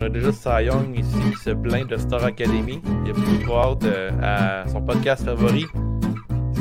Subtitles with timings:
[0.00, 2.80] On a déjà Cy Young ici qui se plaint de Star Academy.
[3.04, 5.66] Il a beaucoup trop hâte euh, à son podcast favori.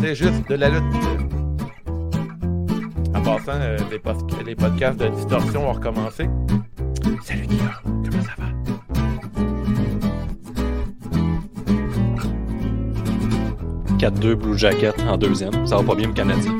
[0.02, 0.84] C'est juste de la lutte.
[3.16, 6.30] En passant, euh, les, pod- les podcasts de distorsion vont recommencer.
[7.24, 8.46] Salut Guillaume, comment ça va?
[14.00, 15.66] «4-2 Blue Jacket en deuxième.
[15.68, 16.58] Ça va pas bien le Canadien.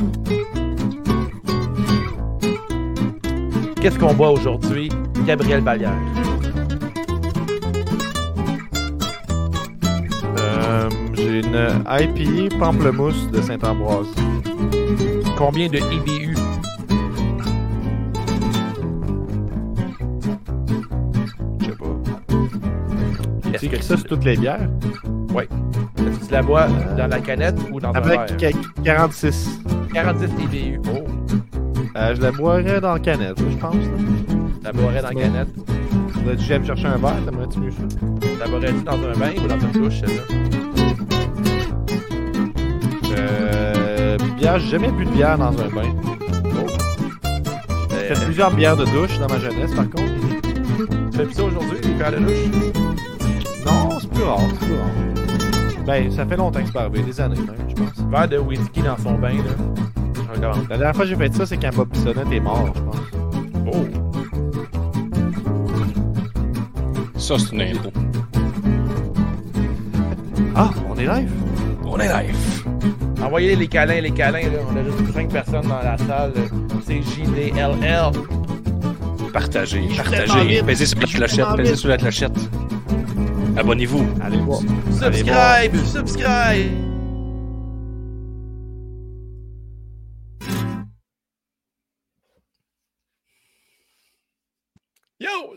[3.82, 4.90] Qu'est-ce qu'on boit aujourd'hui?
[5.26, 5.94] Gabriel Vallière.
[11.54, 14.08] Une IPA pamplemousse de Saint-Ambroise.
[15.38, 16.36] Combien de IBU?
[21.60, 21.86] Je sais pas.
[23.50, 24.70] Est-ce C'est que que ça, c'est toutes les bières?
[25.98, 26.68] Est-ce que tu la bois
[26.98, 28.52] dans la canette ou dans un Avec verre?
[28.54, 29.60] qu- 46.
[29.94, 30.80] 46 IBU.
[30.88, 31.06] Oh,
[31.96, 33.74] Euh, je la boirais dans la canette, je pense.
[33.76, 33.82] là.
[34.64, 35.50] la boirais dans la canette?
[36.16, 37.84] Tu viens me chercher un verre, t'aimerais-tu mieux ça?
[38.40, 40.59] La boirais-tu dans un bain ou dans une douche, celle-là?
[44.40, 45.84] Bière, j'ai jamais bu de bière dans un bain.
[47.92, 50.04] J'ai Euh, fait plusieurs bières de douche dans ma jeunesse, par contre.
[51.12, 52.74] tu fais plus ça aujourd'hui, les bières de douche?
[53.66, 55.86] Non, c'est plus rare, c'est plus rare.
[55.86, 57.94] Ben, ça fait longtemps que c'est pas arrivé, des années même, je pense.
[58.10, 60.52] Verre de whisky dans son bain, là.
[60.70, 63.74] La dernière fois que j'ai fait ça, c'est quand Bob Bissonnette est mort, je pense.
[63.74, 63.86] Oh!
[67.18, 67.92] Ça, c'est une intro.
[70.56, 71.32] Ah, on est live?
[71.86, 72.59] On est live.
[73.30, 74.58] Envoyez les câlins, les câlins, là.
[74.72, 76.34] On a juste 5 personnes dans la salle.
[76.84, 78.12] C'est JDLL.
[79.32, 80.64] Partagez, partagez.
[80.64, 81.76] Pesez sur la clochette, vite.
[81.76, 82.40] sur la clochette.
[83.56, 84.10] Abonnez-vous.
[84.20, 84.62] Allez voir.
[84.90, 85.76] Subscribe!
[85.86, 86.89] Subscribe!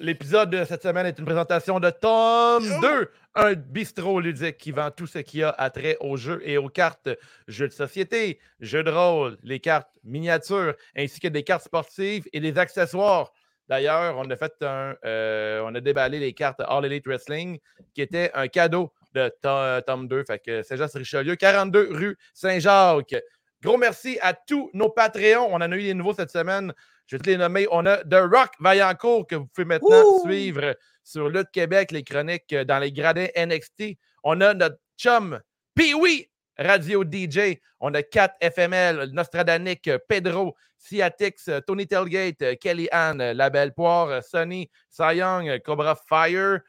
[0.03, 4.91] L'épisode de cette semaine est une présentation de Tom 2, un bistrot ludique qui vend
[4.91, 7.09] tout ce qui a attrait aux jeux et aux cartes,
[7.47, 12.41] jeux de société, jeux de rôle, les cartes miniatures, ainsi que des cartes sportives et
[12.41, 13.31] des accessoires.
[13.69, 17.61] D'ailleurs, on a fait un, euh, on a déballé les cartes All Elite Wrestling,
[17.95, 20.25] qui était un cadeau de To- Tom 2.
[20.25, 23.15] Fait que Saint-Jean-sur-Richelieu, 42 rue Saint-Jacques.
[23.63, 25.47] Gros merci à tous nos Patreons.
[25.49, 26.73] On en a eu des nouveaux cette semaine.
[27.13, 27.67] Je vais te les nommer.
[27.71, 30.75] On a The Rock Vaillancourt que vous pouvez maintenant suivre
[31.05, 33.99] sur Lutte Québec, les chroniques euh, dans les gradins NXT.
[34.25, 35.39] On a notre chum
[35.75, 37.59] Pee-Wee, Radio DJ.
[37.81, 43.75] On a 4 FML, Nostradanic, euh, Pedro, Ciatix, euh, Tony Telgate, Kelly Ann, La Belle
[43.75, 46.61] Poire, Sonny, euh, Cobra Fire,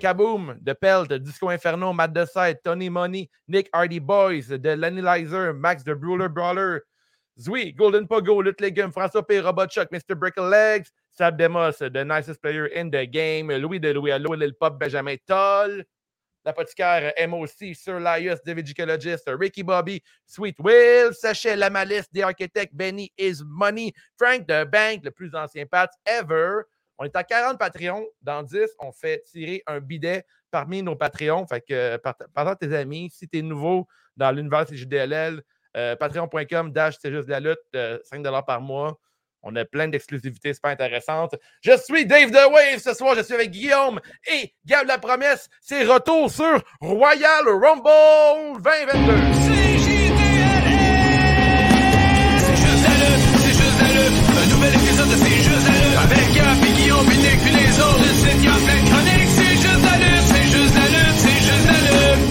[0.00, 5.84] Kaboom, de Pelt, Disco Inferno, Matt Decide, Tony Money, Nick Hardy Boys, de l'Analyzer, Max
[5.84, 6.80] de Brawler Brawler,
[7.38, 9.40] Zui, Golden Pogo, Lutte Legume, François P.
[9.40, 10.14] Robot Chuck, Mr.
[10.14, 14.54] Brickle Legs, Sab Demos, The Nicest Player in the Game, Louis de Louis Allo, Lil
[14.54, 15.84] Pop, Benjamin Toll,
[16.44, 22.74] l'apothicaire MOC, Sir Laius, David Gicologist, Ricky Bobby, Sweet Will, Sachet La Malice, The Architect,
[22.74, 26.62] Benny Is Money, Frank the Bank, le plus ancien Pat ever.
[26.98, 28.06] On est à 40 Patreons.
[28.22, 31.46] Dans 10, on fait tirer un bidet parmi nos Patreons.
[31.46, 33.10] Fait tes amis.
[33.10, 35.42] Si tu es nouveau dans l'univers CJDLL,
[35.76, 38.98] euh, patreon.com dash c'est juste de la lutte, euh, 5 par mois.
[39.46, 41.34] On a plein d'exclusivités super intéressantes.
[41.60, 43.14] Je suis Dave The Wave ce soir.
[43.14, 45.50] Je suis avec Guillaume et Gab La Promesse.
[45.60, 49.12] C'est retour sur Royal Rumble 2022.
[49.44, 49.76] C'est
[52.56, 54.16] juste la lutte, c'est juste la lutte.
[54.32, 55.98] Un nouvel épisode de C'est juste la lutte.
[56.04, 58.00] Avec Gap et Guillaume, puis Nick, puis les autres.
[58.00, 59.32] Le site, y a plein de chroniques.
[59.36, 62.24] C'est juste la lutte, c'est juste la lutte, c'est juste la lutte.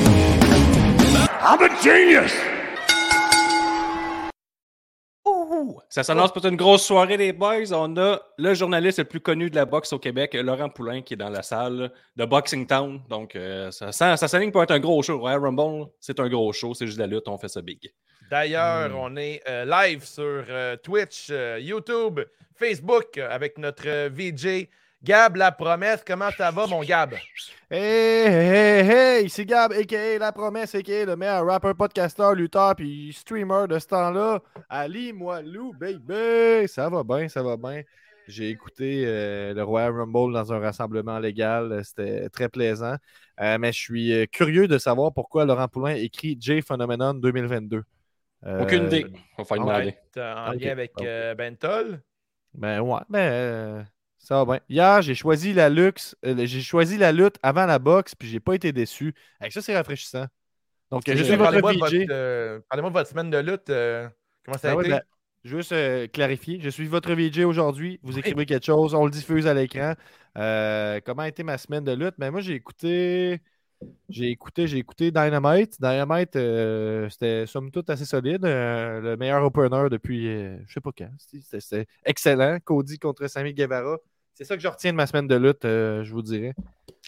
[1.45, 2.52] I'm a genius!
[5.53, 5.79] Ouh!
[5.89, 7.71] Ça s'annonce pour une grosse soirée, les boys.
[7.73, 11.13] On a le journaliste le plus connu de la boxe au Québec, Laurent Poulain, qui
[11.13, 13.01] est dans la salle de Boxing Town.
[13.09, 15.19] Donc, euh, ça, sent- ça s'aligne pour être un gros show.
[15.21, 16.73] Ouais, Rumble, c'est un gros show.
[16.73, 17.91] C'est juste la lutte, on fait ça big.
[18.31, 22.19] D'ailleurs, on est euh, live sur euh, Twitch, euh, YouTube,
[22.55, 24.67] Facebook avec notre euh, VJ
[25.03, 26.03] Gab La Promesse.
[26.05, 27.13] Comment ça va, mon Gab?
[27.69, 30.17] Hey, hey, hey, ici Gab, a.k.a.
[30.17, 31.05] La Promesse, a.k.a.
[31.05, 34.41] le meilleur rappeur, podcasteur, lutteur, puis streamer de ce temps-là.
[34.69, 36.67] Ali Moilou, baby!
[36.67, 37.81] Ça va bien, ça va bien.
[38.29, 41.81] J'ai écouté euh, le Royal Rumble dans un rassemblement légal.
[41.83, 42.95] C'était très plaisant.
[43.41, 47.83] Euh, mais je suis euh, curieux de savoir pourquoi Laurent Poulain écrit J Phenomenon 2022.
[48.45, 49.05] Euh, Aucune idée.
[49.37, 49.97] On va faire demander.
[50.13, 50.61] T'es en Ok.
[50.61, 52.01] lien avec euh, Bentol?
[52.53, 53.83] Ben ouais, ben euh,
[54.23, 54.59] ça va bien.
[54.69, 58.39] Hier, j'ai choisi la luxe, euh, j'ai choisi la lutte avant la boxe, puis j'ai
[58.39, 59.13] pas été déçu.
[59.39, 60.25] Avec ça, c'est rafraîchissant.
[60.91, 61.79] Donc, je suis votre Parlez-moi de, VJ.
[61.79, 63.69] votre, euh, parlez-moi de votre semaine de lutte.
[63.69, 64.07] euh,
[64.45, 64.89] comment ça a Ben ouais, été?
[64.89, 65.01] ben,
[65.43, 67.99] Juste euh, clarifier, je suis votre VJ aujourd'hui.
[68.01, 69.93] Vous écrivez quelque chose, on le diffuse à l'écran.
[70.37, 72.15] Euh, comment a été ma semaine de lutte?
[72.17, 73.41] Mais moi, j'ai écouté.
[74.09, 75.81] J'ai écouté, j'ai écouté Dynamite.
[75.81, 78.45] Dynamite, euh, c'était somme toute assez solide.
[78.45, 81.09] euh, le meilleur opener depuis euh, je sais pas quand.
[81.17, 82.59] C'était- excellent.
[82.63, 83.97] Cody contre Sami Guevara.
[84.33, 86.53] C'est ça que je retiens de ma semaine de lutte, euh, je vous dirais.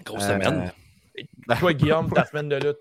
[0.06, 0.72] Grosse Euh, semaine.
[1.60, 2.78] Toi, Guillaume, ta semaine de lutte.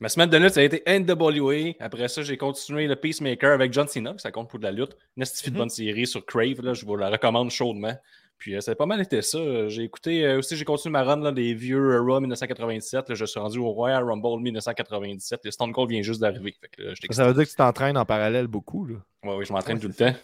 [0.00, 1.72] Ma semaine de lutte, ça a été NWA.
[1.80, 4.94] Après ça, j'ai continué le Peacemaker avec John Cena, ça compte pour de la lutte.
[5.16, 5.56] Une de Mhm.
[5.56, 7.94] bonne série sur Crave, là, je vous la recommande chaudement.
[8.38, 9.68] Puis euh, ça a pas mal été ça.
[9.68, 13.08] J'ai écouté euh, aussi, j'ai continué ma run là, des vieux euh, Raw 1997.
[13.08, 15.40] Là, je suis rendu au Royal Rumble 1997.
[15.44, 16.54] Le Stone Cold vient juste d'arriver.
[17.10, 18.84] Ça veut dire que tu t'entraînes en parallèle beaucoup.
[18.84, 18.96] Là.
[19.24, 20.14] Ouais, ouais, je m'entraîne Ouais, tout le temps.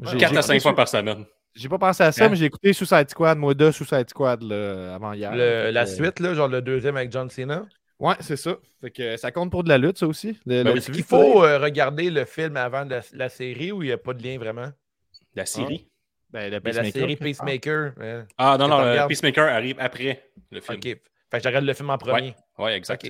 [0.00, 1.24] J'ai- 4 j'ai à 5 écouté fois par semaine.
[1.54, 2.28] J'ai pas pensé à ça, Hein?
[2.30, 5.32] mais j'ai écouté Suicide Squad, moi, de Suicide Squad là, avant hier.
[5.34, 7.66] Le- la suite, là, genre le deuxième avec John Cena?
[8.00, 8.56] Ouais, c'est ça.
[8.80, 10.38] Fait que ça compte pour de la lutte, ça aussi.
[10.46, 13.82] Le- Ben oui, Est-ce qu'il faut euh, regarder le film avant la, la série ou
[13.82, 14.70] il n'y a pas de lien vraiment?
[15.34, 15.88] La série?
[16.30, 16.92] Ben, le Ben, la Peacemaker.
[16.92, 17.92] série Peacemaker.
[18.00, 19.06] euh, Ah non, non, le.
[19.08, 20.78] Peacemaker arrive après le film.
[20.78, 20.82] ok.
[20.84, 22.34] Fait que je regarde le film en premier.
[22.58, 23.06] Ouais, exact.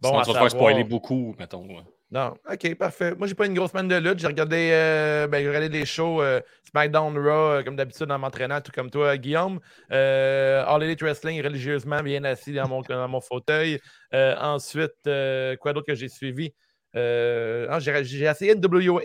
[0.00, 1.66] Bon, Sinon, à tu vas te faire spoiler beaucoup, mettons.
[1.66, 1.82] ouais.
[2.12, 3.14] Non, ok, parfait.
[3.16, 4.18] Moi, j'ai pas une grosse semaine de lutte.
[4.18, 8.18] J'ai regardé, euh, ben, j'ai regardé des shows euh, SmackDown Raw, euh, comme d'habitude, en
[8.18, 9.60] m'entraînant, tout comme toi, Guillaume.
[9.90, 13.80] Euh, All Elite Wrestling, religieusement, bien assis dans mon, dans mon fauteuil.
[14.12, 16.52] Euh, ensuite, euh, quoi d'autre que j'ai suivi?
[16.94, 19.00] Euh, ah, j'ai essayé NWA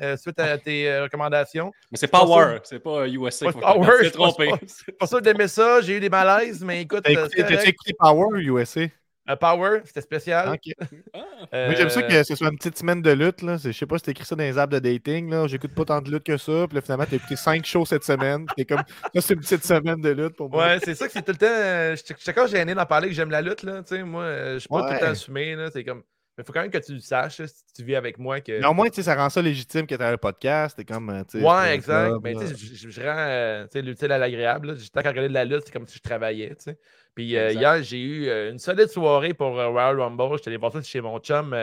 [0.00, 1.72] euh, suite à tes euh, recommandations.
[1.90, 2.60] Mais c'est pas Power, sûr.
[2.62, 3.46] c'est pas USA.
[3.46, 4.46] Pas faut Power, je C'est trompé.
[4.46, 8.40] pense Pas sûr d'aimer ça, j'ai eu des malaises, mais écoute, T'as écouté, écouté Power
[8.40, 8.82] USA?
[9.30, 10.48] Euh, Power, c'était spécial.
[10.48, 10.72] Ok.
[11.54, 13.42] Ah, Moi, j'aime ça Euh, que ce soit une petite semaine de lutte.
[13.42, 13.56] Là.
[13.62, 15.28] Je sais pas si t'écris ça dans les apps de dating.
[15.30, 15.46] Là.
[15.46, 16.66] J'écoute pas tant de lutte que ça.
[16.66, 18.46] Puis là, finalement, t'as écouté 5 shows cette semaine.
[18.56, 18.78] T'es comme,
[19.14, 20.66] ça, c'est une petite semaine de lutte pour moi.
[20.66, 21.46] Ouais, c'est ça que c'est tout le temps.
[21.46, 23.64] euh, Je suis gêné d'en parler que j'aime la lutte.
[23.64, 25.54] Là, tu sais, moi, euh, je suis pas tout le temps assumé.
[25.56, 26.02] là, C'est comme.
[26.38, 28.40] Mais il faut quand même que tu le saches là, si tu vis avec moi.
[28.40, 28.58] Que...
[28.58, 30.74] Mais au moins, tu sais, ça rend ça légitime que t'as un podcast.
[30.78, 32.14] T'es comme, euh, tu ouais, un exact.
[32.22, 32.40] Mais là.
[32.40, 34.68] tu sais, je, rends euh, tu sais, l'utile à l'agréable.
[34.68, 34.74] là.
[34.94, 36.48] Tant qu'à regarder de la lutte, c'est comme si je travaillais.
[36.54, 36.78] tu sais.
[37.14, 40.36] Puis euh, hier, j'ai eu euh, une solide soirée pour euh, Royal Rumble.
[40.36, 41.54] J'étais allé voir ça chez mon chum.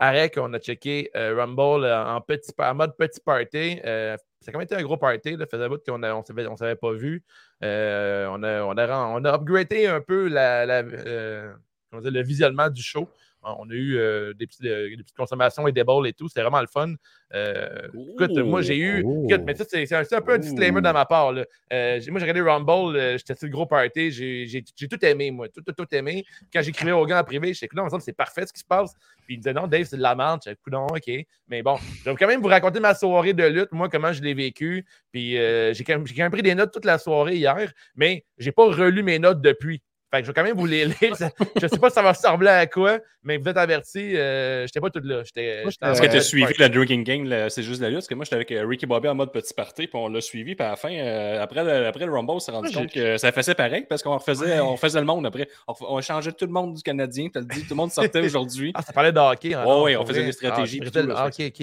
[0.00, 3.80] Arek, on a checké Rumble en, petit, en mode petit party.
[3.82, 5.36] Ça a quand même été un gros party.
[5.36, 5.46] Là.
[5.50, 7.24] Faisait bout qu'on ne on s'avait, on s'avait pas vu.
[7.60, 13.08] On, a, on, a, on a upgradé un peu la, la, le visionnement du show.
[13.42, 16.28] On a eu euh, des, petits- euh, des petites consommations et des bowls et tout.
[16.28, 16.92] C'était vraiment le fun.
[17.34, 19.02] Euh, écoute, moi, j'ai eu.
[19.06, 19.26] Oh.
[19.28, 21.32] Écoute, mais ça, c'est c'est un, un peu un disclaimer de ma part.
[21.32, 21.44] là.
[21.70, 22.98] J'ai- moi, j'ai regardé Rumble.
[23.18, 24.10] J'étais sur le gros party.
[24.10, 25.48] J'ai j'ai- j'ai tout aimé, moi.
[25.48, 26.24] Tout, tout, tout aimé.
[26.52, 28.94] Quand j'écrivais aux gars en privé, là, ensemble, c'est parfait ce qui se passe.
[29.26, 30.40] Puis ils me disaient non, Dave, c'est de la merde.
[30.44, 31.10] J'étais non, OK.
[31.48, 34.22] Mais bon, je vais quand même vous raconter ma soirée de lutte, moi, comment je
[34.22, 34.84] l'ai vécu.
[35.12, 38.24] Puis j'ai quand, même- j'ai quand même pris des notes toute la soirée hier, mais
[38.38, 39.82] j'ai pas relu mes notes depuis.
[40.10, 41.14] Fait que je vais quand même vous les lire.
[41.60, 44.80] Je sais pas si ça va ressembler à quoi, mais vous êtes avertis, euh, j'étais
[44.80, 45.20] pas tout là.
[45.20, 47.98] Est-ce que tu as suivi le Drinking Game, c'est juste la lutte?
[47.98, 50.20] Parce que moi, j'étais avec euh, Ricky Bobby en mode petit party, puis on l'a
[50.22, 52.90] suivi, puis à la fin, euh, après, le, après le Rumble, on s'est rendu compte
[52.90, 55.46] que ça faisait pareil, parce qu'on refaisait, on faisait le monde après.
[55.66, 58.20] On, on changeait tout le monde du Canadien, tu le dit, tout le monde sortait
[58.24, 58.72] aujourd'hui.
[58.74, 59.52] Ah, ça parlait de hockey.
[59.52, 61.46] hein, Ouais, pour on faisait des stratégies Ah, puis je tout, là, ah, ok, fait
[61.48, 61.60] ok.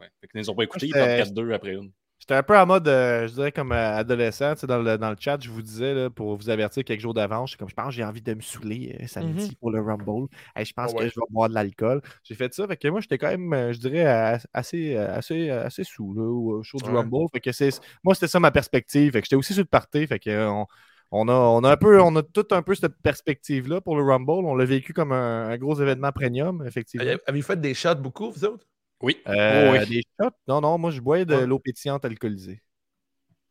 [0.00, 0.06] Ouais.
[0.20, 1.90] Fait qu'ils nous ont pas écoutés, ils partent 4-2 après une.
[2.28, 4.52] J'étais un peu en mode, euh, je dirais, comme euh, adolescent.
[4.52, 7.00] tu sais, Dans le, dans le chat, je vous disais, là, pour vous avertir quelques
[7.00, 9.56] jours d'avance, je suis comme, je pense que j'ai envie de me saouler euh, samedi
[9.56, 10.26] pour le Rumble.
[10.54, 11.04] Hey, je pense Ah ouais.
[11.06, 12.02] que je vais boire de l'alcool.
[12.24, 12.66] J'ai fait ça.
[12.66, 14.04] Fait que moi, j'étais quand même, euh, je dirais,
[14.52, 16.96] assez, assez, assez sous là, au show du Ouais.
[16.96, 17.28] Rumble.
[17.32, 17.70] Fait que c'est,
[18.04, 19.10] moi, c'était ça ma perspective.
[19.12, 20.06] Fait que j'étais aussi sur le party.
[20.06, 20.66] Fait que, euh, on,
[21.10, 24.02] on a, on a un peu, on a tout un peu cette perspective-là pour le
[24.02, 24.30] Rumble.
[24.46, 27.06] On l'a vécu comme un, un gros événement premium, effectivement.
[27.08, 28.66] Avez- Avez-vous fait des shots beaucoup, vous autres?
[29.00, 29.18] Oui.
[29.28, 29.86] Euh, Oui, oui.
[29.88, 30.30] Des shots?
[30.46, 31.46] Non, non, moi, je bois de Ouais.
[31.46, 32.62] l'eau pétillante alcoolisée.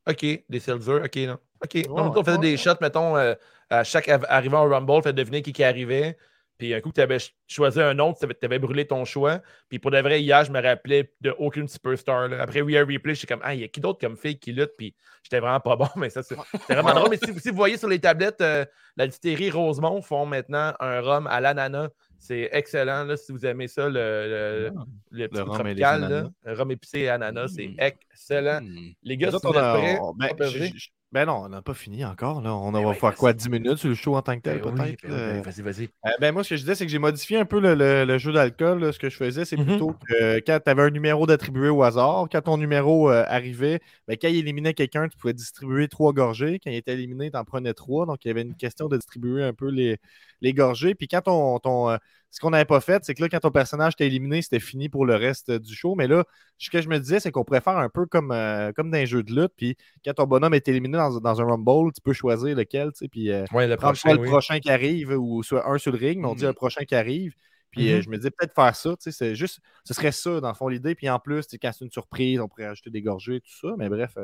[0.07, 1.37] OK, des silver, OK, non.
[1.63, 1.73] OK.
[1.75, 3.33] Ouais, Non, nous, on faisait ouais, des shots, mettons, euh,
[3.69, 6.17] à chaque arrivant au Rumble, fait deviner qui, qui arrivait.
[6.57, 9.41] Puis un coup, tu avais choisi un autre, tu avais, brûlé ton choix.
[9.69, 12.29] Puis pour de vrai, hier, je me rappelais de aucune superstar.
[12.29, 12.41] là.
[12.41, 14.53] Après We Are Replay, j'étais comme, ah, il y a qui d'autre comme fille qui
[14.53, 14.71] lutte?
[14.77, 17.09] Puis j'étais vraiment pas bon, mais ça, c'est- c'était vraiment drôle.
[17.11, 21.01] Mais si, si vous voyez sur les tablettes, euh, la distillerie Rosemont font maintenant un
[21.01, 21.89] rhum à l'ananas.
[22.19, 24.71] C'est excellent, là, si vous aimez ça, le, le,
[25.11, 26.05] le petit rhum et les tropical, là.
[26.07, 26.29] ananas.
[26.43, 27.75] Le rhum épicé et ananas, c'est Mm.
[27.79, 28.61] excellent.
[28.61, 28.89] Hmm.
[29.03, 31.25] Les gars, si autres, vous on êtes prêts, on- ben, on peut je- je- ben
[31.25, 32.41] non, on n'a pas fini encore.
[32.41, 32.53] Là.
[32.53, 34.59] On Ben va oui, faire quoi 10 minutes sur le show en tant que tel,
[34.59, 34.97] Ben peut-être?
[35.03, 35.33] ben oui, euh.
[35.33, 35.83] ben vas-y, vas-y.
[36.05, 38.03] Euh, ben moi, ce que je disais, c'est que j'ai modifié un peu le, le-
[38.03, 38.91] le jeu d'alcool.
[38.93, 39.65] Ce que je faisais, c'est Mhm.
[39.65, 43.79] plutôt que quand tu avais un numéro d'attribué au hasard, quand ton numéro euh, arrivait,
[44.07, 46.59] ben, quand il éliminait quelqu'un, tu pouvais distribuer trois gorgées.
[46.61, 48.05] Quand il était éliminé, tu en prenais trois.
[48.05, 49.97] Donc, il y avait une question de distribuer un peu les,
[50.41, 50.93] les gorgées.
[50.93, 51.97] Puis quand ton, ton, euh,
[52.29, 54.89] ce qu'on n'avait pas fait, c'est que là, quand ton personnage était éliminé, c'était fini
[54.89, 55.95] pour le reste du show.
[55.95, 56.25] Mais là,
[56.57, 58.97] ce que je me disais, c'est qu'on pourrait faire un peu comme, euh, comme dans
[58.97, 59.53] un jeu de lutte.
[59.55, 62.91] Puis quand ton bonhomme est éliminé dans, dans un Rumble, tu peux choisir lequel.
[62.91, 65.91] tu sais, Puis euh, Ouais, le prochain, le prochain qui arrive ou soit un sur
[65.91, 66.49] le ring, mais on dit Mm.
[66.49, 67.33] un prochain qui arrive.
[67.71, 68.01] Puis euh, Mhm.
[68.03, 70.53] je me disais peut-être faire ça, tu sais, c'est juste, ce serait ça dans le
[70.53, 70.95] fond l'idée.
[70.95, 73.67] Puis en plus, tu sais, quand c'est une surprise, on pourrait ajouter des gorgées, tout
[73.67, 73.73] ça.
[73.77, 74.17] Mais bref,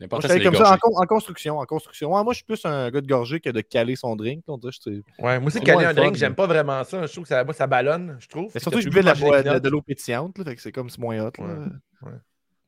[0.00, 2.14] moi, je comme ça en, construction, en construction.
[2.14, 4.44] Ouais, moi, je suis plus un gars de gorgée que de caler son drink.
[4.46, 7.04] On dirait, je Ouais, moi aussi, C'est caler un drink, j'aime pas vraiment ça.
[7.06, 8.50] Je trouve que ça, moi, ça ballonne, je trouve.
[8.54, 11.32] Mais surtout, je buvais de, l'eau pétillante, là, fait que c'est comme c'est moins hot.
[11.38, 11.44] là.
[12.02, 12.12] Ouais.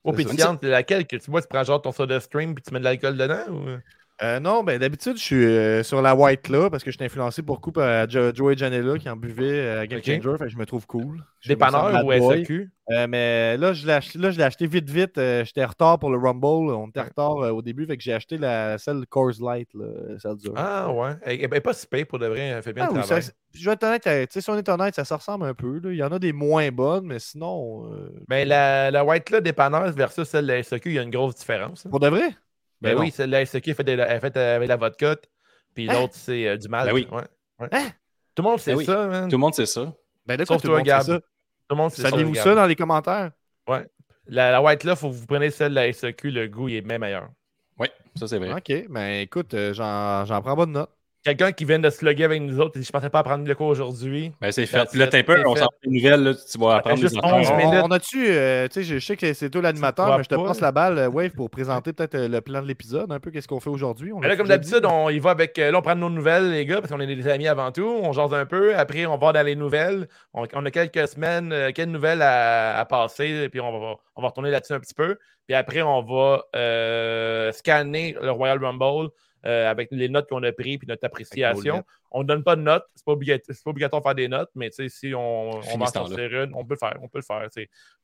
[0.03, 2.81] Eau pétillante, laquelle que tu bois, tu prends genre ton soda stream puis tu mets
[2.81, 3.79] de l'alcool dedans ou...
[4.23, 7.05] Euh, non, ben d'habitude, je suis euh, sur la white là parce que je suis
[7.07, 10.05] influencé beaucoup par Jo- Joey Janela qui en buvait euh, à Game Ok.
[10.05, 11.25] Changer, fait que je me trouve cool.
[11.47, 12.13] Dépanneur ou.
[12.13, 12.71] SAQ?
[12.91, 15.13] Euh, mais là, je l'ai acheté, là, je l'ai acheté vite, vite.
[15.17, 16.45] J'étais en retard pour le Rumble.
[16.75, 19.87] On était en retard au début, fait que j'ai acheté la, celle Coors Light, là,
[20.19, 20.53] celle dure.
[20.55, 21.13] Ah ouais.
[21.23, 23.03] Elle elle est pas si payée pour de vrai, elle fait bien Ah le oui,
[23.05, 23.23] travail.
[23.23, 25.55] ça- je vais être honnête, tu sais, si on est honnête, ça se ressemble un
[25.55, 25.79] peu.
[25.83, 25.91] là.
[25.93, 27.91] Il y en a des moins bonnes, mais sinon,
[28.29, 31.11] Mais la, la White là, dépanneuse versus celle de la SAQ, il y a une
[31.11, 31.87] grosse différence.
[31.87, 31.91] hein.
[31.91, 32.29] pour de vrai?
[32.81, 33.01] Ben non.
[33.03, 35.17] oui, celle de la SAQ est faite, de la- elle est faite avec la vodka,
[35.75, 35.95] puis Hein?
[35.95, 36.87] l'autre, c'est euh, du mal.
[36.87, 37.07] Ben oui.
[37.11, 37.23] Ouais,
[37.61, 37.69] ouais.
[37.73, 37.91] Hein?
[38.35, 38.85] Tout le monde sait Ben oui.
[38.87, 39.25] ça, man.
[39.29, 39.93] Tout le monde sait ça.
[40.27, 41.19] Ben Sauf tout le monde sait ça?
[41.21, 41.25] Tout
[41.71, 42.11] le monde sait ça.
[42.11, 42.45] Saviez-vous Gab.
[42.45, 43.31] ça dans les commentaires?
[44.27, 46.77] La, la White là, faut que vous preniez celle de la SAQ, le goût il
[46.77, 47.29] est bien meilleur.
[47.79, 48.53] Oui, ça c'est vrai.
[48.53, 50.91] Ok, ben écoute, euh, j'en j'en prends bonne note.
[51.23, 53.47] Quelqu'un qui vient de se loguer avec nous autres, il dit Je pensais pas prendre
[53.47, 54.33] le cours aujourd'hui.
[54.41, 54.89] Ben, c'est fait.
[54.91, 57.33] Puis là, peu, on s'en fait une nouvelle, là, tu vas apprendre juste des 11
[57.47, 57.57] affaires.
[57.59, 57.81] minutes.
[57.83, 60.35] On, on a-tu, euh, tu sais, je sais que c'est toi l'animateur, mais je te
[60.35, 60.45] pas.
[60.45, 63.31] passe la balle, euh, Wave, pour présenter peut-être euh, le plan de l'épisode, un peu
[63.31, 64.13] qu'est-ce qu'on fait aujourd'hui.
[64.23, 65.59] Là, comme d'habitude, on y va avec.
[65.59, 67.87] euh, Là, on prend nos nouvelles, les gars, parce qu'on est des amis avant tout.
[68.03, 68.75] On jase un peu.
[68.77, 70.09] Après, on va dans les nouvelles.
[70.33, 73.49] On, on a quelques semaines, euh, quelques nouvelles à, à passer.
[73.51, 75.19] Puis on va, on va retourner là-dessus un petit peu.
[75.47, 79.11] Puis après, on va euh, scanner le Royal Rumble
[79.47, 81.77] euh, avec les notes qu'on a prises puis notre appréciation.
[82.13, 82.85] On ne donne pas de notes.
[82.95, 85.51] C'est pas, obligat- c'est pas obligatoire de faire des notes, mais tu sais, si on,
[85.51, 86.97] on va en ce sortir une, on peut le faire.
[87.03, 87.49] On peut le faire.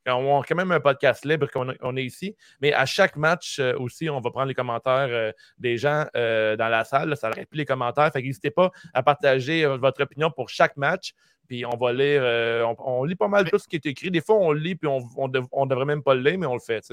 [0.06, 2.36] On a quand même un podcast libre qu'on on est ici.
[2.60, 6.56] Mais à chaque match euh, aussi, on va prendre les commentaires euh, des gens euh,
[6.56, 7.08] dans la salle.
[7.08, 8.10] là, ça plus les commentaires.
[8.12, 11.12] Fait que n'hésitez pas à partager euh, votre opinion pour chaque match.
[11.48, 13.86] Puis on va lire, euh, on, on lit pas mal Mais- tout ce qui est
[13.86, 14.10] écrit.
[14.10, 16.54] Des fois, on le lit, puis on, on devrait même pas le lire, mais on
[16.54, 16.84] le fait.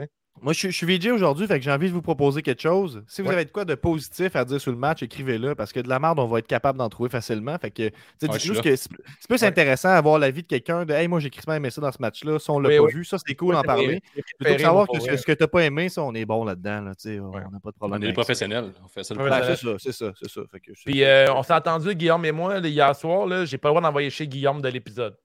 [0.41, 2.61] Moi, je, suis- je suis VJ aujourd'hui, fait que j'ai envie de vous proposer quelque
[2.61, 3.03] chose.
[3.07, 3.35] Si vous Ouais.
[3.35, 5.99] avez de quoi de positif à dire sur le match, écrivez-le, parce que de la
[5.99, 7.55] merde, on va être capable d'en trouver facilement.
[7.59, 8.89] Fait que, Ouais, que c'est
[9.29, 9.47] plus Ouais.
[9.47, 12.39] intéressant d'avoir l'avis de quelqu'un de Hey, moi, j'ai crissement aimé ça dans ce match-là.
[12.39, 12.93] Si on l'a Oui, pas oui.
[12.93, 14.01] vu, ça, c'est cool d'en parler.
[14.39, 16.81] Plutôt que savoir que ce, ce que t'as pas aimé, ça, on est bon là-dedans.
[16.81, 17.97] Là, on n'a pas de On problème.
[17.97, 18.21] est des avec ça.
[18.21, 18.73] professionnels.
[18.83, 20.41] On fait ça c'est ça, c'est ça, c'est ça.
[20.51, 23.69] Fait que c'est- Puis euh, on s'est entendu, Guillaume et moi, hier soir, j'ai pas
[23.69, 25.15] le droit d'envoyer chez Guillaume de l'épisode.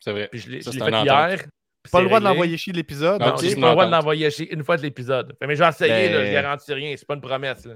[0.00, 0.28] C'est vrai.
[0.30, 0.70] Puis je l'ai fait
[1.04, 1.44] hier.
[1.90, 3.20] Pas le droit de l'envoyer chier l'épisode.
[3.20, 5.34] Non, j'ai pas le droit de l'envoyer chez une fois de l'épisode.
[5.40, 6.94] Mais je vais essayer, là, je Ben- garantis rien.
[6.96, 7.64] C'est pas une promesse.
[7.64, 7.74] là.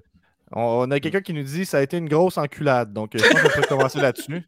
[0.52, 2.92] On, on a quelqu'un qui nous dit ça a été une grosse enculade.
[2.92, 4.42] Donc, euh, je pense qu'on peut commencer là-dessus.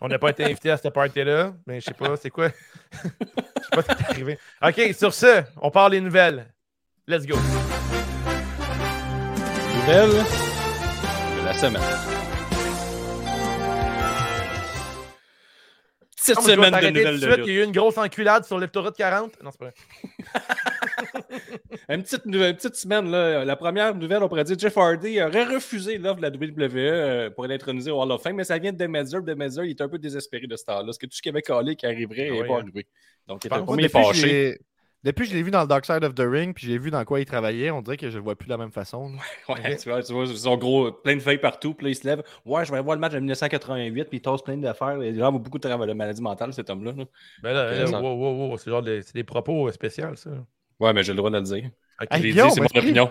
[0.00, 2.48] On n'a pas été invité à cette party-là, mais je sais pas, c'est quoi?
[2.92, 4.38] Je sais pas ce qui est arrivé.
[4.66, 6.52] OK, sur ce, on part les nouvelles.
[7.06, 7.36] Let's go.
[9.76, 10.10] Nouvelle
[11.40, 12.21] de la semaine.
[16.22, 17.44] Cette Ah, semaine de nouvelles de suite.
[17.46, 19.42] Il y a eu une grosse enculade sur l'autoroute 40.
[19.42, 19.74] Non, c'est pas vrai.
[21.88, 23.44] Une petite, une petite semaine, là.
[23.44, 27.30] la première nouvelle, on pourrait dire Jeff Hardy aurait refusé l'offre de la WWE euh,
[27.30, 29.20] pour être intronisé au Hall of Fame, mais ça vient de Demetzer.
[29.22, 30.84] Demetzer, il était un peu désespéré de ce temps-là.
[30.84, 32.58] Parce que tout ce qu'il avait calé qui arriverait Ah n'est oui, pas hein.
[32.60, 32.86] arrivé.
[33.26, 34.58] Donc, il était pas fâché.
[35.04, 36.90] Depuis que je l'ai vu dans le Dark Side of the Ring, puis j'ai vu
[36.90, 39.12] dans quoi il travaillait, on dirait que je le vois plus de la même façon.
[39.48, 42.06] Ouais, tu vois, tu vois, son gros, plein de feuilles partout, puis là, il se
[42.06, 42.22] lève.
[42.44, 45.02] Ouais, je vais aller voir le match de 1988, puis il tasse plein d'affaires.
[45.02, 46.92] Il a vraiment beaucoup de travail de maladie mentale, cet homme-là.
[46.96, 47.04] là.
[47.42, 50.14] Ben là, là, ça- wow, wow, wow, c'est genre des, c'est des propos euh, spéciaux,
[50.14, 50.30] ça.
[50.80, 51.70] Ouais, mais j'ai le droit de le dire.
[52.10, 53.10] Hey, c'est mon opinion.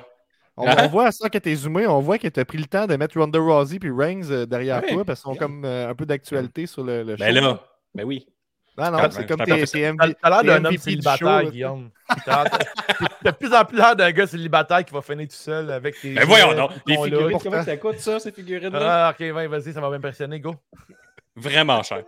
[0.57, 0.75] On, Hein?
[0.83, 3.17] on voit ça que t'es zoomé, on voit que t'as pris le temps de mettre
[3.17, 4.91] Ronda Rousey puis Reigns euh, derrière Ouais.
[4.93, 7.23] toi parce qu'ils sont comme euh, un peu d'actualité sur le, le show.
[7.23, 7.63] Ben là,
[7.95, 8.27] ben oui.
[8.77, 10.77] Non, non, Ah, c'est ben, comme tes, tes T'as MV t'as l'air d'un MVP homme
[10.81, 11.51] célibataire, show.
[11.51, 11.89] Guillaume.
[12.25, 12.43] T'as
[13.25, 16.13] de plus en plus l'air d'un gars célibataire qui va finir tout seul avec tes.
[16.13, 16.71] Ben voyons donc.
[16.87, 19.07] Les figurines, comment ça coûte, ça, ces figurines-là?
[19.07, 20.55] Ah, ok, vas-y, ça va m'impressionner, go.
[21.35, 22.03] Vraiment cher.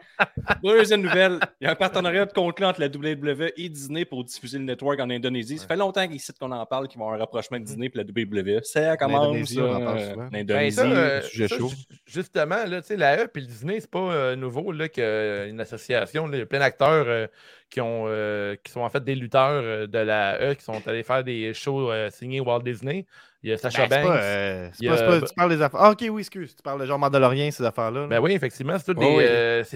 [0.63, 4.24] Deuxième nouvelle, il y a un partenariat de conclu entre la WWE et Disney pour
[4.24, 5.58] diffuser le network en Indonésie.
[5.58, 7.88] Ça fait longtemps qu'ici qu'on en parle, qu'il va y avoir un rapprochement de Disney
[7.94, 8.60] et la WWE.
[8.63, 9.24] Ça commence.
[9.27, 10.30] L'Indonésie, euh.
[10.30, 10.50] Ben,
[10.80, 11.70] euh, sujet ça, chaud.
[11.70, 11.75] ju-
[12.06, 15.60] justement, là, tu sais, la E et le Disney, c'est pas euh, nouveau là, qu'une
[15.62, 16.27] association.
[16.27, 17.27] là, Il y a plein d'acteurs euh,
[17.74, 20.80] qui, ont, euh, qui sont en fait des lutteurs euh, de la E qui sont
[20.88, 23.08] allés faire des shows euh, signés Walt Disney.
[23.42, 24.08] Il y a Sacha Ben, c'est Banks.
[24.18, 25.80] pas, euh, c'est il y pas- c'est a- pas- tu parles des affaires.
[25.82, 26.56] Ah, ok, oui, excuse.
[26.56, 28.01] Tu parles de genre Mandalorian, ces affaires-là.
[28.01, 28.08] là.
[28.08, 29.24] Ben oui, effectivement, c'est tout, Oh oui.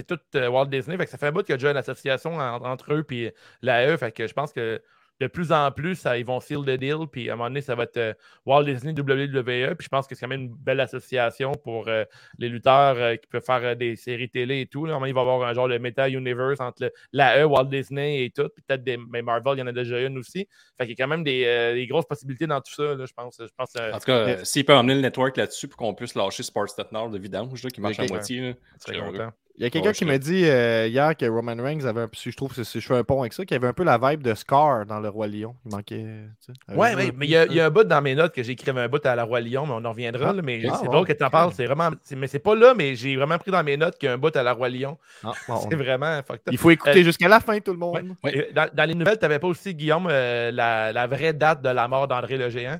[0.06, 0.96] tout Walt Disney.
[0.96, 3.04] Fait que ça fait un bout qu'il y a déjà une association en- entre eux
[3.10, 3.96] et la E.
[3.96, 4.80] Fait que je pense que
[5.20, 7.06] de plus en plus, ça, ils vont seal the deal.
[7.10, 8.14] Puis à un moment donné, ça va être euh,
[8.46, 9.74] Walt Disney WWE.
[9.74, 12.04] Puis je pense que c'est quand même une belle association pour euh,
[12.38, 14.86] les lutteurs euh, qui peuvent faire euh, des séries télé et tout.
[14.86, 14.92] Là.
[14.92, 16.92] À un moment donné, il va y avoir un genre de Meta Universe entre le-
[17.12, 18.48] la E, Walt Disney et tout.
[18.54, 20.46] Puis peut-être des mais Marvel, il y en a déjà une aussi.
[20.76, 23.04] Fait qu'il y a quand même des, euh, des grosses possibilités dans tout ça, là,
[23.04, 23.36] je pense.
[23.40, 25.94] Je pense euh, En tout cas, euh, s'il peut emmener le network là-dessus pour qu'on
[25.94, 29.12] puisse lâcher Sportsnet Nord de vidange, là, qui marche à moitié, là, c'est heureux.
[29.12, 29.32] content.
[29.58, 32.08] Il y a quelqu'un Ouais, qui m'a dit euh, hier que Roman Reigns avait un
[32.12, 34.22] je trouve que je fais un pont avec ça, qu'il avait un peu la vibe
[34.22, 35.56] de Scar dans le Roi Lion.
[35.66, 36.04] Il manquait.
[36.46, 37.46] tu sais, Ouais, un mais il y, a, ça?
[37.50, 39.40] il y a un bout dans mes notes que écrit un bout à la Roi
[39.40, 40.28] Lion, mais on en reviendra.
[40.30, 41.52] Ah, là, mais ah, c'est bon, drôle que tu en parles.
[41.54, 41.90] C'est vraiment.
[42.16, 44.18] Mais c'est pas là, mais j'ai vraiment pris dans mes notes qu'il y a un
[44.18, 44.96] bout à la Roi Lion.
[45.24, 45.32] Ah,
[45.68, 46.20] C'est vraiment.
[46.52, 48.14] Il faut écouter Euh, jusqu'à la fin, tout le monde.
[48.22, 48.38] Ouais.
[48.38, 51.62] Et Dans, dans les nouvelles, tu n'avais pas aussi, Guillaume, euh, la, la vraie date
[51.62, 52.78] de la mort d'André le Géant?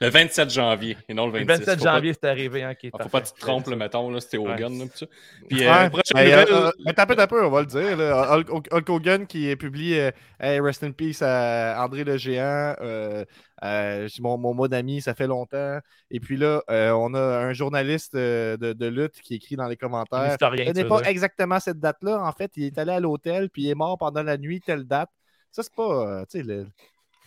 [0.00, 1.58] Le 27 janvier et non le Le 26.
[1.66, 2.62] 27 Faut pas- janvier, c'est arrivé.
[2.64, 4.72] Hein, qui est Ah, Faut pas que tu te trompes, là, mettons, là, c'était Hogan.
[4.72, 4.78] Ouais.
[4.80, 5.06] Là, pis ça.
[5.48, 5.90] Puis, euh, Ouais.
[5.90, 7.96] prochaine Hey, nouvelle, euh, euh, mais t'as peu, on va le dire.
[7.96, 8.36] là.
[8.38, 10.10] Hulk, Hogan qui est publié euh,
[10.40, 12.74] Hey, Rest in Peace à André le Géant.
[12.80, 13.24] euh,
[13.62, 15.78] euh, mon, mon mot d'ami, ça fait longtemps.
[16.10, 19.74] Et puis là, euh, on a un journaliste de, de lutte qui écrit dans les
[19.74, 20.32] Un commentaires.
[20.32, 21.08] historien, Ce n'est pas dire.
[21.08, 22.20] exactement cette date-là.
[22.22, 24.84] En fait, il est allé à l'hôtel, puis il est mort pendant la nuit, telle
[24.84, 25.08] date.
[25.52, 25.82] Ça, c'est pas.
[26.08, 26.66] euh, tu sais, le-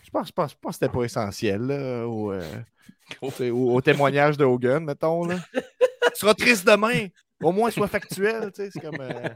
[0.08, 2.42] je pense, je pense, je pense que c'était pas essentiel là, au, euh,
[3.36, 5.24] sais, au- au témoignage de Hogan, mettons.
[5.24, 5.36] Là.
[5.54, 5.60] tu
[6.14, 7.06] seras triste demain.
[7.42, 8.50] Au moins, sois factuel.
[8.52, 9.00] tu sais, C'est comme.
[9.00, 9.28] euh,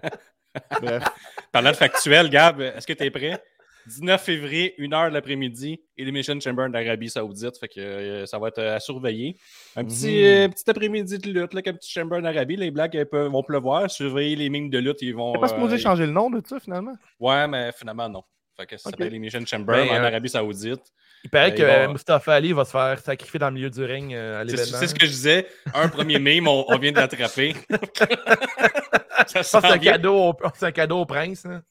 [0.82, 1.04] Bref.
[1.52, 3.42] Parlant de factuel, Gab, est-ce que tu es prêt?
[3.86, 7.58] 19 février, 1h de l'après-midi, Elimination Chamber d'Arabie Saoudite.
[7.58, 9.36] Fait que euh, ça va être à surveiller.
[9.74, 10.24] Un petit, Mhm.
[10.24, 12.56] euh, petit après-midi de lutte, là, comme petit Chamber d'Arabie.
[12.56, 13.90] Les blagues elles peuvent- vont pleuvoir.
[13.90, 15.32] Surveiller les mimes de lutte, ils vont.
[15.32, 16.94] T'es pas supposé euh, changer le nom de ça, finalement?
[17.18, 18.22] Ouais, mais finalement, non.
[18.56, 18.92] Fait que ça Ok.
[18.92, 20.82] s'appelle Elimination Chamber Ben, en euh, Arabie Saoudite.
[21.24, 23.70] Il paraît Euh, que il va- Mustafa Ali va se faire sacrifier dans le milieu
[23.70, 24.78] du ring euh, à C'est l'événement.
[24.78, 25.46] c'est ce que je disais.
[25.74, 27.54] Un premier meme, on, on vient de l'attraper.
[29.26, 31.46] ça Ça, c'est un, cadeau un cadeau au prince.
[31.46, 31.62] hein.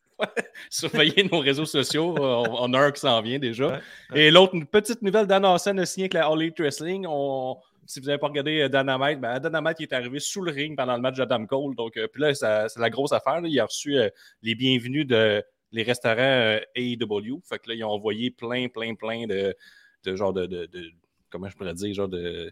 [0.70, 2.16] Surveillez nos réseaux sociaux.
[2.20, 3.68] On, on a un qui s'en vient déjà.
[3.68, 3.80] Ouais,
[4.28, 7.06] Et l'autre, une petite nouvelle, Dan Hassan a signé avec la All Elite Wrestling.
[7.08, 7.58] On-
[7.88, 10.78] si vous n'avez pas regardé euh, Dynamite, ben, Dynamite il est arrivé sous le ring
[10.78, 11.76] pendant le match d'Adam Cole.
[11.76, 13.42] Donc, euh, puis là, c'est la grosse affaire.
[13.42, 13.48] là.
[13.50, 14.08] Il a reçu euh,
[14.44, 17.42] les bienvenus de les restaurants euh, AEW.
[17.48, 19.56] Fait que là, ils ont envoyé plein, plein, plein de,
[20.04, 20.92] de genre de, de- de-
[21.30, 21.94] Comment je pourrais dire?
[21.94, 22.52] Genre de.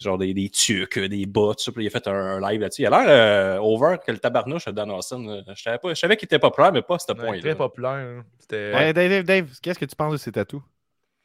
[0.00, 1.70] Genre des, des tucs, des bas, tout ça.
[1.72, 2.82] Puis il a fait un, un live là-dessus.
[2.82, 5.28] Il a l'air euh, over que le tabarnouche de Dan Hassan.
[5.28, 7.40] euh, Je savais, pas, je savais qu'il était populaire, mais pas à ce Ouais, point-là.
[7.40, 7.90] très populaire.
[7.92, 8.24] hein.
[8.50, 10.60] Ouais, Dave, Dave, Dave, qu'est-ce que tu penses de ces tatous?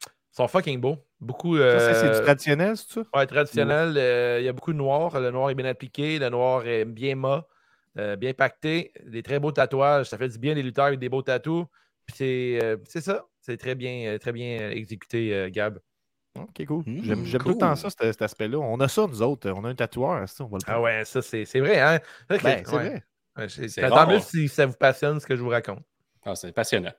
[0.06, 0.96] Ils sont fucking beaux.
[1.20, 1.56] Beaucoup.
[1.56, 3.02] Ça, c'est- euh, du traditionnel, c'est ça?
[3.14, 3.94] Ouais, traditionnel.
[3.96, 5.18] euh, Il y a beaucoup de noir.
[5.18, 6.20] Le noir est bien appliqué.
[6.20, 7.46] Le noir est bien mat,
[7.98, 8.92] euh, bien pacté.
[9.04, 10.06] Des très beaux tatouages.
[10.08, 11.66] Ça fait du bien des lutteurs avec des beaux tatous.
[12.06, 13.26] Puis c'est euh, c'est ça.
[13.40, 15.78] C'est très bien, euh, très bien exécuté, euh, Gab.
[16.38, 16.82] Ok, cool.
[16.86, 18.58] Mm, J'aime j'aime tout le temps ça, cet, cet aspect-là.
[18.58, 19.50] On a ça, nous autres.
[19.50, 21.98] On a un tatoueur, ça, on va le Ah ouais, ça, c'est c'est vrai, hein?
[22.30, 22.88] C'est vrai que- Ben, c'est ouais.
[22.90, 23.02] vrai.
[23.36, 25.82] Ouais, c'est- C'est Tant mieux si ça vous passionne ce que je vous raconte.
[26.24, 26.92] Ah, c'est passionnant.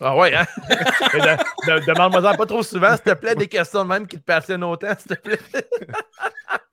[0.00, 0.44] Ah ouais, hein?
[0.68, 4.24] De- de- Demande-moi-en pas trop souvent, s'il te plaît, des questions de même qui te
[4.24, 5.38] passionnent autant, s'il te plaît.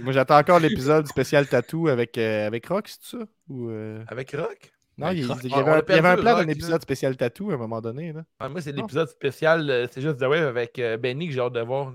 [0.00, 3.24] Moi, j'attends encore l'épisode spécial tatou avec, euh, avec Rock, c'est ça?
[3.48, 4.72] Ou, euh, Avec Rock?
[4.98, 5.38] Non, Avec il, Rock.
[5.44, 7.56] il y avait, un, il y avait un plan d'un épisode spécial tatou à un
[7.56, 8.12] moment donné.
[8.12, 8.22] Là.
[8.40, 11.40] Ah, moi, c'est l'épisode spécial, euh, c'est juste de web avec euh, Benny que j'ai
[11.40, 11.92] hâte de voir.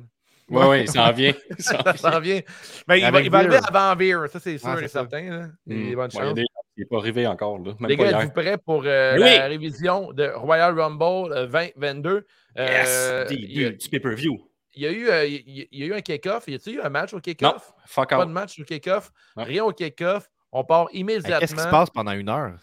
[0.50, 1.34] Oui, oui, il s'en vient.
[1.58, 1.94] Il s'en Ça vient.
[2.12, 2.40] s'en vient.
[2.88, 5.02] Mais il va, il va arriver avant Veer, ça c'est sûr Ouais, et ça.
[5.02, 5.22] certain.
[5.30, 5.46] là.
[5.66, 5.90] Hmm.
[5.90, 6.46] des bonnes Ouais, il
[6.78, 7.58] Il n'est pas arrivé encore.
[7.60, 7.74] Là.
[7.80, 9.20] Même Les gars, êtes-vous prêts pour euh, Oui.
[9.38, 12.26] la révision de Royal Rumble euh, 2022?
[12.56, 12.88] Yes!
[13.12, 14.38] Euh, du, du pay-per-view.
[14.78, 16.46] Il y a eu, euh, il y a- il y a eu un kick-off.
[16.48, 17.74] Y a-t-il eu un match au Non, kick-off?
[17.86, 18.28] fuck Pas out.
[18.28, 19.12] de match au kick-off.
[19.36, 19.44] Non.
[19.44, 20.30] Rien au kick-off.
[20.52, 21.40] On part immédiatement.
[21.40, 22.54] Qu'est-ce qui se passe pendant une heure?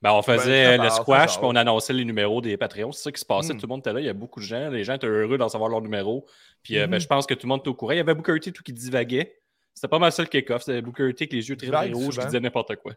[0.00, 2.92] Ben, on Ben, faisait le part, squash, puis on annonçait les numéros des Patreons.
[2.92, 3.52] C'est ça qui se passait.
[3.52, 3.56] Hmm.
[3.58, 3.98] Tout le monde était là.
[3.98, 4.70] Il y a beaucoup de gens.
[4.70, 6.24] Les gens étaient heureux d'en savoir leur numéro.
[6.62, 7.00] Puis euh, ben, Mhm.
[7.00, 7.92] je pense que tout le monde était au courant.
[7.92, 9.40] Il y avait Booker T tout qui divaguait.
[9.74, 10.62] C'était pas mal ça le kick-off.
[10.62, 12.92] C'était Booker T avec les yeux très, rouges qui disait n'importe quoi.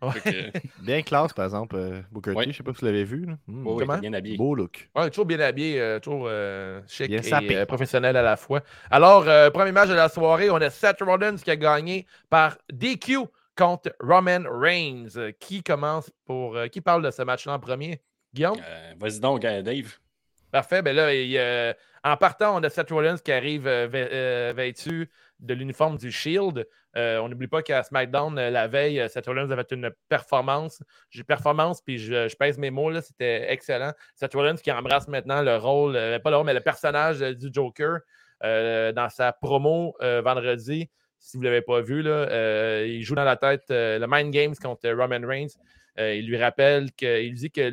[0.00, 0.10] Ouais.
[0.12, 2.50] Fait que, Bien classe, par exemple, euh, Booker T.
[2.52, 3.26] Je sais pas si vous l'avez vu.
[3.26, 3.34] là.
[3.46, 3.98] Hmm, ouais, ouais, Comment?
[3.98, 4.36] bien habillé.
[4.36, 4.88] Beau look.
[4.94, 8.62] Ouais, toujours bien habillé, euh, toujours euh, chic Bien et euh, professionnel à la fois.
[8.90, 12.56] Alors, euh, premier match de la soirée, on a Seth Rollins qui a gagné par
[12.72, 13.18] DQ
[13.56, 15.32] contre Roman Reigns.
[15.38, 16.56] Qui commence pour.
[16.56, 18.00] euh, qui parle de ce match-là en premier?
[18.34, 18.58] Guillaume?
[18.66, 19.98] Euh, Vas-y donc, euh, Dave.
[20.50, 20.82] Parfait.
[20.82, 21.72] Ben là, il, euh,
[22.04, 25.08] en partant, on a Seth Rollins qui arrive euh, vê- euh, vêtu
[25.42, 26.66] de l'uniforme du Shield.
[26.96, 30.82] Euh, on n'oublie pas qu'à SmackDown, euh, la veille, euh, Seth Rollins avait une performance.
[31.10, 33.92] J'ai performance, puis je, pèse mes mots, c'était excellent.
[34.14, 37.98] Seth Rollins qui embrasse maintenant le rôle, pas le rôle, mais le personnage du Joker
[38.42, 40.90] dans sa promo vendredi.
[41.18, 44.54] Si vous ne l'avez pas vu, là, il joue dans la tête le Mind Games
[44.56, 45.54] contre Roman Reigns.
[45.98, 47.72] Il lui rappelle qu'il dit que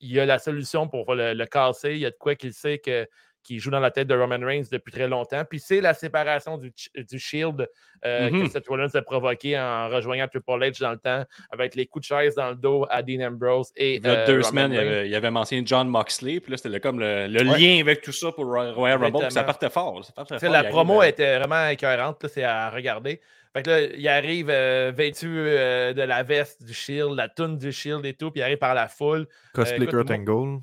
[0.00, 1.92] il a la solution pour le casser.
[1.92, 3.08] Il y a de quoi qu'il sait que,
[3.42, 5.42] qu'il joue dans la tête de Roman Reigns depuis très longtemps.
[5.48, 7.66] Puis c'est la séparation du, du Shield
[8.04, 11.86] euh, que Seth Rollins a provoqué en rejoignant Triple H dans le temps, avec les
[11.86, 14.32] coups de chaise dans le dos à Dean Ambrose et Il y a euh, deux
[14.40, 17.26] Roman semaines, il avait, il avait mentionné John Moxley, puis là, c'était le- comme le,
[17.26, 17.58] le Ouais.
[17.58, 20.04] lien avec tout ça pour Roy- Royal Rumble, ça partait fort.
[20.04, 23.20] Ça partait fort, la arrive, promo était vraiment écœurante, là, c'est à regarder.
[23.54, 27.56] Fait que là, il arrive euh, vêtu euh, de la veste du Shield, la toune
[27.56, 29.26] du Shield et tout, puis il arrive par la foule.
[29.54, 30.60] Cosplay écoute, Kurt Angle.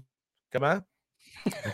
[0.53, 0.77] Comment?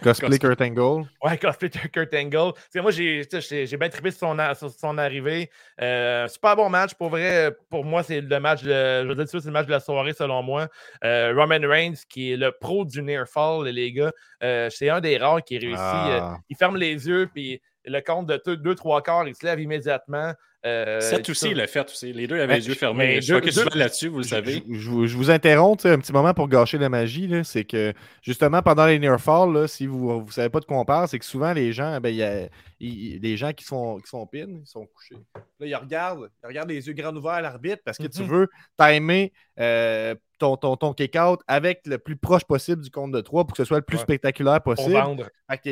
[0.04, 1.08] Cosplay Kurt Angle.
[1.24, 2.54] Ouais, cosplay Kurt Angle.
[2.76, 5.50] Moi, j'ai bien trippé sur son, a- sur son arrivée.
[5.82, 6.94] Euh, super bon match.
[6.96, 8.70] Pour vrai, pour moi, c'est le match de,
[9.04, 10.68] je veux dire, c'est le match de la soirée, selon moi.
[11.04, 14.12] Euh, Roman Reigns, qui est le pro du near fall, les gars.
[14.44, 15.78] euh, c'est un des rares qui réussit.
[15.80, 16.38] Ah.
[16.50, 20.34] il ferme les yeux, puis le compte de 2-3 quarts, il se lève immédiatement.
[20.66, 22.14] Euh, 7 tout aussi, l'a fait aussi.
[22.14, 23.22] Les deux avaient Mais- les yeux mais fermés.
[23.22, 24.62] Je deux- vois que deux- là-dessus, vous le savez.
[24.70, 27.30] Je, je vous- je vous interromps un petit moment pour gâcher la magie.
[27.44, 30.78] C'est que justement, pendant les near fall, là, si vous ne savez pas de quoi
[30.78, 32.48] on parle, c'est que souvent les gens, ben, il y a,
[32.88, 35.16] il- les gens qui sont, qui sont pins, ils sont couchés.
[35.60, 38.28] Là, ils regardent, ils regardent les yeux grands ouverts à l'arbitre parce que tu Mhm.
[38.28, 43.22] veux timer euh, ton, ton, ton kick-out avec le plus proche possible du compte de
[43.22, 44.04] 3 pour que ce soit le plus Ouais.
[44.04, 44.94] spectaculaire possible.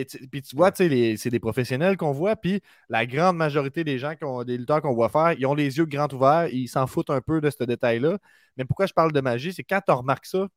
[0.06, 3.84] tu- Puis tu vois, tu les- c'est des professionnels qu'on voit, puis la grande majorité
[3.84, 6.68] des gens, qu'on- des lutteurs qu'on voit faire, ils ont les yeux grands ouverts, ils
[6.68, 8.20] s'en foutent un peu de ce détail-là.
[8.58, 10.48] Mais pourquoi je parle de magie, c'est quand tu remarques ça,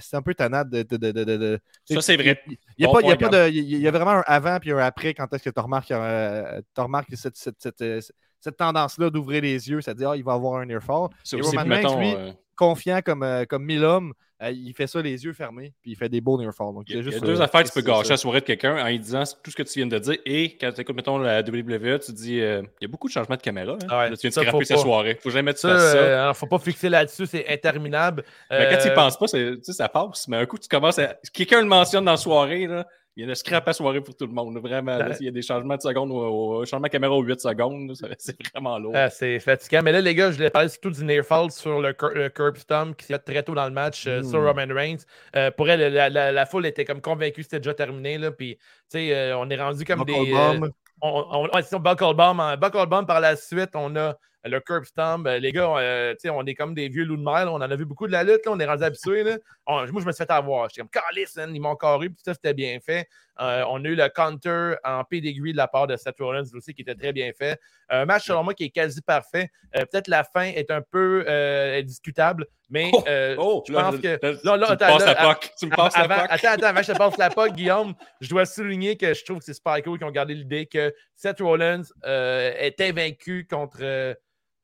[0.00, 0.82] c'est un peu tannade de.
[0.82, 2.40] de, de, Ça, c'est vrai.
[2.46, 5.50] Il y Bon y a y vraiment un avant puis un après quand est-ce que
[5.50, 8.12] tu remarques, euh, remarques cette, cette, cette,
[8.46, 11.08] cette tendance-là d'ouvrir les yeux, c'est-à-dire, ah, il va avoir un earfall.
[11.24, 14.72] C'est Et aussi, Roman mettons, lui, euh, Confiant comme, euh, comme mille hommes, euh, il
[14.74, 16.72] fait ça les yeux fermés, puis il fait des beaux nearfall.
[16.74, 17.80] Donc, Il y a, c'est il y a juste, deux euh, affaires que tu peux
[17.82, 20.16] gâcher la soirée de quelqu'un en lui disant tout ce que tu viens de dire.
[20.24, 23.12] Et quand tu écoutes, mettons, la WWE, tu dis euh, il y a beaucoup de
[23.12, 23.72] changements de caméra.
[23.82, 23.88] Hein?
[23.98, 25.18] Ouais, Là, tu viens de faut sa soirée.
[25.22, 26.22] Faut jamais Ça, ça.
[26.22, 28.24] alors, faut pas fixer là-dessus, c'est interminable.
[28.50, 30.26] Mais quand tu y penses pas, c'est- tu sais, ça passe.
[30.28, 31.14] Mais un coup, tu commences à.
[31.32, 34.14] Quelqu'un le mentionne dans la soirée, là, il y a le scrap à soirée pour
[34.14, 34.58] tout le monde.
[34.58, 36.16] Vraiment, là, s'il y a des changements de secondes, au,
[36.60, 38.92] au- changement de caméra aux 8 secondes, c'est vraiment lourd.
[38.94, 39.80] Ah, c'est fatigant.
[39.82, 42.28] Mais là, les gars, je voulais parler surtout du near fall sur le, cur- le
[42.28, 44.24] curb stomp qui s'est fait très tôt dans le match euh, Mm.
[44.24, 44.98] sur Roman Reigns.
[45.34, 48.18] Euh, pour elle, la, la- la foule était comme convaincue que c'était déjà terminé.
[48.18, 50.32] Là, puis, tu sais, euh, on est rendu comme Buckle des.
[50.32, 50.64] bomb.
[50.64, 50.68] euh,
[51.02, 52.40] on, on, c'est ça, Buckle Bomb.
[52.40, 52.56] hein.
[52.56, 54.16] Buckle Bomb, par la suite, on a
[54.48, 55.26] le curb stomp.
[55.26, 57.44] Euh, les gars, euh, tu sais, on est comme des vieux loups de mer.
[57.46, 57.52] là.
[57.52, 58.44] On en a vu beaucoup de la lutte.
[58.46, 58.52] là.
[58.52, 59.22] On est rendu habitués.
[59.24, 59.36] là.
[59.66, 60.68] On- moi, je me suis fait avoir.
[60.68, 62.08] J'étais comme, Calice, ils m'ont carré.
[62.08, 63.08] Puis ça, c'était bien fait.
[63.40, 66.72] Euh, on a eu le counter en pedigree de la part de Seth Rollins aussi,
[66.72, 67.60] qui était très bien fait.
[67.90, 69.50] Un match, selon moi, qui est quasi parfait.
[69.76, 73.94] Euh, Peut-être la fin est un peu euh, discutable, mais Oh, euh, Oh, je pense
[73.94, 74.26] là, que.
[74.26, 75.50] là, là, là, tu me attends, passes la POC.
[75.58, 76.30] Tu me passes Avant- la POC.
[76.30, 79.38] attends, attends, avant je te passe la POC, Guillaume, je dois souligner que je trouve
[79.40, 84.16] que c'est super cool qu'ils ont gardé l'idée que Seth Rollins euh, était vaincu contre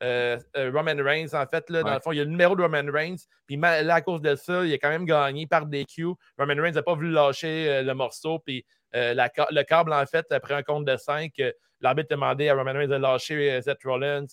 [0.02, 1.32] euh, euh, Roman Reigns.
[1.32, 3.24] En fait, là, dans le fond, il y a le numéro de Roman Reigns.
[3.46, 6.14] Puis là, à cause de ça, il a quand même gagné par DQ.
[6.38, 8.38] Roman Reigns n'a pas voulu lâcher euh, le morceau.
[8.40, 11.32] Puis euh, la le câble, en fait, après un compte de 5,
[11.80, 14.26] l'arbitre a demandé à Roman Reigns de lâcher Seth Rollins.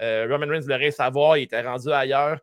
[0.00, 2.38] Roman Reigns voulait rien savoir, il était rendu ailleurs.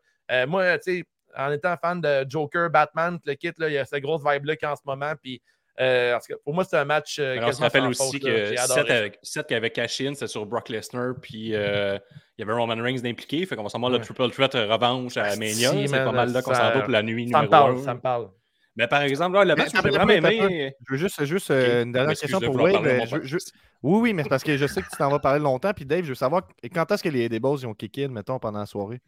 [0.46, 1.04] Moi, tu sais,
[1.36, 4.56] en étant fan de Joker, Batman, le kit, là, il y a cette grosse vibe-là
[4.56, 5.12] qu'en ce moment.
[5.22, 5.42] Puis,
[5.80, 7.18] euh, en tout cas, pour moi, c'est un match.
[7.18, 8.96] euh, Alors, on se rappelle aussi faute, que J'ai adoré Seth, ça.
[8.98, 11.98] avec, Seth qui avait cash in, c'était sur Brock Lesnar, puis euh,
[12.36, 13.44] il y avait Roman Reigns d'impliqué.
[13.46, 14.04] Fait qu'on va s'en voir le Ouais.
[14.04, 15.72] triple threat revanche à Ah, Mania.
[15.72, 17.82] si, C'est pas mal là qu'on s'en va pour la nuit Ça me parle, 1.
[17.82, 18.30] ça me parle.
[18.76, 20.72] Mais par exemple, là, le match, j'ai vraiment aimé.
[20.86, 22.86] Je veux juste, juste euh, une dernière question pour Wade.
[22.86, 23.36] euh, je-
[23.82, 25.72] Oui, oui, mais c'est parce que je sais que tu t'en vas parler longtemps.
[25.74, 28.08] Puis Dave, je veux savoir quand est-ce que les, les boss ils ont kick in,
[28.08, 29.00] mettons, pendant la soirée?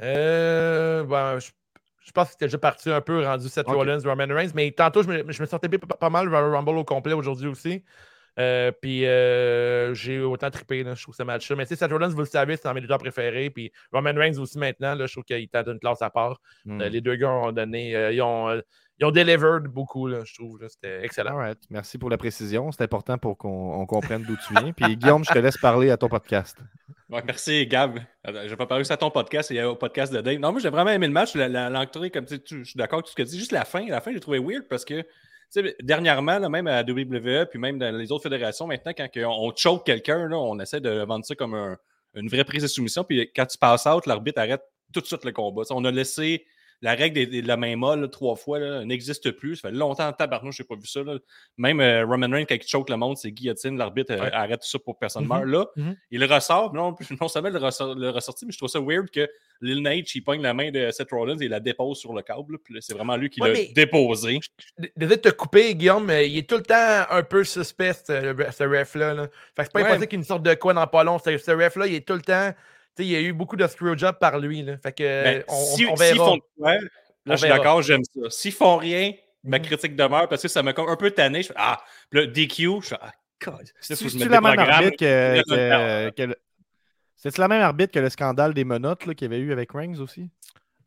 [0.00, 1.50] Euh, ben, je,
[2.04, 3.66] je pense que c'était déjà parti un peu rendu Seth.
[3.66, 6.54] Rollins, Roman Reigns, mais tantôt, je me, je me sentais pas, pas mal le Royal
[6.54, 7.82] Rumble au complet aujourd'hui aussi.
[8.38, 11.56] Euh, puis euh, j'ai autant trippé, là, je trouve ce match-là.
[11.56, 13.50] Mais tu sais, Seth Rollins, vous le savez, c'est un de mes lutteurs préférés.
[13.50, 16.40] Puis Roman Reigns aussi maintenant, là, je trouve qu'il tente une classe à part.
[16.64, 16.80] Hmm.
[16.80, 18.60] Euh, les deux gars ont donné, ils, ont,
[19.02, 20.58] ils ont delivered beaucoup, là, je trouve.
[20.68, 21.32] C'était excellent.
[21.32, 21.58] Alright.
[21.70, 22.70] Merci pour la précision.
[22.70, 24.72] C'est important pour qu'on on comprenne d'où tu viens.
[24.72, 26.56] Puis Guillaume, je te laisse parler à ton podcast.
[27.10, 27.98] Ouais, merci, Gab.
[28.46, 30.38] J'ai pas parlé aussi à ton podcast et au podcast de Dave.
[30.38, 31.34] Non, moi, j'ai vraiment aimé le match.
[31.34, 33.38] La- la- L'entrée, comme tu je suis d'accord avec tout ce que tu dis.
[33.38, 35.06] Juste la fin, la fin, j'ai trouvé weird parce que, tu
[35.50, 39.48] sais, dernièrement, là, même à WWE, puis même dans les autres fédérations, maintenant, quand on,
[39.48, 41.76] on choke quelqu'un, là, on essaie de vendre ça comme un-
[42.14, 43.04] une vraie prise de soumission.
[43.04, 44.62] Puis quand tu passes out, l'arbitre arrête
[44.94, 45.62] tout de suite le combat.
[45.70, 46.46] On a laissé
[46.82, 49.56] la règle de la main molle là, trois fois là, n'existe plus.
[49.56, 51.02] Ça fait longtemps en tabarnouche, je n'ai pas vu ça.
[51.02, 51.16] là.
[51.56, 53.78] Même euh, Roman Reigns, quand il choke le monde, c'est guillotine.
[53.78, 54.32] L'arbitre euh, Ouais.
[54.32, 55.28] arrête tout ça pour que personne Mhm.
[55.28, 55.44] meure.
[55.46, 55.96] Là, Mhm.
[56.10, 56.74] il le ressort.
[56.74, 59.28] Non, non seulement le, ressort, le ressorti, mais je trouve ça weird que
[59.60, 62.22] Lil Nate, il pogne la main de Seth Rollins et il la dépose sur le
[62.22, 62.58] câble.
[62.80, 64.40] c'est vraiment lui qui Ouais, l'a déposé.
[64.96, 68.34] Désolé de te couper, Guillaume, mais il est tout le temps un peu suspect, ce,
[68.56, 69.14] ce ref-là.
[69.14, 69.28] là.
[69.56, 69.84] Fait que c'est pas Ouais.
[69.86, 71.18] impossible qu'il y ait une sorte de quoi dans pas long.
[71.20, 72.52] Ce, ce ref-là, il est tout le temps.
[72.96, 74.62] Tu sais, il y a eu beaucoup de screwjob par lui.
[74.62, 74.76] Là.
[74.82, 76.16] Fait que Ben, Euh, on, si- on verra.
[76.26, 76.78] font là,
[77.26, 78.30] On je suis d'accord, j'aime ça.
[78.30, 79.12] S'ils font rien,
[79.44, 79.64] ma Mhm.
[79.64, 81.42] critique demeure parce que ça m'a comme un peu tanné.
[81.42, 83.12] Je fais, ah, Puis là, DQ, je fais, ah,
[83.44, 83.54] God,
[83.90, 86.36] me la même arbitre que, Là, que- que le-
[87.16, 89.70] C'est-tu la même arbitre que le scandale des menottes là, qu'il y avait eu avec
[89.72, 90.28] Reigns aussi?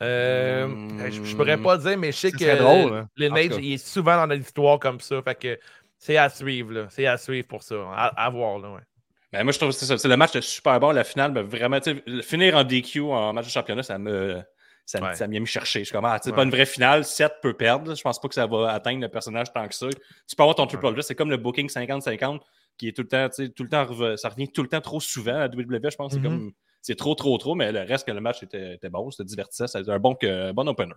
[0.04, 1.10] Euh, Hmm.
[1.10, 3.10] je, je pourrais pas dire, mais je sais que drôle, hein.
[3.50, 3.58] Cas.
[3.62, 5.22] il est souvent dans des histoires comme ça.
[5.22, 5.58] Fait que
[5.98, 6.74] c'est à suivre.
[6.74, 6.88] là.
[6.90, 7.76] C'est à suivre pour ça.
[7.96, 8.60] À, à voir.
[8.60, 8.82] Là, ouais.
[9.38, 9.98] Ben, moi, je trouve que c'est ça.
[9.98, 10.92] C'est le match de super bon.
[10.92, 11.80] La finale, ben, vraiment,
[12.22, 14.42] finir en DQ en match de championnat, ça me.
[14.88, 15.16] ça, Ouais.
[15.16, 15.80] ça m'y a mis chercher.
[15.80, 16.36] Je suis comme, ah, c'est Ouais.
[16.36, 17.04] pas une vraie finale.
[17.06, 17.96] 7 peut perdre.
[17.96, 19.88] Je pense pas que ça va atteindre le personnage tant que ça.
[19.90, 21.02] Tu peux avoir ton triple threat.
[21.04, 22.40] C'est comme le booking 50-50
[22.78, 24.82] qui est tout le temps, tu sais, tout le temps, ça revient tout le temps
[24.82, 25.90] trop souvent à WWE.
[25.90, 26.40] Je pense que c'est Mhm.
[26.40, 26.52] comme,
[26.84, 27.56] c'est trop, trop, trop.
[27.56, 29.66] Mais le reste que le match était, était bon, c'était divertissant.
[29.66, 30.94] C'était un bon, que- bon opener.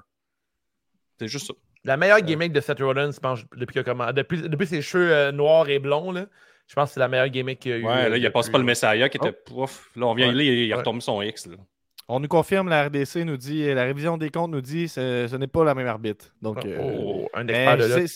[1.19, 1.55] C'est juste ça.
[1.85, 3.83] La meilleure gimmick de Seth Rollins, je pense, depuis,
[4.15, 6.27] depuis, depuis ses cheveux euh, noirs et blonds, là,
[6.69, 7.85] je pense que c'est la meilleure gimmick qu'il y a eu.
[7.85, 8.65] Ouais, euh, là, il a passé depuis, pas le.
[8.65, 9.91] Messiah qui était pouf.
[9.97, 10.35] Là, on vient, Ouais.
[10.35, 11.47] là, il, il retombé son X.
[11.47, 11.57] Là.
[12.09, 15.37] On nous confirme, la RDC nous dit, la révision des comptes nous dit, ce, ce
[15.37, 16.27] n'est pas la même arbitre.
[16.41, 18.07] Donc, euh, Oh, un mais expert de là.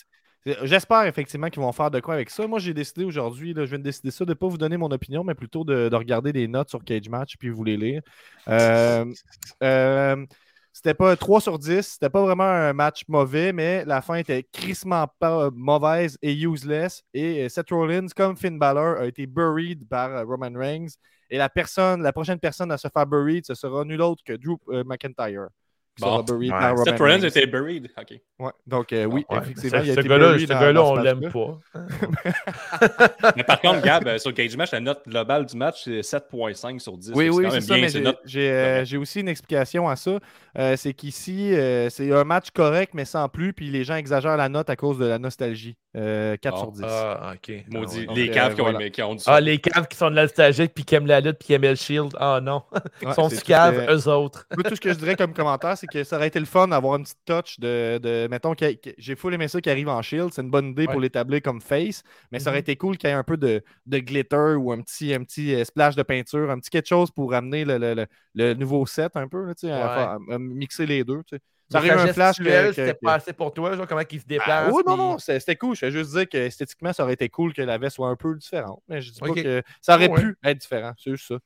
[0.64, 2.46] J'espère effectivement qu'ils vont faire de quoi avec ça.
[2.48, 4.90] Moi, j'ai décidé aujourd'hui, je viens de décider ça, de ne pas vous donner mon
[4.90, 8.02] opinion, mais plutôt de, de regarder des notes sur Cage Match puis vous les lire.
[8.48, 9.04] Euh,
[9.62, 10.26] euh,
[10.72, 14.42] c'était pas 3 sur 10, c'était pas vraiment un match mauvais, mais la fin était
[14.42, 17.02] crissement pas mauvaise et useless.
[17.12, 20.88] Et euh, Seth Rollins, comme Finn Balor, a été buried par euh, Roman Reigns.
[21.30, 24.32] Et la personne, la prochaine personne à se faire buried, ce sera nul autre que
[24.32, 25.48] Drew euh, McIntyre.
[26.00, 26.06] Bon.
[26.06, 26.58] sera buried Ouais.
[26.58, 27.90] par Roman Seth Rollins était buried.
[27.98, 28.20] OK.
[28.38, 31.30] Ouais, donc euh, oui, Ouais, effectivement, ce, il a ce été gars-là, ce on l'aime
[31.30, 31.58] pas.
[33.36, 36.78] Mais par contre, Gab, euh, sur Cage Match, la note globale du match, c'est 7.5
[36.80, 37.12] sur 10.
[37.14, 40.18] Oui, oui, c'est ça, bien, mais j'ai- euh, j'ai aussi une explication à ça.
[40.58, 44.36] Euh, c'est qu'ici, euh, c'est un match correct, mais sans plus, puis les gens exagèrent
[44.36, 45.76] la note à cause de la nostalgie.
[45.94, 46.60] Euh, 4 Bon.
[46.62, 46.82] sur 10.
[46.88, 47.52] Ah, ok.
[47.70, 47.94] Maudit.
[47.96, 48.06] Ah, ouais.
[48.06, 48.80] Donc, les caves qui, ont voilà.
[48.80, 51.38] aimé- qui ont dit Ah, les caves qui sont nostalgiques puis qui aiment la lutte
[51.38, 52.12] puis qui aiment le shield.
[52.18, 52.62] Ah non.
[53.02, 54.46] Ils Ouais, sont caves, eux autres.
[54.52, 56.96] Tout ce que je dirais comme commentaire, c'est que ça aurait été le fun d'avoir
[56.96, 60.30] une petite touch de, de mettons, que- j'ai full aimé ça qui arrive en shield.
[60.32, 62.62] C'est une bonne idée pour l'établir comme face, mais ça aurait Mhm.
[62.62, 65.54] été cool qu'il y ait un peu de, de glitter ou un petit, un petit
[65.54, 68.86] euh, splash de peinture, un petit quelque chose pour amener le, le- le- le nouveau
[68.86, 71.22] set un peu, là, à, à mixer les deux.
[71.26, 71.42] tu sais.
[71.70, 74.18] Ça sa un flash que- gestuelle, que- C'était pas assez pour toi, genre comment il
[74.18, 74.72] se Ah, déplace.
[74.74, 75.74] oui, non, puis- non, c'était cool.
[75.74, 78.16] Je vais juste dire que esthétiquement, ça aurait été cool que la veste soit un
[78.16, 78.82] peu différente.
[78.88, 80.20] Mais je dis pas que ça aurait Ouais.
[80.20, 80.92] pu être différent.
[80.98, 81.38] C'est juste ça.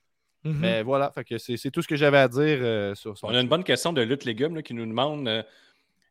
[0.46, 0.58] Mhm.
[0.60, 3.26] Mais voilà, fait que c'est tout ce que j'avais à dire euh, sur ça.
[3.26, 5.42] On a une bonne question de Lutte Légumes là, qui nous demande euh,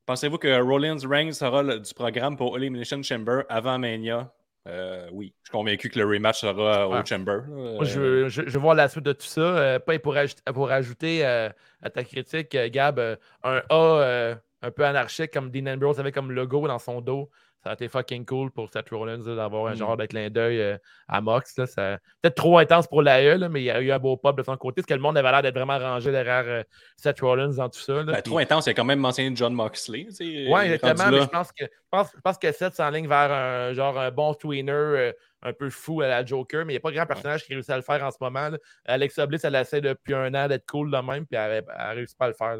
[0.05, 4.31] Pensez-vous que Rollins Reigns sera le- du programme pour Elimination Chamber avant Mania?
[4.67, 7.05] Euh, Oui, je suis convaincu que le rematch sera au Ouais.
[7.05, 7.39] Chamber.
[7.81, 9.41] je, veux, je, je voir la suite de tout ça.
[9.41, 11.49] Euh, pas pour, ajouter, pour ajouter euh,
[11.81, 16.11] à ta critique, Gab, euh, un A euh, un peu anarchique comme Dean Ambrose avait
[16.11, 17.29] comme logo dans son dos.
[17.65, 19.77] Ça a été fucking cool pour Seth Rollins d'avoir un Mm.
[19.77, 21.57] genre de clin d'œil euh, à Mox.
[21.57, 21.65] là.
[21.65, 24.37] Ça- Peut-être trop intense pour l'AE, là, mais il y a eu un beau pop
[24.37, 24.75] de son côté.
[24.83, 26.61] Parce que le monde avait l'air d'être vraiment rangé derrière euh,
[26.95, 27.93] Seth Rollins dans tout ça.
[27.93, 28.03] là.
[28.03, 30.05] Ben, Puis- trop intense, il a quand même mentionné John Moxley.
[30.19, 31.09] Oui, exactement.
[31.09, 34.11] Mais je pense que, je pense, je pense que Seth s'enligne vers un, genre, un
[34.11, 37.05] bon tweener euh, un peu fou à la Joker, mais il n'y a pas grand
[37.07, 38.49] personnage qui réussit à le faire en ce moment.
[38.85, 42.17] Alexa Bliss, elle essaie depuis un an d'être cool de même, puis elle ne réussit
[42.17, 42.57] pas à le faire.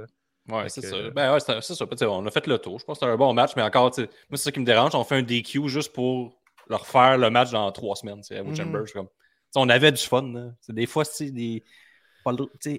[0.48, 0.96] Ouais, Fait c'est ça.
[1.14, 1.86] Ben ouais, c'est c'est ça.
[1.96, 2.80] Sais, On a fait le tour.
[2.80, 4.94] Je pense que c'était un bon match, mais encore, moi, c'est ça qui me dérange.
[4.94, 6.38] On fait un DQ juste pour
[6.70, 8.84] leur faire le match dans trois semaines à Chamber.
[8.94, 10.22] Comme- sais, On avait du fun.
[10.34, 10.52] là.
[10.62, 11.64] C'est Des fois, c'est des.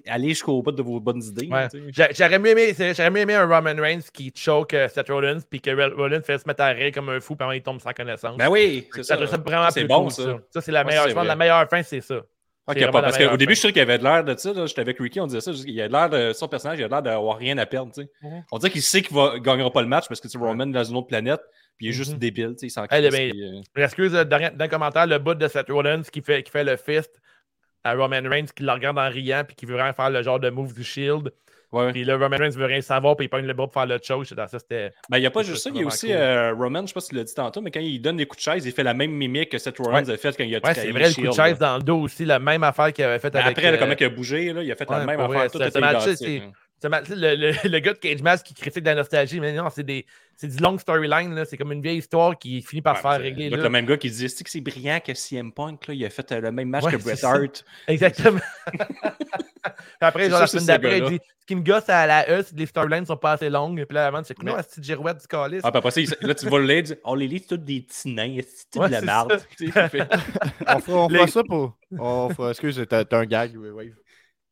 [0.07, 1.47] Allez jusqu'au bout de vos bonnes idées.
[1.47, 1.67] Ouais.
[2.13, 5.95] J'aurais mieux, c'est- mieux aimé un Roman Reigns qui choke euh, Seth Rollins, puis que
[5.95, 8.37] Rollins fait se mettre à rire comme un fou pendant qu'il tombe sans connaissance.
[8.37, 9.27] Ben oui, c'est ça, ça.
[9.27, 10.37] ça, vraiment c'est plus bon, cool, ça.
[10.49, 10.61] ça.
[10.61, 11.03] C'est la meilleure.
[11.03, 12.21] c'est je pense la meilleure fin, c'est ça.
[12.67, 14.65] Ok, pas, parce qu'au début, je suis sûr qu'il avait l'air de ça.
[14.65, 15.51] J'étais avec Ricky, on disait ça.
[15.65, 17.93] Il a l'air de son personnage, il a l'air d'avoir rien à perdre.
[17.93, 18.01] tu.
[18.21, 18.43] Mhm.
[18.51, 20.83] On dirait qu'il sait qu'il ne gagnera pas le match parce que c'est Roman dans
[20.83, 21.39] une autre planète,
[21.77, 22.19] puis il est juste Mhm.
[22.19, 22.55] débile.
[22.59, 26.01] tu Il s'en Hey, euh, euh, dans dans le commentaire, le bout de Seth Rollins
[26.03, 27.21] qui fait, qui fait le fist
[27.83, 30.39] à Roman Reigns, qui le regarde en riant, puis qui veut vraiment faire le genre
[30.39, 31.31] de move du Shield.
[31.71, 31.91] Ouais.
[31.91, 33.99] Puis là, Roman Reigns veut rien savoir, puis il pogne le bras pour faire le
[34.01, 34.33] choke.
[34.33, 34.91] Dans ça, c'était.
[35.09, 36.15] Ben, il n'y a pas juste ça, il y a aussi cool.
[36.15, 38.17] euh, Roman, je ne sais pas si tu l'as dit tantôt, mais quand il donne
[38.17, 40.11] des coups de chaise, il fait la même mimique que Seth Rollins Ouais.
[40.11, 41.67] a fait quand il a Ouais, c'est vrai, le coup de chaise là.
[41.71, 43.57] dans le dos aussi, la même affaire qu'il avait faite Ben, avec.
[43.57, 45.51] Après, là, euh, comment il a bougé, là, il a fait la même affaire.
[45.51, 45.79] Tout était
[46.83, 49.83] le, le, le gars de Cage Match qui critique de la nostalgie, mais non, c'est
[49.83, 50.05] des.
[50.39, 51.45] C'est du long storyline, là.
[51.45, 53.49] c'est comme une vieille histoire qui finit par Ouais, se faire régler.
[53.49, 53.57] là.
[53.57, 56.11] le même gars qui dit Est-ce que c'est brillant que CM Punk, là, il a
[56.11, 57.25] fait euh, le même match Ouais, que Bret.
[57.25, 57.65] Hart?
[57.87, 58.39] Exactement.
[58.71, 58.79] Puis
[60.01, 62.29] après, C'est genre, la semaine ce d'après, il dit ce qui me gosse à la
[62.29, 63.83] E, c'est que les storylines sont pas assez longues.
[63.85, 65.61] Puis là, avant, c'est comme, non, c'est girouette du calice.
[65.63, 68.13] Ah, puis après ça, là, tu vois le dit Oh, les c'est tous des petits
[68.13, 69.41] nains, c'est tout Ouais, de la merde?
[70.67, 71.75] On fera, on Les- fera ça pour.
[71.97, 72.51] On fera...
[72.51, 73.93] Excuse, t'as t'as un gag, oui, Wave.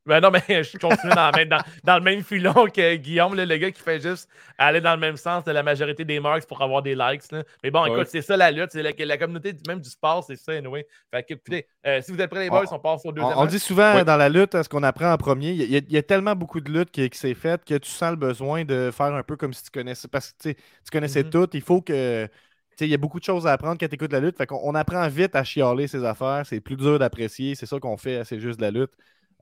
[0.05, 3.33] Ben non, mais je continue dans, le même- dans, dans le même filon que Guillaume,
[3.35, 6.19] là, le gars qui fait juste aller dans le même sens de la majorité des
[6.19, 7.31] marks pour avoir des likes.
[7.31, 7.43] là.
[7.63, 7.91] Mais bon, Ouais.
[7.91, 8.69] écoute, c'est ça la lutte.
[8.71, 10.85] C'est la, la communauté du- même du sport, c'est ça, anyway.
[11.11, 13.37] Fait que, écoutez, euh, si vous êtes prêts, les boys, on, passe au On, deuxième.
[13.37, 13.49] on match.
[13.51, 14.05] dit souvent Ouais.
[14.05, 16.03] dans la lutte, hein, ce qu'on apprend en premier, il y, a- il y a
[16.03, 19.07] tellement beaucoup de lutte qui, qui s'est faite que tu sens le besoin de faire
[19.13, 20.07] un peu comme si tu connaissais.
[20.07, 21.29] Parce que tu sais, tu connaissais Mhm.
[21.31, 21.49] tout.
[21.53, 22.25] Il faut que.
[22.25, 22.31] tu
[22.77, 24.37] sais, Il y a beaucoup de choses à apprendre quand tu écoutes la lutte.
[24.37, 26.43] Fait qu'on on apprend vite à chialer ses affaires.
[26.45, 27.55] C'est plus dur d'apprécier.
[27.55, 28.23] C'est ça qu'on fait.
[28.25, 28.91] C'est juste de la lutte.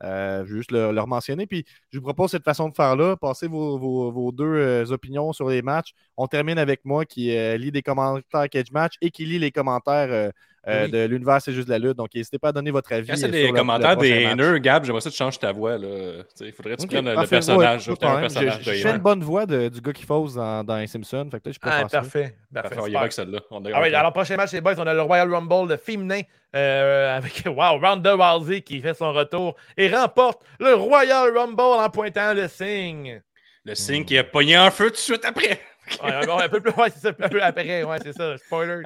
[0.04, 1.48] Euh, je vais juste le, leur mentionner.
[1.48, 3.16] Puis je vous propose cette façon de faire-là.
[3.18, 5.94] Passez vos, vos- vos deux euh, opinions sur les matchs.
[6.18, 9.52] On termine avec moi qui euh, lit des commentaires Cage Match et qui lit les
[9.52, 10.32] commentaires
[10.68, 10.92] euh, Oui.
[10.92, 11.98] de l'univers C'est juste la lutte.
[11.98, 13.08] Donc, n'hésitez pas à donner votre avis.
[13.10, 15.76] Quand c'est euh, des commentaires des haineux, Gab, j'aimerais ça que tu changes ta voix.
[15.76, 17.60] Il faudrait que tu Ok, prennes le parfait, personnage.
[17.60, 20.64] ouais, un Je- de Je fais une bonne voix de- du gars qui fausse dans,
[20.64, 21.28] dans les Simpsons.
[21.32, 22.36] Fait que là, je peux Ah, parfait.
[22.54, 22.76] Parfait.
[22.76, 23.40] Parfait, y celle-là.
[23.74, 26.22] Ah oui, alors prochain match, les boys, on a le Royal Rumble de féminin
[26.56, 31.90] euh, avec wow, Ronda Rousey qui fait son retour et remporte le Royal Rumble en
[31.90, 33.22] pointant le signe.
[33.66, 35.60] Le signe qui a pogné en feu tout de suite après.
[36.04, 38.82] Ouais, bon, un peu plus, ouais, c'est ça, un peu après, ouais, c'est ça, spoiler.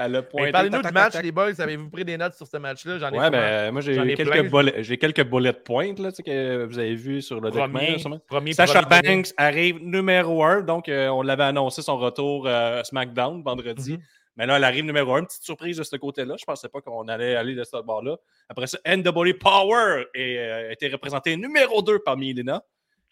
[0.52, 1.52] Parlez-nous du match, les boys.
[1.60, 2.98] Avez-vous pris des notes sur ce match-là?
[2.98, 6.24] J'en ai Ouais, ben, moi, j'ai quelques, bullet- j'ai quelques bullet points là, tu sais,
[6.24, 7.68] que vous avez vu sur le document.
[7.80, 8.20] premier, sûrement.
[8.28, 9.18] premier, Sacha premier.
[9.18, 10.62] Banks arrive numéro 1.
[10.62, 13.94] Donc, euh, on l'avait annoncé son retour euh, SmackDown vendredi.
[13.94, 14.00] Mhm.
[14.36, 15.24] Mais là, elle arrive numéro 1.
[15.24, 16.36] Petite surprise de ce côté-là.
[16.38, 18.18] Je ne pensais pas qu'on allait aller de ce bord-là.
[18.50, 22.64] Après ça, NW Power euh, a été représenté numéro 2 par Milena,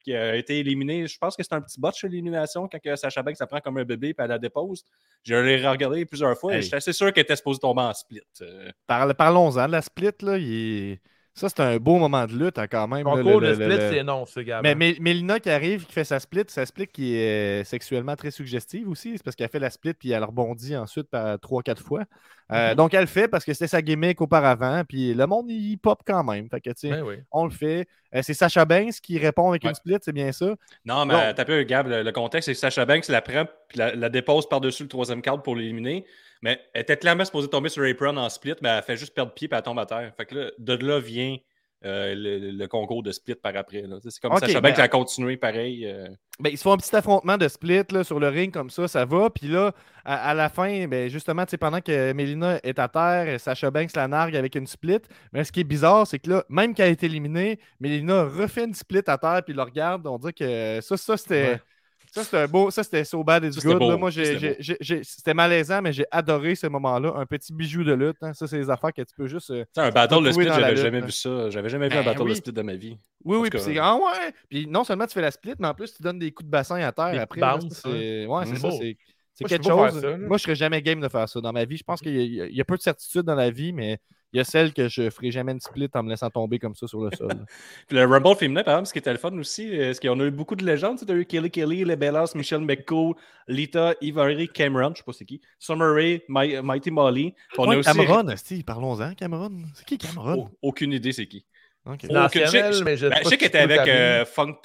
[0.06, 1.08] qui a été éliminée.
[1.08, 3.84] Je pense que c'est un petit botch l'élimination quand que Sacha Banks s'apprend comme un
[3.84, 4.86] bébé et elle la dépose.
[5.24, 6.62] Je l'ai regardé plusieurs fois et Hey.
[6.62, 8.22] j'étais assez sûr qu'elle était supposée tomber en split.
[8.42, 10.12] Euh, Parle- Parlons-en de la split.
[10.22, 11.02] Là, il est-
[11.38, 13.04] Ça, c'est un beau moment de lutte hein, quand même.
[13.04, 14.62] Cours le- de le- split, le- c'est non, ce gars.
[14.64, 18.16] Mais, mais Mélina qui arrive, qui fait sa split, sa split qui est euh, sexuellement
[18.16, 19.18] très suggestive aussi.
[19.18, 22.04] C'est parce qu'elle fait la split puis elle rebondit ensuite par 3-4 fois.
[22.54, 22.76] Euh, Mhm.
[22.76, 24.84] Donc elle le fait parce que c'était sa gimmick auparavant.
[24.88, 26.48] Puis le monde, il pop quand même.
[26.50, 27.16] Fait que, tu sais, Ben oui.
[27.32, 27.86] on le fait.
[28.16, 29.72] Euh, c'est Sacha Banks qui répond avec Ouais.
[29.72, 30.56] une split, c'est bien ça?
[30.86, 33.78] Non, mais t'as peu, Gab, le, le contexte, c'est que Sacha Banks la prend puis
[33.80, 36.06] la, la dépose par-dessus le troisième cadre pour l'éliminer.
[36.46, 39.34] Mais elle était clairement supposée tomber sur Apron en split, mais elle fait juste perdre
[39.34, 40.14] pied et elle tombe à terre.
[40.16, 41.36] Fait que là, de là vient
[41.84, 43.84] euh, le, le concours de split par après.
[44.04, 45.86] C'est comme Sacha ben- Banks a continué pareil.
[45.86, 46.08] euh,
[46.40, 48.88] Ben, ils se font un petit affrontement de split là, sur le ring comme ça,
[48.88, 49.30] ça va.
[49.32, 49.72] Puis là,
[50.04, 54.08] à, à la fin, ben, justement, pendant que Melina est à terre, Sacha Banks la
[54.08, 55.02] nargue avec une split.
[55.34, 58.66] Mais ce qui est bizarre, c'est que là, même qu'elle a été éliminée, Melina refait
[58.66, 60.06] une split à terre puis le regarde.
[60.08, 61.50] On dirait que ça, ça c'était.
[61.54, 61.62] Ouais.
[62.16, 62.72] Ça, c'était un beau.
[62.72, 63.82] Ça, c'était so bad it's Ça, good.
[63.82, 63.98] là.
[63.98, 67.14] Moi, c'était malaisant, mais j'ai adoré ce moment-là.
[67.18, 68.16] Un petit bijou de lutte.
[68.22, 68.34] hein.
[68.34, 69.52] Ça, c'est des affaires que tu peux juste.
[69.52, 71.06] euh, un battle de split, j'avais jamais là.
[71.06, 71.50] vu ça.
[71.50, 72.98] J'avais jamais vu Ben un battle de split de ma vie.
[73.24, 74.34] Oui, En oui, puis c'est ah ouais.
[74.50, 76.52] Puis non seulement tu fais la split, mais en plus tu donnes des coups de
[76.52, 77.42] bassin à terre après.
[77.42, 77.60] là.
[77.70, 78.70] Ça, c'est ouais, c'est ça.
[78.70, 78.80] Beau.
[79.34, 80.00] C'est quelque chose.
[80.02, 80.18] ça.
[80.18, 81.76] Moi, je serais jamais game de faire ça dans ma vie.
[81.76, 84.00] Je pense qu'il y, y a peu de certitude dans la vie, mais
[84.36, 86.76] il y a celle que je ferai jamais une split en me laissant tomber comme
[86.76, 87.30] ça sur le sol.
[87.88, 90.20] Puis le Rumble féminin, par exemple, ce qui était le fun aussi, euh, c'est qu'on
[90.20, 91.00] a eu beaucoup de légendes?
[91.06, 93.16] Tu as eu Kelly Kelly, Les Bellas, Michelle McCool,
[93.48, 97.34] Lita, Ivory, Cameron, je sais pas c'est qui, Summer Rae, Mi- Mighty Molly.
[97.58, 97.90] On a Ouais, aussi.
[97.90, 99.64] Cameron, esti, parlons-en, Cameron.
[99.74, 100.50] C'est qui Cameron?
[100.52, 101.46] Oh, aucune idée c'est qui.
[101.86, 102.02] Ok.
[102.10, 104.58] Oh, L'ancienne, que- je sais- mais je Ben, je qu'elle était avec euh, Funk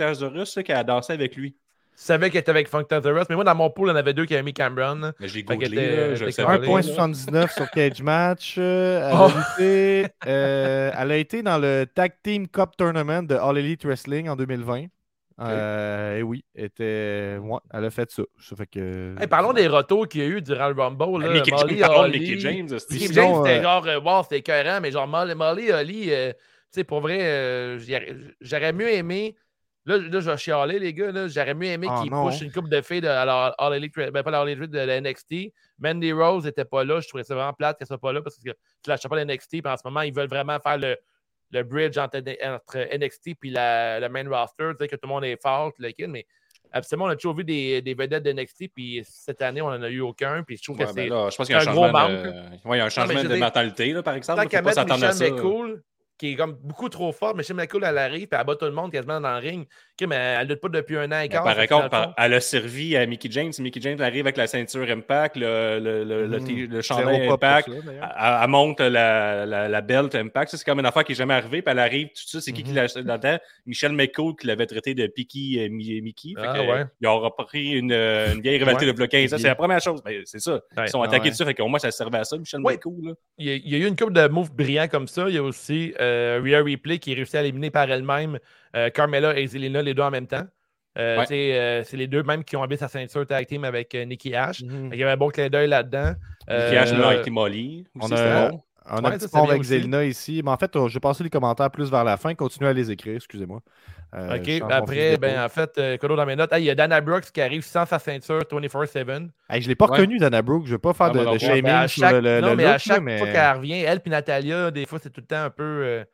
[0.65, 1.55] qui a dansé avec lui.
[2.03, 4.15] Savais qu'elle était avec Funk Tatterus, mais moi, dans mon pool, il y en avait
[4.15, 5.13] deux qui avaient mis Cameron.
[5.21, 6.81] Mais j'ai googlé, était- là, elle je était savais pas.
[6.81, 8.55] 1.79 sur Cage Match.
[8.57, 9.25] euh, elle, Oh.
[9.25, 13.85] a lutté, euh, elle a été dans le Tag Team Cup Tournament de All Elite
[13.85, 14.87] Wrestling en 2020.
[15.43, 17.37] Euh, et oui, était...
[17.41, 18.23] ouais, elle a fait ça.
[18.41, 19.15] Ça fait que...
[19.21, 21.23] Hey, parlons des retours qu'il y a eu durant le Rumble.
[21.23, 21.33] Là.
[21.35, 22.19] Mickey Molly, James, Holly.
[22.21, 22.69] Mickey James.
[22.91, 26.39] Mickey James, c'était euh, genre, wow, c'était écœurant, mais genre Molly, Molly Holly, euh, tu
[26.73, 27.79] sais, pour vrai, euh,
[28.41, 29.35] j'aurais mieux aimé.
[29.87, 31.11] Là, là, je vais chialer, les gars.
[31.11, 33.95] là, J'aurais mieux aimé Ah, qu'ils pushent une coupe de filles de alors, All Elite,
[33.97, 35.53] ben, pas la All Elite de la NXT.
[35.79, 37.01] Mandy Rose n'était pas là.
[37.01, 38.55] Je trouvais ça vraiment plate qu'elle soit pas là parce que tu
[38.91, 39.63] lâches pas la NXT.
[39.63, 40.97] Puis en ce moment, ils veulent vraiment faire le,
[41.53, 44.71] le bridge entre, entre NXT et la, le main roster.
[44.73, 46.27] Tu sais que tout le monde est fort, le kid, mais
[46.73, 48.65] absolument, on a toujours vu des, des vedettes de NXT.
[48.75, 50.43] Puis cette année, on n'en a eu aucun.
[50.43, 51.09] Puis je trouve Ouais, que ben c'est.
[51.09, 52.69] là, je pense qu'il y a un gros changement, manque, de...
[52.69, 54.43] ouais, il y a un changement de dire, mentalité, là, par exemple.
[54.43, 55.31] Tant qu'à mettre Michelle ça.
[55.31, 55.83] McCool,
[56.21, 58.73] qui est comme beaucoup trop fort, Michelle McCool, elle arrive, puis elle bat tout le
[58.73, 59.63] monde quasiment dans le ring.
[60.01, 61.45] Ok, mais elle lutte pas depuis un an et Mais quart.
[61.45, 63.53] par fait contre, elle a servi à Mickey James.
[63.59, 67.33] Mickey James arrive avec la ceinture Impact, le, le, le, le, t- le chandail pour
[67.35, 67.71] Impact.
[67.71, 70.51] ça, Elle, monte la, la, la belt Impact.
[70.51, 71.63] Ça, c'est comme une affaire qui n'est jamais arrivée.
[71.63, 72.77] Puis elle arrive, tout ça, c'est qui qui Mhm.
[72.77, 73.39] l'a acheté là-dedans?
[73.67, 76.35] Michel McCool qui l'avait traité de Picky euh, Mi- Mickey.
[76.37, 76.85] Fait Ah, que, ouais.
[77.01, 79.31] Ils ont repris une, euh, une vieille rivalité Ouais, de bloc 15.
[79.31, 80.03] Ça, c'est la première chose.
[80.05, 80.61] Ben, c'est ça.
[80.77, 80.85] Ouais.
[80.87, 81.31] Ils sont Ah, attaqués ouais.
[81.31, 81.45] dessus.
[81.45, 82.75] Fait qu'au moins, ça servait à ça, Michel Ouais.
[82.75, 82.95] McCool.
[83.09, 83.13] là.
[83.39, 85.25] il y, a, il y a eu une couple de moves brillants comme ça.
[85.29, 86.10] Il y a aussi euh,
[86.43, 88.39] Rhea Ripley qui réussit à éliminer par elle-même
[88.77, 90.45] euh, Carmella et Zelina, les deux en même temps.
[90.99, 91.27] Euh, Ouais.
[91.31, 94.35] euh, c'est les deux même qui ont enlevé sa ceinture tag team avec euh, Nikki
[94.35, 94.63] Ash.
[94.63, 94.91] Mhm.
[94.93, 96.15] Il y avait un bon clin d'œil là-dedans.
[96.49, 97.85] Mickey Ash, Euh, Mighty Molly.
[98.01, 98.61] on a- bon.
[98.93, 99.69] On a Ouais, un petit pont avec aussi.
[99.69, 100.41] Zelina ici.
[100.45, 102.35] Mais en fait, euh, je vais passer les commentaires plus vers la fin.
[102.35, 103.61] Continuez à les écrire, excusez-moi.
[104.15, 104.63] Euh, OK.
[104.71, 107.41] Après, ben, en fait, euh, dans mes notes, hey, il y a Dana Brooks qui
[107.41, 109.31] arrive sans sa ceinture 24-7.
[109.49, 109.99] Hey, je ne l'ai pas Ouais.
[109.99, 110.65] reconnu, Dana Brooke.
[110.65, 112.41] Je ne veux pas faire Ah, de, de shaming Mais à sur chaque, le, le,
[112.41, 113.19] non, le mais à look, chaque là, mais...
[113.19, 115.63] fois qu'elle revient, elle puis Natalia, des fois, c'est tout le temps un peu.
[115.63, 116.05] euh,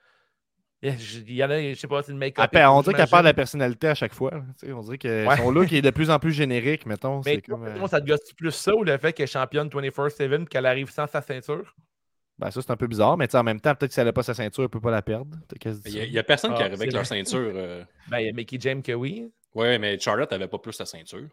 [0.83, 2.51] Il y en a, je sais pas, c'est le make-up.
[2.51, 4.31] Perd- et on dirait qu'elle perd la personnalité à chaque fois.
[4.61, 5.37] Tu sais, On dirait que Ouais.
[5.39, 7.23] son look est de plus en plus générique, mettons.
[7.25, 10.43] Mais comme, euh, ça te gosse plus ça ou le fait qu'elle est championne 24-7
[10.43, 11.75] et qu'elle arrive sans sa ceinture?
[12.39, 14.13] Ben, ça, c'est un peu bizarre, mais en même temps, peut-être que si elle n'a
[14.13, 15.37] pas sa ceinture, elle ne peut pas la perdre.
[15.87, 17.53] Il n'y a, personne qui Ah, arrive avec leur ceinture.
[17.55, 17.85] euh.
[18.09, 19.31] Ben, il y a Mickey James que oui.
[19.55, 21.29] Ouais, mais Charlotte n'avait pas plus sa ceinture.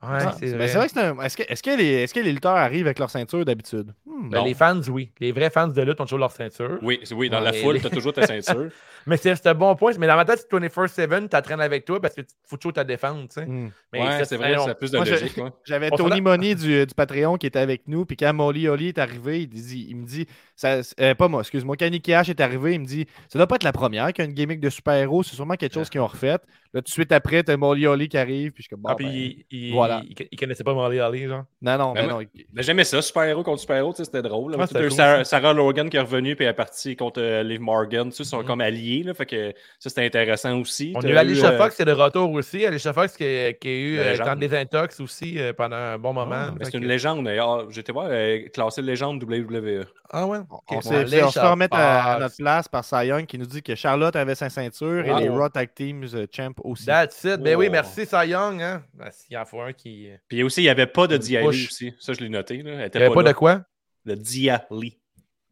[0.00, 0.68] Ouais, Ah, c'est mais vrai.
[0.68, 1.18] c'est vrai que c'est un.
[1.20, 3.92] Est-ce que, est-ce que les, est-ce que les lutteurs arrivent avec leur ceinture d'habitude?
[4.06, 5.10] Hmm, Ben, les fans, oui.
[5.18, 6.78] Les vrais fans de lutte ont toujours leur ceinture.
[6.82, 8.68] Oui, c'est- oui, dans Ouais, la les- foule, t'as toujours ta ceinture.
[9.08, 9.90] Mais c'est c'est un bon point.
[9.98, 12.80] Mais dans ma tête, c'est 24-7, t'entraînes avec toi parce que tu faut toujours te
[12.82, 13.46] défendre, tu sais.
[13.46, 13.70] hmm.
[13.92, 15.40] Mais ouais, c'est vrai, a plus de Moi, logique.
[15.64, 18.04] J'avais On Tony Money du, du Patreon qui était avec nous.
[18.06, 20.26] Puis quand Molly Holly est arrivé, il, dit, il me dit
[20.60, 21.76] ça, euh, Pas moi, excuse-moi.
[21.78, 24.20] Quand Nicky H est arrivé, il me dit Ça doit pas être la première qui
[24.22, 25.22] a une gimmick de super-héros.
[25.22, 26.36] C'est sûrement quelque chose qu'ils ont refait.
[26.74, 28.50] Là, tout de suite après, t'as Molly Holly qui arrive.
[28.52, 30.02] Puis je suis comme Bon, Ah, puis ben, il, il, voilà.
[30.06, 31.44] il, il connaissait pas Molly Holly, genre?
[31.62, 32.20] Non, non, Ben, mais non.
[32.20, 34.52] il- Mais J'aimais ça, super-héros contre super-héros, tu sais, c'était drôle.
[34.56, 34.66] là.
[34.66, 34.90] Cool,
[35.24, 38.10] Sarah, Logan qui est revenue puis elle est partie contre euh, Liv Morgan.
[38.10, 38.44] Tu sais, ils sont Mhm.
[38.46, 40.92] comme alliés, là, fait que ça c'était intéressant aussi.
[40.94, 42.66] On a eu Alicia euh, Fox, c'est de retour aussi.
[42.66, 44.26] Alicia Fox qui, a- qui a eu La euh, légende.
[44.26, 46.34] tant de désintox aussi euh, pendant un bon moment.
[46.50, 47.24] ah, Fait c'est une légende.
[47.24, 47.70] d'ailleurs.
[47.70, 49.86] J'étais voir euh, classé légende WWE.
[50.10, 50.38] Ah ouais?
[50.70, 52.20] On, s'est fait- remettre à, à Fox.
[52.22, 55.28] notre place par Cy Young qui nous dit que Charlotte avait sa ceinture et les
[55.28, 56.86] Raw Tag Teams euh, Champ aussi.
[56.86, 57.36] That's it.
[57.40, 58.62] Ben oui, merci, Cy Young.
[58.62, 58.82] Hein?
[58.94, 60.08] Ben, S'il en faut un qui.
[60.28, 61.92] Puis aussi, il n'y avait pas de Diali aussi.
[61.98, 62.62] Ça, je l'ai noté.
[62.62, 62.72] Là.
[62.72, 63.62] Elle était Il n'y avait pas de quoi?
[64.04, 64.98] Le Diali.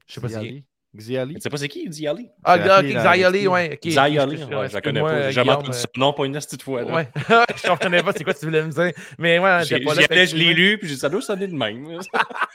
[0.07, 0.65] Je sais pas si.
[0.95, 1.35] Xiali?
[1.35, 1.35] Xiali.
[1.35, 2.29] Tu sais pas c'est qui, Diali?
[2.45, 4.51] Ah, Xayali, NXT.
[4.55, 4.69] ouais.
[4.69, 5.23] je la connais pas.
[5.27, 6.83] J'ai jamais entendu euh, son nom, pas une petite fois.
[6.83, 6.95] là.
[6.95, 7.09] Ouais,
[7.63, 8.93] je comprenais pas c'est quoi tu voulais me dire.
[9.19, 10.03] Mais ouais, J'ai- pas là.
[10.11, 11.99] allais, je l'ai lu, puis j'ai dit, ça doit sonner de même.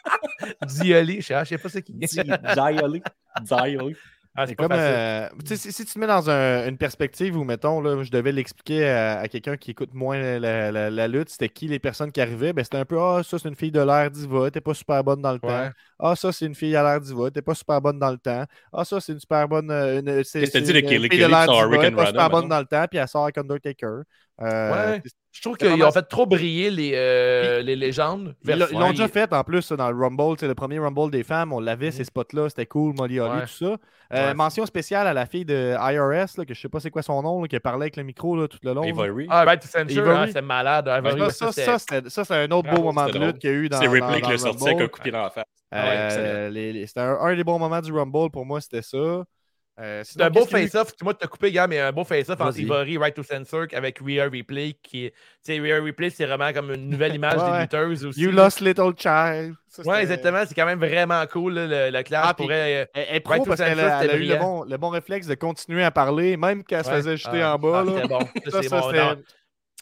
[0.68, 1.94] Diali, je sais pas c'est qui.
[1.94, 3.04] Di- Diali.
[4.34, 7.82] Ah, C'est comme, euh, si, si tu te mets dans un- une perspective où, mettons,
[7.82, 11.50] là, je devais l'expliquer à, à quelqu'un qui écoute moins la, la- la lutte, c'était
[11.50, 13.82] qui les personnes qui arrivaient, ben, c'était un peu Ah, ça, c'est une fille de
[13.82, 15.70] l'air diva, t'es pas super bonne dans le temps.
[16.00, 18.46] Ah, ça, c'est une fille à l'air diva, t'es pas super bonne dans le temps.
[18.72, 19.70] Ah, ça, c'est une super bonne.
[19.70, 22.66] euh, une- c'est- c'est une fille de l'air diva, and pas super bonne dans le
[22.66, 24.04] temps, puis elle sort avec Undertaker.
[24.42, 25.02] Euh, Ouais.
[25.34, 28.36] Je trouve qu'ils vraiment- ont fait trop briller les, euh, les légendes.
[28.44, 31.54] Ils l'ont- Ouais, déjà fait en plus dans le Rumble, le premier Rumble des femmes,
[31.54, 31.92] on l'avait Mhm.
[31.94, 33.42] ces spots-là, c'était cool, Molly Holly, Ouais.
[33.44, 33.78] tout ça.
[34.14, 34.34] Euh, Ouais.
[34.34, 37.22] Mention spéciale à la fille de IRS, là, que je sais pas c'est quoi son
[37.22, 38.84] nom, là, qui parlait avec le micro là, tout le long.
[38.84, 39.28] Ivory.
[39.30, 40.88] Ah, Right c'est malade.
[40.90, 41.52] Ivory, Ça, ouais,
[42.10, 43.86] ça, c'est un autre beau Bravo, moment de lutte qu'il y a eu dans, C'est
[43.86, 44.90] dans, Ripley qui l'a le sorti avec un Rumble.
[44.92, 45.46] coup de pied dans la face.
[45.74, 49.24] Euh, Ah c'était un, un des bons moments du Rumble pour moi, c'était ça.
[49.82, 50.94] Euh, C'est un beau face-off.
[51.02, 52.62] Moi, t'as coupé, gars, mais un beau face-off entre Vas-y.
[52.64, 54.74] Ivory, Right to Censor avec Rhea Replay.
[54.84, 55.12] Qui...
[55.44, 57.62] Tu Rhea Replay, c'est vraiment comme une nouvelle image Ouais, des ouais.
[57.62, 58.22] lutteuses aussi.
[58.22, 59.56] You lost little child.
[59.70, 60.44] Ça, Ouais, exactement.
[60.48, 62.26] C'est quand même vraiment cool, là, le, le clash.
[62.28, 64.36] Ah, pourrait, euh, Elle, elle pro Right parce qu'elle a, elle a c'était eu le
[64.38, 66.96] bon, le bon réflexe de continuer à parler, même quand elle se ouais.
[66.98, 67.86] faisait jeter Ah, en bas.
[68.04, 68.20] ah, bon.
[68.46, 69.16] Ça, Ça, c'est ça,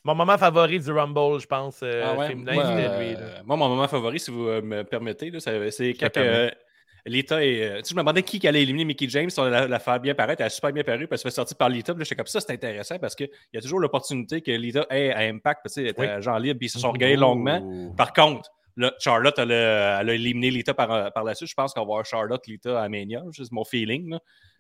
[0.05, 3.13] mon, moment favori du Rumble, je pense, euh, Ah ouais, féminin, moi, c'était euh, lui.
[3.15, 3.19] là.
[3.45, 6.49] moi, mon moment favori, si vous euh, me permettez, c'est quand euh,
[7.05, 7.61] Lita et.
[7.63, 9.99] euh, tu sais, je me demandais qui allait éliminer Mickey James, on allait la faire
[9.99, 10.41] bien paraître.
[10.41, 11.93] Elle a super bien paru, puis elle se fait sortir par Lita.
[11.93, 14.85] Puis là, j'étais comme ça, c'est intéressant parce qu'il y a toujours l'opportunité que Lita
[14.89, 17.93] ait à Impact, parce qu'elle était agent libre, puis ils se sont regardés longuement.
[17.95, 21.49] Par contre, là, Charlotte, elle a, elle a éliminé Lita par, par la suite.
[21.49, 23.21] Je pense qu'on va voir Charlotte, Lita à Mania.
[23.31, 24.09] C'est mon feeling.
[24.11, 24.19] là.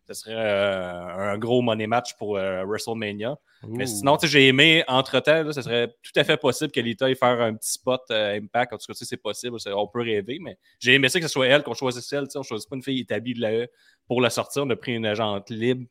[0.09, 3.37] Ce serait euh, un gros money match pour euh, WrestleMania.
[3.67, 7.15] Mais sinon, j'ai aimé, entre-temps, là, ce serait tout à fait possible que Lita aille
[7.15, 8.73] faire un petit spot euh, Impact.
[8.73, 9.57] En tout cas, c'est possible.
[9.67, 12.25] On peut rêver, mais j'ai aimé ça que ce soit elle, qu'on choisisse elle.
[12.35, 13.67] On ne choisit pas une fille établie de la E
[14.07, 14.63] pour la sortir.
[14.65, 15.85] On a pris une agente libre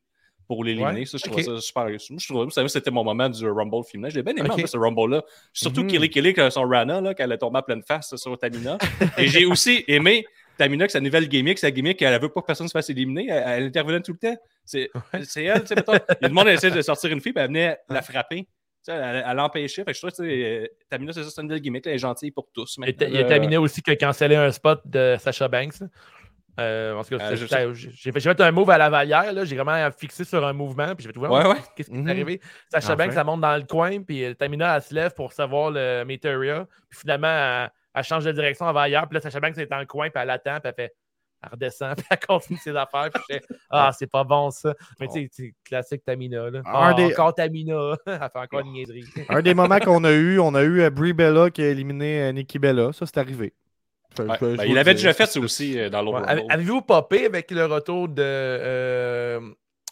[0.47, 1.01] pour l'éliminer.
[1.01, 1.31] Ouais, Ça, je ok.
[1.43, 1.85] trouve ça super.
[1.85, 4.09] Moi, je trouve que c'était mon moment du Rumble féminin.
[4.09, 5.23] J'ai bien aimé en ce Rumble-là.
[5.53, 5.87] Surtout Mhm.
[5.91, 8.79] Kelly Kelly, a son Rana, là, qu'elle a tombé à pleine face sur Tamina.
[9.19, 10.25] Et j'ai aussi aimé
[10.59, 13.27] Tamina, que sa nouvelle gimmick, sa gimmick, elle veut pas que personne se fasse éliminer.
[13.29, 14.37] Elle, elle intervenait tout le temps.
[14.65, 15.93] C'est elle, tu sais, mettons.
[16.21, 18.41] Il demande d'essayer de sortir une fille, puis elle venait la frapper.
[18.43, 18.47] Tu
[18.83, 19.83] sais, Elle, elle l'empêchait.
[19.83, 21.87] Fait que je trouve que tu sais, euh, Tamina, c'est ça, c'est une nouvelle gimmick.
[21.87, 22.77] Elle est gentille pour tous.
[22.85, 23.23] Il y a-.
[23.25, 25.81] Tamina aussi qui a cancellé un spot de Sacha Banks.
[26.59, 27.35] Euh, en tout cas, Euh,
[27.73, 29.45] j'ai fait, j'ai fait un move à la Valière.
[29.45, 30.93] J'ai vraiment fixé sur un mouvement.
[30.93, 31.55] Puis j'ai fait, ouais, Ouais, ouais.
[31.75, 32.07] Qu'est-ce qui Mhm.
[32.07, 32.41] est arrivé?
[32.69, 32.95] Sacha Enfin.
[33.05, 34.01] Banks, ça monte dans le coin.
[34.01, 36.67] Puis euh, Tamina, elle se lève pour savoir le Meteoria.
[36.89, 39.07] Puis finalement, elle, elle change de direction, elle va ailleurs.
[39.07, 40.09] Puis là, Sacha Banks est dans le coin.
[40.09, 40.59] Puis elle attend.
[40.59, 40.93] Puis elle fait.
[41.41, 41.95] Elle redescend.
[41.97, 43.09] Puis elle continue ses affaires.
[43.13, 44.73] Puis je fais, ah, c'est pas bon ça.
[44.99, 46.49] Mais tu sais, c'est classique Tamina.
[46.49, 46.59] Là.
[46.59, 47.95] Un Ah, des- Encore Tamina.
[48.05, 49.05] elle fait encore une niaiserie.
[49.29, 52.23] Un des moments qu'on a eu, on a eu euh, Brie Bella qui a éliminé
[52.23, 52.91] euh, Nikki Bella.
[52.91, 53.53] Ça, c'est arrivé.
[54.17, 54.25] Ouais.
[54.41, 56.43] Ben, il avait déjà fait ça aussi euh, dans l'autre Ouais.
[56.49, 59.39] Avez-vous popé avec le retour de euh,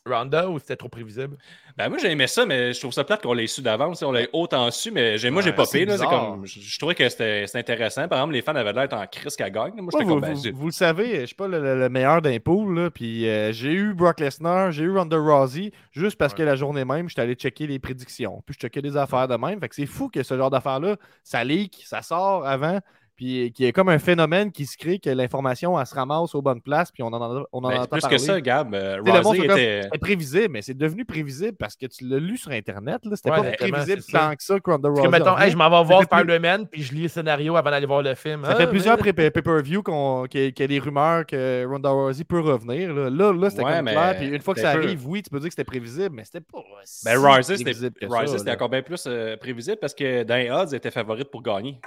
[0.08, 1.38] Ronda ou c'était trop prévisible?
[1.78, 4.02] Ben, moi, j'ai aimé ça, mais je trouve ça plate qu'on l'ait su d'avance.
[4.02, 5.68] On l'a autant su, mais moi, j'ai Ouais, popé.
[5.68, 6.32] c'est là, C'est bizarre.
[6.32, 8.08] comme, je, je trouvais que c'était intéressant.
[8.08, 9.74] Par exemple, les fans avaient l'air en crise qu'elle gagne.
[9.76, 10.56] Moi, Ouais, j'étais vous, comme, ben, vous- zut.
[10.56, 13.52] vous le savez, je suis pas le, le- le meilleur d'un pool, là, puis euh,
[13.52, 17.22] j'ai eu Brock Lesnar, j'ai eu Ronda Rousey, juste parce que la journée même, j'étais
[17.22, 19.60] allé checker les prédictions, puis je checkais des affaires de même.
[19.60, 22.80] Fait que c'est fou que ce genre d'affaires-là, ça leak, ça sort avant,
[23.18, 26.36] Puis qu'il y a comme un phénomène qui se crée que l'information, elle se ramasse
[26.36, 28.16] aux bonnes places, puis on en, on en Ben, entend plus parler.
[28.16, 29.82] que ça, Gab, euh, le monde comme- était.
[29.84, 33.04] C'était prévisible, mais c'est devenu prévisible parce que tu l'as lu sur Internet.
[33.06, 33.16] là.
[33.16, 35.64] C'était Ouais, pas prévisible tant que ça que Ronda Parce que, mettons, hey, je m'en
[35.68, 38.44] vais voir fait plus- puis je lis le scénario avant d'aller voir le film.
[38.46, 40.80] Ça Ah, fait plusieurs mais- pré- pay-per-view qu'on- qu'il y, a- qu'il y a des
[40.80, 42.94] rumeurs que Ronda Rousey peut revenir.
[42.94, 44.16] Là, là, là, c'était Ouais, comme mais clair.
[44.18, 44.84] Puis une fois que ça peu.
[44.84, 46.60] arrive, oui, tu peux dire que c'était prévisible, mais c'était pas.
[46.86, 47.96] si Ben, Rousey, prévisible
[48.38, 51.80] c'était encore bien plus euh, prévisible parce que dans les odds, était favorite pour gagner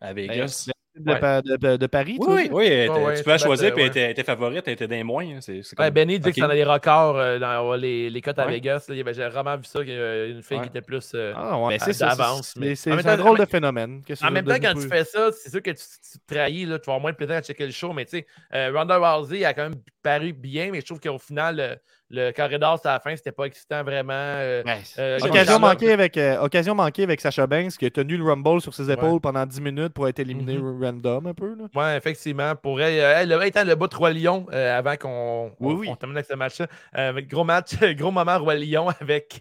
[0.00, 0.68] à Vegas.
[0.96, 1.20] De, Ouais.
[1.20, 4.64] Pa- de- de- de Paris, Oui, Ouais, tu peux choisir, bête, puis elle était, favorite,
[4.66, 5.24] elle était des moins.
[5.24, 6.34] hein, C'est, c'est Ouais, comme- Benny dit ok.
[6.34, 8.54] que des records euh, dans les, les cotes à Ouais.
[8.54, 8.86] Vegas.
[8.88, 8.94] là.
[8.96, 10.62] Il y avait- J'ai vraiment vu ça, une fille Ouais.
[10.64, 11.12] qui était plus.
[11.14, 11.56] euh, Ah,
[12.00, 14.02] d'avance, mais- C'est un drôle de phénomène.
[14.04, 16.34] Qu'est-ce que En même temps, quand tu fais ça, c'est sûr que tu, tu te
[16.34, 17.92] trahis, là, tu vas avoir moins de plaisir à checker le show.
[17.92, 21.18] Mais tu sais, euh, Ronda Rousey a quand même paru bien, mais je trouve qu'au
[21.18, 21.80] final,
[22.10, 24.12] le, le corridor, à la fin, c'était pas excitant vraiment.
[24.12, 24.62] euh,
[24.98, 28.24] euh, Occasion Charlotte- manquée, avec, euh, occasion manquée avec Sacha Banks qui a tenu le
[28.24, 29.20] Rumble sur ses épaules Ouais.
[29.20, 30.82] pendant 10 minutes pour être éliminé Mhm.
[30.84, 31.56] random un peu.
[31.74, 32.54] Oui, effectivement.
[32.56, 33.28] Pour elle, elle,
[33.68, 34.10] le bout de Roi
[34.52, 35.88] euh, avant qu'on Oui, oui.
[35.90, 37.12] on termine avec ce match-là.
[37.22, 39.38] Gros match, gros moment Roi Lion avec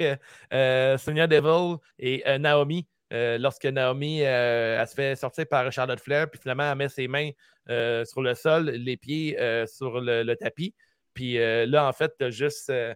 [0.52, 2.88] Sonya Devil et Naomi.
[3.12, 7.32] Lorsque Naomi elle se fait sortir par Charlotte Flair, puis finalement elle met ses mains
[8.06, 10.74] sur le sol, les pieds sur le, le tapis.
[11.14, 12.94] Puis euh, là, en fait, t'as juste euh,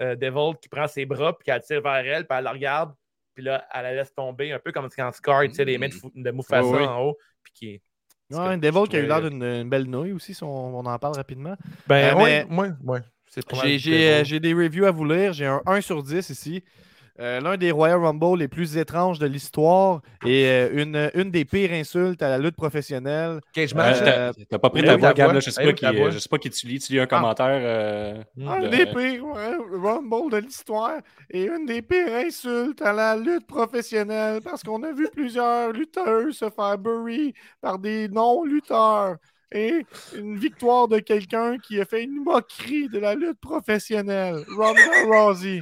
[0.00, 2.94] euh, Devil qui prend ses bras, puis qu'elle tire vers elle, puis elle la regarde,
[3.34, 5.88] puis là, elle la laisse tomber, un peu comme quand Scar, tu sais, les mains
[5.88, 6.84] de, Fou- de Mufasa oui.
[6.84, 7.82] en haut, puis qui est
[8.32, 10.86] Ouais, Devil qui a eu l'air trouvais- d'une une belle nouille aussi, si on, on
[10.86, 11.56] en parle rapidement.
[11.88, 13.00] Ben, Euh, oui, mais- ouais, ouais.
[14.20, 15.32] Euh, j'ai des reviews à vous lire.
[15.32, 16.62] J'ai un 1 sur 10 ici.
[17.20, 21.44] Euh, L'un des Royal Rumble les plus étranges de l'histoire et euh, une, une des
[21.44, 23.40] pires insultes à la lutte professionnelle.
[23.52, 23.98] Cage Ouais, match.
[24.00, 26.28] Euh, t'as, t'as pas pris ta voix, Gab, là, je sais pas qui, je sais
[26.30, 26.78] pas qui tu lis.
[26.78, 27.46] Tu lis un commentaire.
[27.50, 30.94] euh, Un de- des pires ouais, Rumble de l'histoire
[31.28, 36.32] et une des pires insultes à la lutte professionnelle parce qu'on a vu plusieurs lutteurs
[36.32, 39.16] se faire bury par des non-lutteurs
[39.52, 39.84] et
[40.16, 44.36] une victoire de quelqu'un qui a fait une moquerie de la lutte professionnelle.
[44.56, 45.60] Ronda Rousey.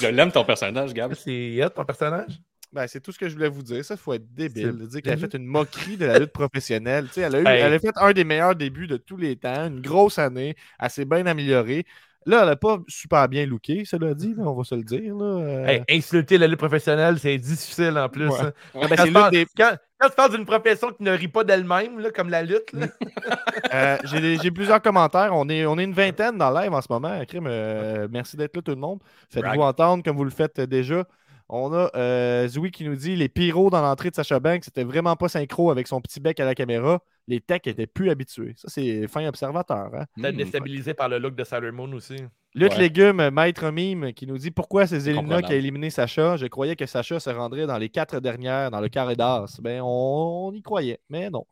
[0.00, 1.14] Je l'aime ton personnage, Gab.
[1.14, 2.40] C'est hot, ton personnage?
[2.72, 3.82] Ben, c'est tout ce que je voulais vous dire.
[3.84, 6.32] Ça, il faut être débile de dire qu'elle a fait une moquerie de la lutte
[6.32, 7.06] professionnelle.
[7.06, 7.60] Tu sais, elle, a eu- Hey.
[7.62, 10.90] elle a fait un des meilleurs débuts de tous les temps, une grosse année, elle
[10.90, 11.86] s'est bien améliorée.
[12.26, 15.14] Là, elle n'a pas super bien looké, cela dit, là, on va se le dire.
[15.16, 15.24] Là.
[15.24, 18.28] Euh, Hey, insulter la lutte professionnelle, c'est difficile en plus.
[18.28, 18.38] Ouais.
[18.42, 18.52] hein.
[18.74, 22.10] ben, Quand, des- quand- quand tu parles d'une profession qui ne rit pas d'elle-même, là,
[22.10, 22.86] comme la lutte, là.
[23.74, 25.30] euh, j'ai plusieurs commentaires.
[25.32, 27.24] On est, on est une vingtaine dans le live en ce moment.
[27.26, 29.00] Crime, euh, merci d'être là, tout le monde.
[29.30, 31.04] Faites-vous entendre comme vous le faites euh, déjà.
[31.48, 34.84] On a euh, Zoui qui nous dit les pyros dans l'entrée de Sacha Banks, c'était
[34.84, 37.00] vraiment pas synchro avec son petit bec à la caméra.
[37.26, 38.54] Les techs étaient plus habitués.
[38.56, 39.90] Ça, c'est fin observateur.
[39.94, 40.04] Hein?
[40.20, 42.16] Peut-être Hmm, déstabilisé par le look de Sailor Moon aussi.
[42.58, 42.78] Lutte Ouais.
[42.80, 46.36] Légumes, Maître Mime, qui nous dit pourquoi c'est Zelina qui a éliminé Sacha.
[46.36, 49.58] Je croyais que Sacha se rendrait dans les quatre dernières, dans le carré d'as.
[49.62, 51.46] Ben, on, on y croyait, mais non.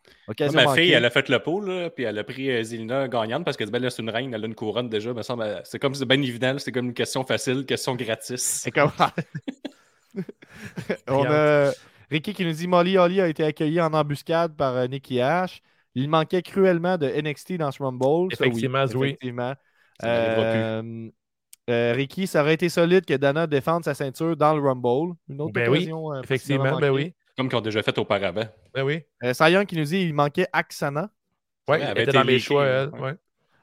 [0.55, 3.45] Ma fille, elle a fait le pot, là, puis elle a pris euh, Zelina gagnante
[3.45, 5.13] parce que ben, là, c'est une reine, elle a une couronne déjà.
[5.23, 8.43] Semble, euh, c'est comme c'est bien évident, c'est comme une question facile, question gratis.
[8.43, 8.91] C'est comme-
[11.09, 11.73] On a
[12.11, 15.61] Ricky qui nous dit Molly Holly a été accueillie en embuscade par euh, Nikki Ash.
[15.95, 18.05] Il manquait cruellement de NXT dans ce Rumble.
[18.05, 19.19] Ça, oui, Effectivement, Zoé.
[20.01, 20.43] Ça plus.
[20.43, 21.09] Euh,
[21.69, 25.15] euh, Ricky, ça aurait été solide que Dana défende sa ceinture dans le Rumble.
[25.29, 26.13] Une autre Ben oui, occasion.
[26.13, 27.15] euh, Effectivement, ben oui.
[27.37, 28.45] Comme qu'ils ont déjà fait auparavant.
[28.73, 29.03] Ben oui.
[29.25, 31.11] Euh, Young qui nous dit il manquait Aksana.
[31.69, 32.89] Ouais, elle était dans mes leakée, choix, elle.
[32.91, 33.15] Ouais.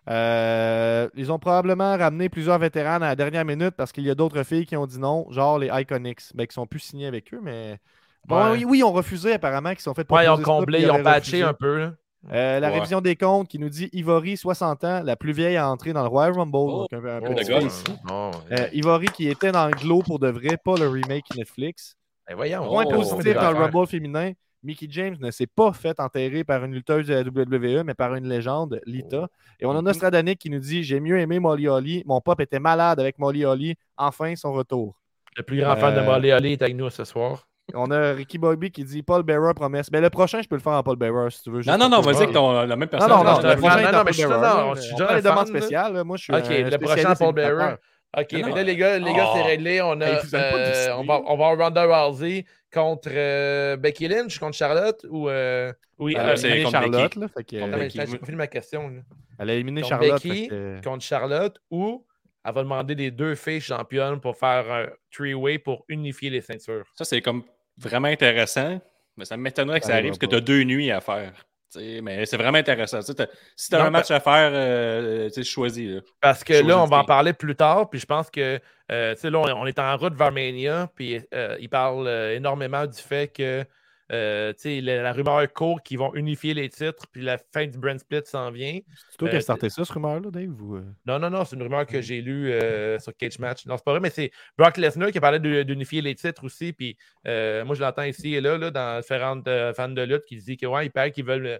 [0.10, 4.16] Euh, ils ont probablement ramené plusieurs vétérans à la dernière minute parce qu'il y a
[4.16, 7.34] d'autres filles qui ont dit non, genre les Iconics, mais qui sont plus signés avec
[7.34, 7.40] eux.
[7.42, 7.80] Mais
[8.28, 8.52] bon, Ouais.
[8.58, 11.02] oui, oui, ils ont refusé apparemment, qui sont fait Ouais, ils ont comblé, ils ont
[11.02, 11.44] patché refusé.
[11.44, 11.80] un peu.
[11.80, 11.94] là.
[12.32, 12.76] Euh, la Ouais.
[12.76, 16.04] révision des comptes qui nous dit Ivory, 60 ans, la plus vieille à entrer dans
[16.04, 16.52] le Royal Rumble.
[16.56, 17.62] Oh, Donc, un, un oh, petit le fait gars.
[17.62, 17.84] ici.
[18.08, 21.96] Non, Euh, Ivory qui était dans le glow pour de vrai, pas le remake Netflix.
[22.28, 22.66] ben voyons.
[22.68, 23.58] Point Oh, positif des dans le.
[23.58, 24.32] Rumble féminin.
[24.66, 28.16] Mickey James ne s'est pas fait enterrer par une lutteuse de la WWE, mais par
[28.16, 29.28] une légende, Lita.
[29.60, 29.86] Et on a Mhm.
[29.88, 32.04] Nostradanic qui nous dit J'ai mieux aimé Molly Holly.
[32.06, 33.76] Mon pop était malade avec Molly Holly.
[33.98, 34.96] Enfin, son retour.
[35.36, 37.46] Le plus grand fan de Euh, Molly Holly est avec nous ce soir.
[37.74, 39.90] On a Ricky Bobby qui dit Paul Bearer promesse.
[39.92, 41.62] Mais le prochain, je peux le faire en Paul Bearer si tu veux.
[41.62, 43.18] juste Non, non, non, vas-y avec ton, le même Non, personnage.
[43.18, 45.10] non, non, je le prochain en Non, mais Paul je suis- non, suis On déjà
[45.12, 46.04] un les demandes spéciales.
[46.04, 47.34] Moi, je suis Ok, le prochain Paul.
[47.34, 47.74] Bearer.
[48.16, 48.56] OK, Non, mais non.
[48.58, 49.46] là, les gars, les gars c'est Oh.
[49.46, 49.82] réglé.
[49.82, 54.56] On a, euh, on, va, on va avoir Ronda Rousey contre euh, Becky Lynch, contre
[54.56, 55.30] Charlotte ou.
[55.30, 57.16] euh, oui, Elle a euh, c'est éliminé Charlotte.
[57.16, 58.88] Là, fait que- non, ma question.
[58.90, 59.02] là.
[59.40, 60.22] Elle a éliminé Charlotte.
[60.22, 62.06] Becky, que- Contre Charlotte ou
[62.46, 66.86] elle va demander des deux filles championnes pour faire un three-way pour unifier les ceintures.
[66.96, 67.44] Ça, c'est comme
[67.78, 68.80] vraiment intéressant,
[69.18, 71.34] mais ça m'étonnerait que ça Ça arrive parce que tu as deux nuits à faire.
[71.72, 73.00] Tu mais c'est vraiment intéressant.
[73.02, 75.90] Tu t'as- si tu as un match à faire, euh, tu sais, choisis.
[75.96, 76.02] là.
[76.22, 78.60] Parce que là, on va en parler plus tard, puis je pense que,
[78.92, 82.06] euh, tu sais, là, on, on est en route vers Mania, puis euh, il parle
[82.08, 83.66] euh, énormément du fait que
[84.12, 87.66] euh, tu sais, la, la rumeur court qu'ils vont unifier les titres, puis la fin
[87.68, 88.80] du brand split s'en vient.
[89.10, 90.62] C'est toi qui Euh, as starté ça, ce rumeur-là, Dave?
[90.62, 90.84] ou, euh?
[91.06, 93.66] Non, non, non, c'est une rumeur que j'ai lue euh, sur Cage Match.
[93.66, 96.74] Non, c'est pas vrai, mais c'est Brock Lesnar qui parlait d'unifier les titres aussi.
[96.74, 96.98] Puis
[97.28, 100.36] euh, moi, je l'entends ici et là, là dans différentes euh, fans de lutte qui
[100.38, 101.58] disent que ouais, il paraît qu'ils veulent euh,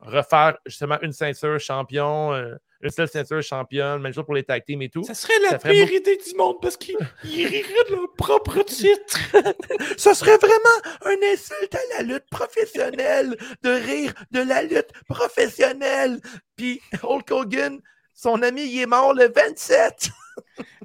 [0.00, 4.62] refaire justement une ceinture champion, euh, une seule ceinture championne, même chose pour les tag
[4.64, 5.02] teams et tout.
[5.04, 8.12] Ça serait la Ça pire beaucoup- idée du monde parce qu'ils ils riraient de leur
[8.16, 9.18] propre titre.
[9.96, 16.20] Ce serait vraiment un insulte à la lutte professionnelle de rire de la lutte professionnelle.
[16.56, 17.80] Puis Hulk Hogan,
[18.14, 20.10] son ami, il est mort le 27.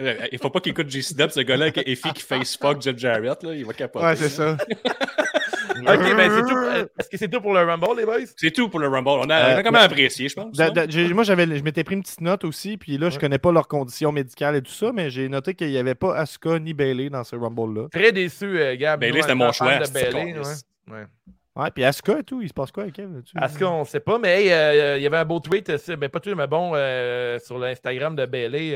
[0.01, 2.81] Euh, Il faut pas qu'il écoute JC Dub, ce gars-là avec Effie qui face fuck
[2.81, 4.05] Jeff Jarrett, là, il va capoter.
[4.05, 4.57] Ouais, c'est ça.
[5.87, 6.57] ok, ben c'est tout.
[6.57, 8.17] euh, Est-ce que c'est tout pour le Rumble, les boys?
[8.37, 9.07] C'est tout pour le Rumble.
[9.09, 10.55] On a, Euh, on a quand même apprécié, je pense.
[10.55, 13.37] Da- da- moi, j'avais, je m'étais pris une petite note aussi, puis là, je connais
[13.39, 16.59] pas leurs conditions médicales et tout ça, mais j'ai noté qu'il n'y avait pas Asuka
[16.59, 17.87] ni Bailey dans ce Rumble-là.
[17.91, 18.99] Très déçu, euh, Gab.
[18.99, 20.35] Bailey, c'était mon choix, Bailey,
[20.91, 21.03] ouais.
[21.55, 21.69] Ouais.
[21.69, 23.35] Puis Asuka et tout, il se passe quoi avec elle là-dessus?
[23.37, 26.09] Asuka, on ne sait pas, mais euh, il y avait un beau tweet, euh, mais
[26.09, 28.75] pas tweet, mais bon, euh, sur l'Instagram de Bailey.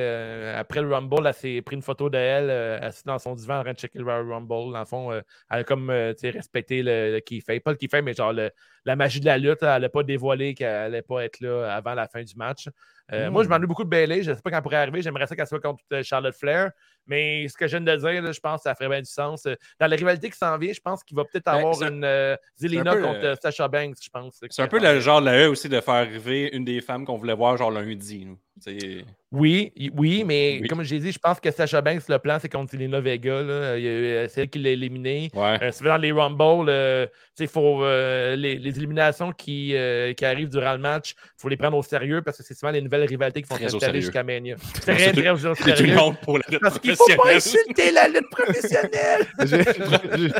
[0.55, 3.63] après le Rumble, elle s'est pris une photo d'elle euh, assise dans son divan en
[3.63, 4.47] train de checker le Rumble.
[4.73, 7.63] Dans le fond, elle a comme respecté le, le keyfake.
[7.63, 8.51] Pas le keyfake, mais genre le-
[8.87, 9.61] la magie de la lutte.
[9.61, 12.67] Elle n'a pas dévoilé qu'elle allait pas être là avant la fin du match.
[13.13, 13.31] Euh, Mm.
[13.31, 14.21] Moi, je m'ennuie beaucoup de Bailey.
[14.23, 15.01] Je ne sais pas quand elle pourrait arriver.
[15.01, 16.71] J'aimerais ça qu'elle soit contre euh, Charlotte Flair.
[17.05, 19.09] Mais ce que je viens de dire, là, je pense que ça ferait bien du
[19.09, 19.45] sens.
[19.45, 22.03] Euh, Dans la rivalité qui s'en vient, je pense qu'il va peut-être Ben, avoir une
[22.03, 24.41] euh, Zelina peu, contre euh, Sasha Banks, je pense.
[24.49, 27.05] C'est un peu le genre de la E aussi de faire arriver une des femmes
[27.05, 28.25] qu'on voulait voir genre lundi.
[28.25, 28.37] nous.
[29.33, 30.67] Oui, oui, mais Oui.
[30.69, 33.29] comme j'ai dit, je pense que Sasha Banks, le plan, c'est contre Zelina Vega.
[33.31, 35.29] euh, C'est elle qui l'a éliminé.
[35.33, 35.57] Ouais.
[35.61, 39.71] Euh, c'est dans les Rumble, euh, tu sais, il faut euh, les, les éliminations qui,
[39.75, 42.53] euh, qui arrivent durant le match, il faut les prendre au sérieux parce que c'est
[42.53, 44.55] souvent les nouvelles rivalités qui vont Très au s'installer jusqu'à Mania.
[44.75, 45.99] C'est Très, très au C'est une sérieux.
[45.99, 47.65] honte pour la lutte Parce qu'il faut pas professionnelle.
[47.67, 49.27] insulter la lutte professionnelle.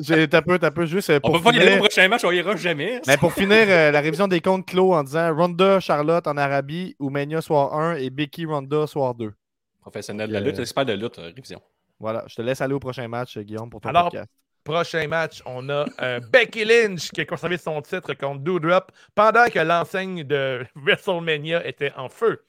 [0.00, 1.78] J'ai- t'as peu, t'as peu juste euh, On pour peut pas y aller au finir,
[1.80, 3.00] prochain match, on ira jamais.
[3.06, 6.94] mais pour finir euh, la révision des comptes clos en disant Ronda Charlotte en Arabie
[6.98, 9.32] ou Mania soir 1 et Becky Ronda soir 2.
[9.80, 11.62] Professionnel de la Euh, lutte, expert de lutte, euh, révision.
[11.98, 14.30] Voilà, je te laisse aller au prochain match, euh, Guillaume, pour ton Alors, podcast.
[14.64, 15.86] Prochain match, on a
[16.30, 21.90] Becky Lynch qui a conservé son titre contre Doudrop pendant que l'enseigne de WrestleMania était
[21.96, 22.44] en feu.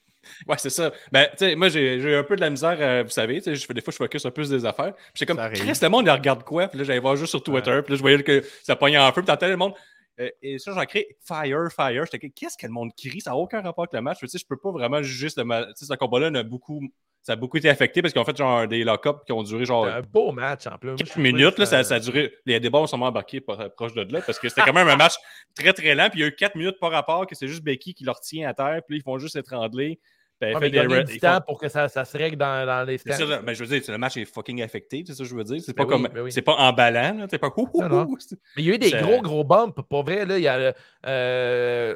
[0.45, 0.91] Ouais, c'est ça.
[1.13, 3.43] Ben, tu sais, moi, j'ai j'ai un peu de la misère, euh, vous savez, tu
[3.43, 4.93] sais, je fais des fois, je focus un peu sur des affaires.
[4.93, 5.49] Puis j'étais comme.
[5.53, 6.67] Chris, le monde, il regarde quoi?
[6.67, 9.07] Puis là, j'allais voir juste sur Twitter, puis là, je voyais que ça pognait en
[9.13, 9.73] feu, puis t'entendais le monde.
[10.19, 12.05] Euh, et ça, j'en crée Fire, Fire.
[12.11, 13.21] J'étais qu'est-ce que le monde crie?
[13.21, 14.17] Ça n'a aucun rapport avec le match.
[14.21, 15.41] Je peux pas vraiment juger ce,
[15.75, 16.43] ce combat-là.
[16.43, 16.81] beaucoup,
[17.21, 19.65] ça a beaucoup été affecté parce qu'ils ont fait genre des lock-ups qui ont duré
[19.65, 20.89] genre un beau match en plus.
[20.89, 22.33] Moi, je 4 trouvais minutes, là, ça, ça a duré.
[22.45, 24.95] Les débats ont sûrement embarqué pas- proche de là parce que c'était quand même un
[24.95, 25.15] match
[25.55, 26.09] très très lent.
[26.09, 28.19] Puis il y a eu 4 minutes par rapport que c'est juste Becky qui leur
[28.19, 28.81] tient à terre.
[28.87, 29.39] Puis ils font juste.
[29.41, 29.99] Puis
[30.47, 32.83] Ouais, fait mais des re- du temps pour que ça, ça se règle dans, dans
[32.87, 33.27] les C'est stands.
[33.27, 35.35] ça, mais je veux dire, c'est- le match est fucking affecté, c'est ça que je
[35.35, 35.61] veux dire.
[35.61, 36.13] C'est Ben pas oui, comme.
[36.13, 36.31] ben oui.
[36.31, 37.27] C'est pas emballant, là.
[37.27, 37.51] T'es pas.
[37.57, 38.05] Ouh, ouh, Non, non.
[38.05, 38.17] ouh.
[38.55, 39.75] Mais il y a eu des gros, gros bumps.
[39.89, 40.73] Pour vrai, là, il y a.
[41.05, 41.95] Euh,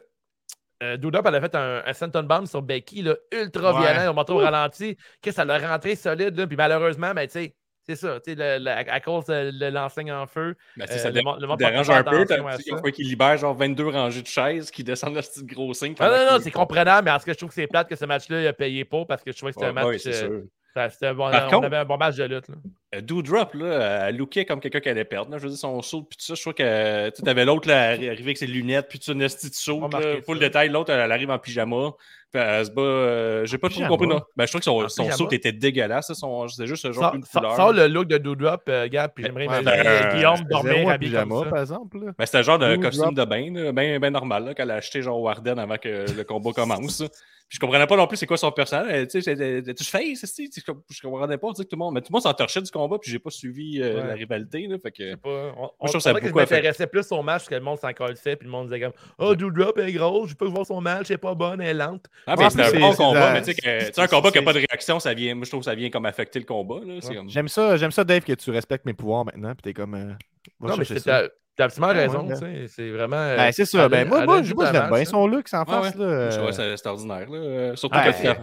[0.81, 3.93] euh, Doudrop, elle a fait un, un senton bomb sur Becky, là, ultra Ouais.
[3.93, 6.37] violent, au moto au ralenti, que ça l'a rentré solide.
[6.37, 7.55] Là, puis malheureusement, ben, tu sais,
[7.85, 10.55] c'est ça, tu sais, à cause de, l'enseigne en feu.
[10.77, 12.25] Ben, Euh, ça le monde- monde dérange un peu.
[12.65, 15.95] Il faut qu'ils libèrent genre 22 rangées de chaises qui descendent le petit gros signe.
[15.99, 17.89] Ah, Non, non, non, c'est comprenable, mais en tout cas, je trouve que c'est plate
[17.89, 19.85] que ce match-là, il a payé pour parce que je trouvais que c'était un match.
[19.85, 20.41] Oui, c'est euh,
[20.75, 22.47] un bon- Par on contre- avait un bon match de lutte.
[22.47, 22.55] Là.
[22.95, 25.31] Euh, Doudrop, là, elle lookait comme quelqu'un qui allait perdre.
[25.31, 25.37] là.
[25.37, 26.33] Je veux dire, son saut, puis tout ça.
[26.35, 29.87] Je trouve que tu avais l'autre arrivé avec ses lunettes, puis tu une petite saut.
[29.91, 30.35] Ça.
[30.39, 31.91] détail, l'autre, elle arrive en pyjama.
[32.33, 32.81] Puis elle se bat.
[32.81, 34.07] euh, J'ai pas trop compris.
[34.07, 34.19] Non.
[34.35, 36.11] Ben, je trouve que son, En son saut était dégueulasse.
[36.11, 37.55] c'est juste ce genre sors- couleur.
[37.55, 41.11] sors le look de Doudrop, euh, Gab, puis j'aimerais Ouais, imaginer ben, Guillaume dormir habillé
[41.11, 41.49] pyjama, comme ça.
[41.51, 41.99] par exemple.
[42.17, 44.75] Ben, c'était le genre de costume de bain, là, bien ben normal, là, qu'elle a
[44.75, 47.03] acheté genre au Ardennes avant que le combat commence.
[47.49, 49.07] Puis je comprenais pas non plus c'est quoi son personnage.
[49.09, 51.93] Tu sais, tu fais, je comprenais pas tout le monde.
[51.93, 54.07] Mais tout le monde s'entorchait du combat, puis j'ai pas suivi euh, Ouais.
[54.07, 54.65] la rivalité.
[54.67, 55.03] Là, fait que...
[55.03, 55.53] Je sais pas.
[55.55, 57.61] On, on, je trouve on ça que je m'intéressais plus au match parce que le
[57.61, 60.65] monde s'en colissait, puis le monde disait comme Oh, Doudrop est grosse, je peux voir
[60.65, 62.05] son match, elle est pas bonne, elle est lente.
[62.25, 64.31] Ah, c'était c'est- un bon combat, mais tu sais, que- tu sais, c'est- un combat
[64.31, 66.39] qui n'a pas de réaction, ça vient, moi je trouve que ça vient comme affecter
[66.39, 66.79] le combat.
[67.27, 69.53] J'aime ça, j'aime ça, Dave, que tu respectes mes pouvoirs maintenant.
[69.53, 69.93] Puis t'es comme.
[69.93, 70.13] euh,
[70.59, 71.29] non, mais chercher c'est- ça.
[71.55, 72.67] T'as absolument Ouais, raison, ouais, tu sais.
[72.67, 73.15] C'est vraiment.
[73.17, 73.83] euh, Ben, c'est ça.
[73.83, 75.05] elle Ben, moi, elle moi, je l'aime bien.
[75.05, 75.95] Son look, sans face.
[75.95, 76.05] ouais.
[76.05, 77.29] là, Je euh, que c'est extraordinaire.
[77.29, 77.37] Là.
[77.37, 78.11] euh, Surtout Ouais.
[78.13, 78.37] sais,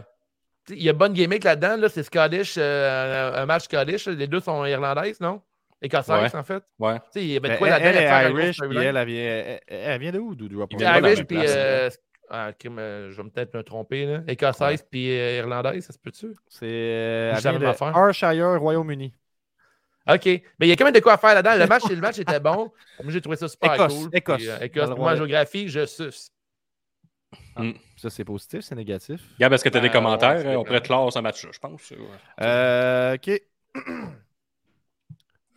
[0.71, 4.07] Il y a bonne gimmick là-dedans, là, c'est Scottish, euh, un match Scottish.
[4.07, 5.41] Les deux sont irlandaises, non?
[5.83, 6.39] Écossaises, Ouais.
[6.39, 6.63] en fait.
[6.79, 6.97] Ouais.
[6.99, 8.01] Tu sais, il y avait ben, quoi elle, là-dedans?
[8.01, 10.69] elle est gros Irish, puis elle, elle vient, elle, elle vient de où, Doudrop?
[10.73, 11.39] Il vient Irish, puis.
[11.41, 11.89] euh,
[12.29, 14.21] ah, euh, je vais peut-être me tromper, là.
[14.29, 16.37] Écossaise, puis euh, irlandaise, ça se peut-tu?
[16.49, 17.41] C'est euh, elle
[17.75, 17.93] ça.
[17.97, 19.13] Ayrshire, Royaume-Uni.
[20.15, 20.25] OK.
[20.27, 21.57] Mais il y a quand même de quoi faire là-dedans.
[21.57, 22.73] Le match, le match était bon.
[23.03, 24.11] Moi, j'ai trouvé ça super Écosse, cool.
[24.13, 24.37] Écosse.
[24.39, 24.89] Puis, euh, Écosse.
[24.91, 26.31] Pour moi, en géographie, je suce.
[27.97, 29.21] Ça, c'est positif, c'est négatif?
[29.39, 30.45] Gab, est-ce que tu as des Ben, commentaires?
[30.45, 31.91] ouais, on pourrait clore ce match-là, je pense.
[31.91, 31.99] ouais.
[32.41, 33.41] Euh, ok.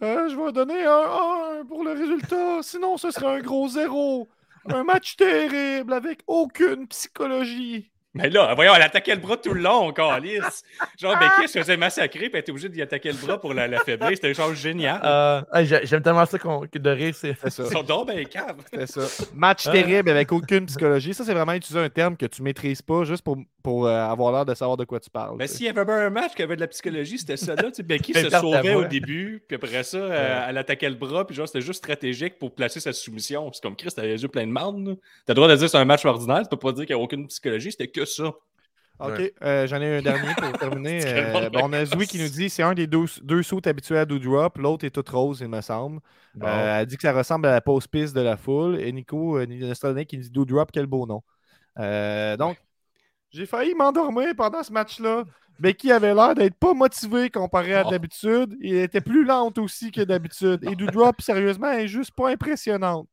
[0.01, 2.61] Euh, je vais donner un 1 pour le résultat.
[2.61, 4.27] Sinon, ce serait un gros zéro.
[4.65, 7.89] Un match terrible avec aucune psychologie.
[8.15, 10.63] Mais là, voyons, elle attaquait le bras tout le long, Calice.
[10.99, 13.67] Genre, Becky se faisait massacrer, puis elle était obligée d'y attaquer le bras pour la,
[13.67, 14.09] la faiblir.
[14.11, 15.01] C'était une chose géniale.
[15.03, 15.41] Euh,
[15.83, 17.15] J'aime tellement ça qu'on- que de rire.
[17.15, 17.63] C'est C'est ça.
[17.65, 18.57] Ils sont donc ben caves.
[18.71, 19.25] C'est ça.
[19.33, 21.13] Match terrible avec aucune psychologie.
[21.13, 24.31] Ça, c'est vraiment utiliser un terme que tu maîtrises pas juste pour, pour euh, avoir
[24.31, 25.35] l'air de savoir de quoi tu parles.
[25.39, 25.57] Mais sais.
[25.57, 27.63] s'il y avait bien un match qui avait de la psychologie, c'était ça là.
[27.63, 31.25] Tu sais, Becky se sauvait au début, puis après ça, euh, elle attaquait le bras,
[31.25, 33.49] puis genre, c'était juste stratégique pour placer sa soumission.
[33.53, 34.73] C'est comme Chris, t'avais les yeux pleins de marde.
[35.25, 36.95] T'as le droit de dire que c'est un match ordinaire, tu peux pas dire qu'il
[36.95, 38.25] n'y a aucune psychologie, c'était que ça.
[38.99, 39.33] OK, Ouais.
[39.43, 41.01] euh, j'en ai un dernier pour terminer.
[41.05, 43.97] Euh, bon, on a Zoui qui nous dit c'est un des deux, deux sautes habitués
[43.97, 45.99] à Doudrop, l'autre est toute rose, il me semble.
[46.35, 46.47] bon.
[46.47, 48.79] Euh, elle dit que ça ressemble à la pause piste de la foule.
[48.79, 51.21] Et Nico euh, Nostradanic qui nous dit Doudrop, quel beau nom.
[51.79, 52.57] Euh, donc,
[53.31, 55.23] j'ai failli m'endormir pendant ce match-là.
[55.59, 57.89] Becky avait l'air d'être pas motivée comparé à Oh.
[57.89, 58.55] d'habitude.
[58.63, 60.63] Elle était plus lente aussi que d'habitude.
[60.63, 63.09] Et Doudrop, sérieusement, elle est juste pas impressionnante.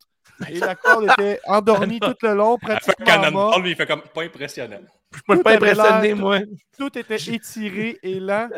[0.48, 4.02] Et la corde était endormie tout le long, Elle fait pratiquement lui, il fait comme
[4.02, 4.80] pas impressionnant.
[4.80, 4.90] Moi,
[5.28, 6.38] je suis pas impressionné, moi.
[6.78, 8.48] Tout était étiré et lent.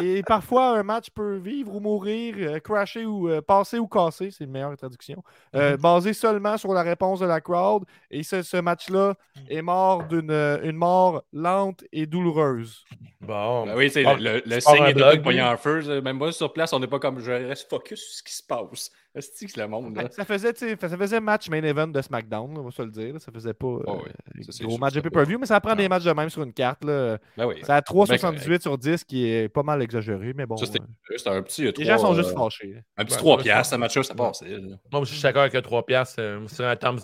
[0.00, 4.30] Et parfois, un match peut vivre ou mourir, euh, crasher ou euh, passer ou casser,
[4.30, 5.22] c'est une meilleure traduction,
[5.56, 7.82] euh, basé seulement sur la réponse de la crowd.
[8.10, 9.14] Et ce, ce match-là
[9.48, 12.84] est mort d'une une mort lente et douloureuse.
[13.20, 13.66] Bon.
[13.66, 15.46] Ben oui, c'est Bon, le, le signe un est de poignet lui.
[15.46, 16.00] en feu.
[16.00, 18.42] Même moi, sur place, on n'est pas comme je reste focus sur ce qui se
[18.42, 18.90] passe.
[19.18, 19.96] C'est que c'est le monde.
[19.96, 20.04] Là.
[20.10, 23.20] Ça faisait, ça match main event de SmackDown, là, on va se le dire.
[23.20, 25.60] Ça faisait pas euh, Oh oui, ça, c'est gros sûr, match de pay-per-view, mais ça
[25.60, 25.76] prend Non.
[25.76, 26.84] des matchs de même sur une carte.
[26.84, 27.18] Là.
[27.36, 27.56] Ben oui.
[27.66, 30.56] A Ben 3,78 sur 10, qui est pas mal exagéré, mais bon.
[30.56, 31.66] Ça, c'était euh, juste un petit.
[31.66, 32.72] euh, les gens sont juste euh, fâchés.
[32.74, 32.80] là.
[32.98, 34.48] Un petit Ouais, 3 ouais, piastres, ça- ce match-là, ça passait.
[34.48, 34.76] là.
[34.92, 36.16] Moi, je suis d'accord avec le 3 piastres.
[36.20, 36.98] euh, C'est un thumbs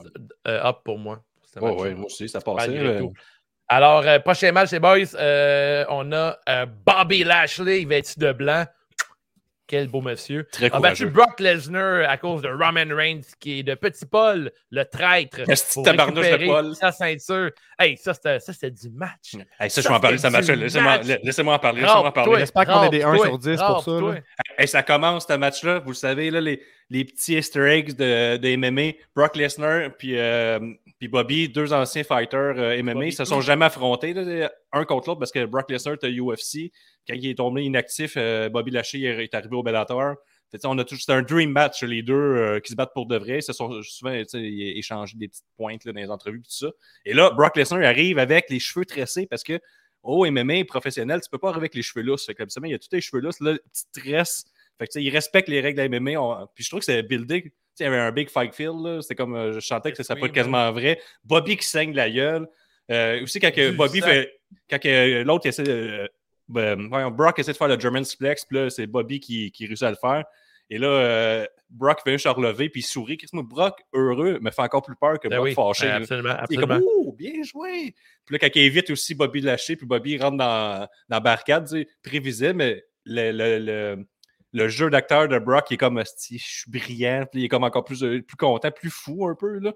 [0.49, 1.23] euh, up pour moi.
[1.61, 3.01] Ouais, ouais, moi aussi, ça passait.
[3.69, 8.65] Alors, euh, prochain match, les boys, euh, on a euh, Bobby Lashley vêtu de blanc.
[9.69, 10.47] Quel beau monsieur.
[10.53, 11.07] Très A battu.
[11.07, 15.39] Brock Lesnar à cause de Roman Reigns, qui est de Petit Paul, le traître.
[15.73, 16.75] Pour de tabarnouche de récupérer Paul?
[16.77, 17.51] sa ceinture.
[17.79, 19.35] Hey, ça, c'était ça, c'était du match.
[19.59, 20.55] Hey, ça, je Ça, vais en parler de ce c'était match-là.
[20.57, 21.07] du Laissez-moi match.
[21.25, 21.81] laissez-moi en parler.
[21.83, 22.39] Laissez-moi en parler.
[22.39, 23.97] J'espère qu'on a des 1 râpe-toi, sur 10 pour ça, là.
[24.07, 24.15] râpe-toi.
[24.59, 25.79] Hey, ça commence, ce match-là.
[25.81, 28.93] Vous le savez, là, les, les petits Easter eggs de, de MMA.
[29.17, 30.61] Brock Lesnar puis, euh,
[31.01, 33.13] puis Bobby, deux anciens fighters euh, MMA, Bobby.
[33.13, 36.71] se sont jamais affrontés là, un contre l'autre parce que Brock Lesnar était UFC.
[37.09, 40.15] Quand il est tombé inactif, euh, Bobby Lashley est arrivé au Bellator.
[40.65, 43.17] On a tout, c'est un dream match, les deux euh, qui se battent pour de
[43.17, 43.39] vrai.
[43.39, 46.43] Ils se sont souvent tu sais, échangé des petites pointes là, dans les entrevues et
[46.43, 46.69] tout ça.
[47.05, 49.61] Et là, Brock Lesnar arrive avec les cheveux tressés parce que
[50.03, 52.27] au MMA professionnel, tu peux pas arriver avec les cheveux lousses.
[52.27, 54.45] Fait que, il y a tous les cheveux lousses, là, petite tresse.
[54.79, 56.13] Fait que, il respecte les règles de la MMA.
[56.21, 57.53] On- Puis je trouve que c'est buildé.
[57.79, 59.03] Il y avait un big fight field.
[59.03, 61.01] C'était comme, euh, je chantais que ça Oui, pas quasiment vrai.
[61.25, 62.49] Bobby qui saigne de la gueule.
[62.91, 64.33] Euh, aussi, quand que Bobby fait.
[64.71, 64.79] Quand
[65.25, 66.09] l'autre essaie de.
[66.49, 69.67] Ben, voyons, Brock essaie de faire le German suplex, puis là, c'est Bobby qui, qui
[69.67, 70.25] réussit à le faire.
[70.69, 73.17] Et là, euh, Brock fait juste se relever, puis il sourit.
[73.17, 75.87] Qu'est-ce que Brock, heureux, me fait encore plus peur que Ben Brock oui, fâché.
[75.87, 75.97] là.
[75.97, 77.95] absolument, Il est comme, oh, bien joué.
[78.25, 81.69] Puis là, quand il évite aussi Bobby lâcher, puis Bobby rentre dans, dans la barricade,
[81.69, 84.07] tu sais, prévisible, mais le, le, le,
[84.53, 87.65] le jeu d'acteur de Brock il est comme, je suis brillant, puis il est comme
[87.65, 89.59] encore plus, plus content, plus fou un peu.
[89.59, 89.73] Là.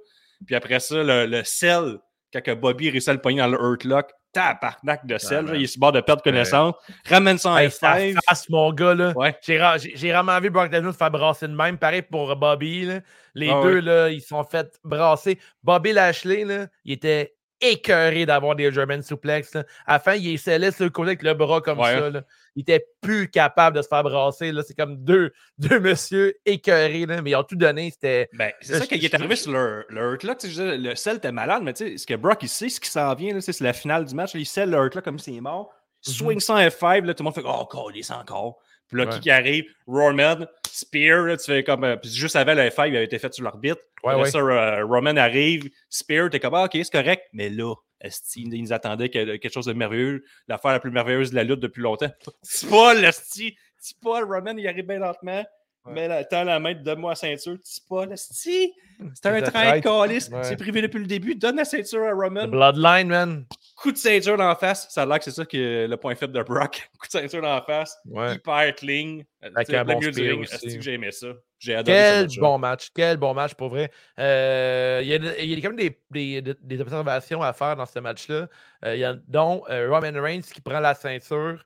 [0.47, 1.99] Puis après ça, le, le sel,
[2.33, 5.57] quand Bobby réussit à le pogner dans le Hurt Lock, tabarnak de sel, man.
[5.57, 6.75] il le bord de perdre connaissance,
[7.09, 8.15] ramène son Hey, sa F5.
[8.29, 9.13] face, mon gars, là.
[9.17, 9.37] Ouais.
[9.43, 11.79] J'ai ra- J'ai j'ai vraiment vu Brock se faire brasser de même.
[11.79, 12.87] Pareil pour Bobby.
[12.87, 13.01] là.
[13.35, 13.81] Les Ah deux, ouais.
[13.81, 15.39] là, ils se sont fait brasser.
[15.63, 19.55] Bobby Lashley, là, il était écœuré d'avoir des German suplex.
[19.55, 19.65] là.
[19.87, 21.93] À la fin, il scellait sur le côté avec le bras comme Ouais.
[21.99, 22.11] ça.
[22.11, 22.23] là.
[22.57, 24.51] Il était plus capable de se faire brasser.
[24.53, 24.63] là.
[24.67, 27.91] C'est comme deux, deux messieurs écœurés, là, mais ils ont tout donné.
[27.91, 28.29] C'était.
[28.33, 30.95] Ben, c'est Là, ça, je- quand il est arrivé sur le, le Hurt dire, le
[30.95, 33.35] sel était malade, mais tu sais, ce que Brock, il sait ce qui s'en vient,
[33.35, 35.41] là, c'est la finale du match, là, il scelle le Hurt Lock comme s'il est
[35.41, 37.69] mort, swing sans F5, là, tout le monde fait «Oh,
[38.03, 38.59] c'est encore!»
[38.93, 39.21] Là, Ouais.
[39.21, 39.65] qui arrive?
[39.87, 41.85] Roman, Spear, là, tu fais comme...
[41.85, 43.81] euh, puis juste avant, le F5 il avait été fait sur l'arbitre.
[44.05, 44.31] Ouais, ouais.
[44.31, 48.63] ça, euh, Roman arrive, Spear, t'es comme «Ah, OK, c'est correct.» Mais là, esti, il
[48.63, 51.83] nous attendait que- quelque chose de merveilleux, l'affaire la plus merveilleuse de la lutte depuis
[51.83, 52.11] longtemps.
[52.43, 55.45] C'est pas esti, c'est pas Roman, il arrive bien lentement.
[55.87, 57.57] Mais là, la main, donne-moi la ceinture.
[57.63, 58.73] C'est pas esti.
[59.15, 60.29] C'est un train de calice.
[60.29, 60.45] Ouais.
[60.45, 61.35] C'est privé depuis le début.
[61.35, 62.49] Donne la ceinture à The Roman.
[62.49, 63.47] Bloodline, man.
[63.77, 64.89] Coup de ceinture dans la face.
[64.91, 66.91] Ça a l'air que c'est ça que le point faible de Brock.
[66.99, 67.97] Coup de ceinture dans la face.
[68.05, 68.35] Ouais.
[68.35, 69.21] Hyper clean.
[69.43, 70.47] Euh, Avec tu un bon ring.
[70.83, 71.29] j'ai aimé ça?
[71.59, 73.91] J'ai adoré ce Quel bon match, quel bon match pour vrai.
[74.19, 77.87] Euh, il, y a, il y a quand même des, des- observations à faire dans
[77.87, 78.49] ce match-là.
[78.85, 81.65] Euh, il y a dont euh, Roman Reigns qui prend la ceinture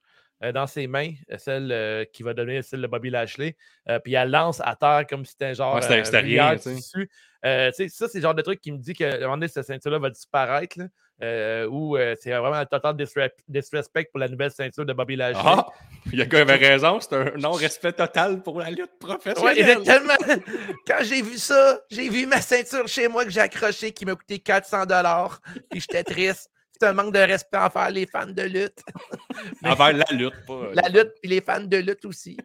[0.52, 3.56] dans ses mains, euh, celle euh, qui va devenir celle de Bobby Lashley.
[3.88, 5.74] Euh, puis elle lance à terre comme si c'était genre.
[5.76, 6.74] Ouais, c'était- un rien, de tu sais.
[6.76, 7.10] tissu.
[7.44, 9.20] Euh, tu sais, ça, c'est le genre de truc qui me dit que à un
[9.20, 10.78] moment donné, cette ceinture-là va disparaître.
[10.78, 10.86] Là,
[11.22, 15.14] euh, ou euh, c'est vraiment un total disre- disrespect pour la nouvelle ceinture de Bobby
[15.14, 15.40] Lashley.
[15.44, 15.66] Ah!
[16.12, 19.78] Il y a gars avait raison, c'est un non-respect total pour la lutte Ouais, professionnelle.
[19.78, 20.14] exactement.
[20.86, 24.14] Quand j'ai vu ça, j'ai vu ma ceinture chez moi que j'ai accrochée qui m'a
[24.16, 25.40] coûté 400 dollars.
[25.70, 26.50] Puis j'étais triste.
[26.80, 28.80] C'est un manque de respect envers les fans de lutte.
[29.64, 30.70] Envers la lutte, pas.
[30.74, 32.36] La lutte puis les fans de lutte aussi.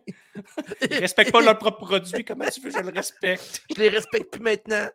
[0.90, 2.24] Ils respectent pas leur propre produit.
[2.24, 3.64] Comment tu veux que je le respecte?
[3.76, 4.88] Je les respecte plus maintenant.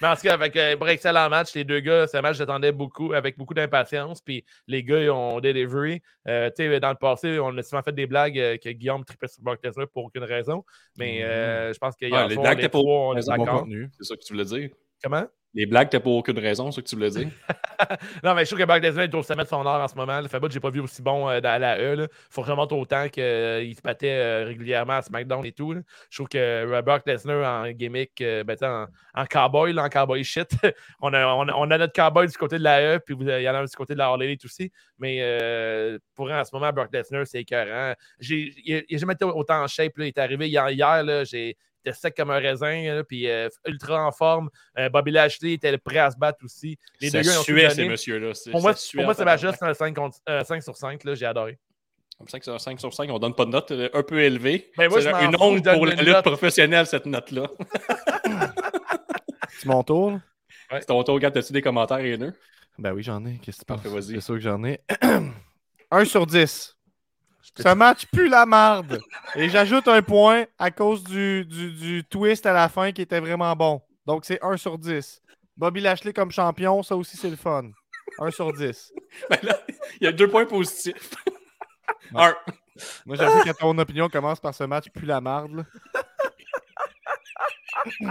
[0.00, 2.32] Mais en tout cas, avec un vrai excellent match, les deux gars, c'est un match
[2.32, 4.20] que j'attendais beaucoup, avec beaucoup d'impatience.
[4.20, 6.02] Puis les gars, ils ont delivery.
[6.26, 9.04] Euh, tu sais, dans le passé, on a souvent fait des blagues euh, que Guillaume
[9.04, 10.64] tripait sur Brock Lesnar pour aucune raison.
[10.96, 13.66] Mais euh, je pense qu'il y a les blagues, t'es pas- on est d'accord.
[13.98, 14.70] C'est ça que tu voulais dire.
[15.02, 15.26] Comment?
[15.54, 17.28] Les blagues, t'as pas aucune raison, c'est ça que tu voulais dire?
[18.24, 19.94] Non, mais je trouve que Brock Lesnar est au sommet de son art en ce
[19.94, 20.20] moment.
[20.20, 21.94] Le que j'ai pas vu aussi bon euh, dans la E.
[21.96, 25.74] Il faut que remonte autant qu'il se battait euh, régulièrement à SmackDown et tout.
[26.10, 29.88] Je trouve que euh, Brock Lesnar en gimmick, euh, ben, en, en cowboy, là, en
[29.88, 30.50] cowboy shit,
[31.00, 33.48] on, a, on, on a notre cowboy du côté de la E, puis il y
[33.48, 34.72] en a un du côté de la Elite aussi.
[34.98, 37.94] Mais euh, pour en ce moment, Brock Lesnar, c'est écœurant.
[38.20, 39.96] Il n'a jamais été autant en shape.
[39.96, 40.04] Là.
[40.06, 41.56] Il est arrivé hier, hier j'ai.
[41.84, 44.50] Il était sec comme un raisin, là, puis euh, ultra en forme.
[44.78, 46.78] Euh, Bobby Lashley était prêt à se battre aussi.
[47.00, 48.32] Les ça deux ont suait, ces messieurs-là.
[48.50, 51.04] Pour moi, pour moi c'est ma juste un 5, contre- euh, 5 sur 5.
[51.04, 51.58] là, J'ai adoré.
[52.18, 54.02] Comme ça que c'est un 5 sur 5, on donne pas de note euh, un
[54.02, 54.72] peu élevée.
[54.76, 56.24] Ben, c'est une honte pour la lutte note.
[56.24, 57.48] professionnelle, cette note-là.
[59.50, 60.18] C'est mon tour.
[60.70, 62.32] C'est ton tour, regarde, as-tu des commentaires haineux?
[62.78, 63.38] Ben oui, j'en ai.
[63.38, 64.04] Qu'est-ce que tu penses?
[64.06, 64.80] C'est sûr que j'en ai.
[65.90, 66.77] 1 sur 10.
[67.42, 69.00] Ce match pue la marde.
[69.34, 73.20] Et j'ajoute un point à cause du, du, du twist à la fin qui était
[73.20, 73.80] vraiment bon.
[74.06, 75.22] Donc c'est 1 sur 10.
[75.56, 77.64] Bobby Lashley comme champion, ça aussi c'est le fun.
[78.20, 78.92] 1 sur 10.
[79.30, 79.58] Ben là,
[80.00, 81.10] il y a deux points positifs.
[82.12, 82.22] Ouais.
[82.24, 82.34] Un.
[83.04, 85.66] Moi j'avoue que ton opinion commence par ce match pue la marde.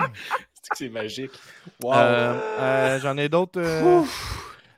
[0.73, 1.31] c'est magique.
[1.81, 1.93] Wow.
[1.93, 3.59] Euh, euh, J'en ai d'autres.
[3.59, 4.03] euh,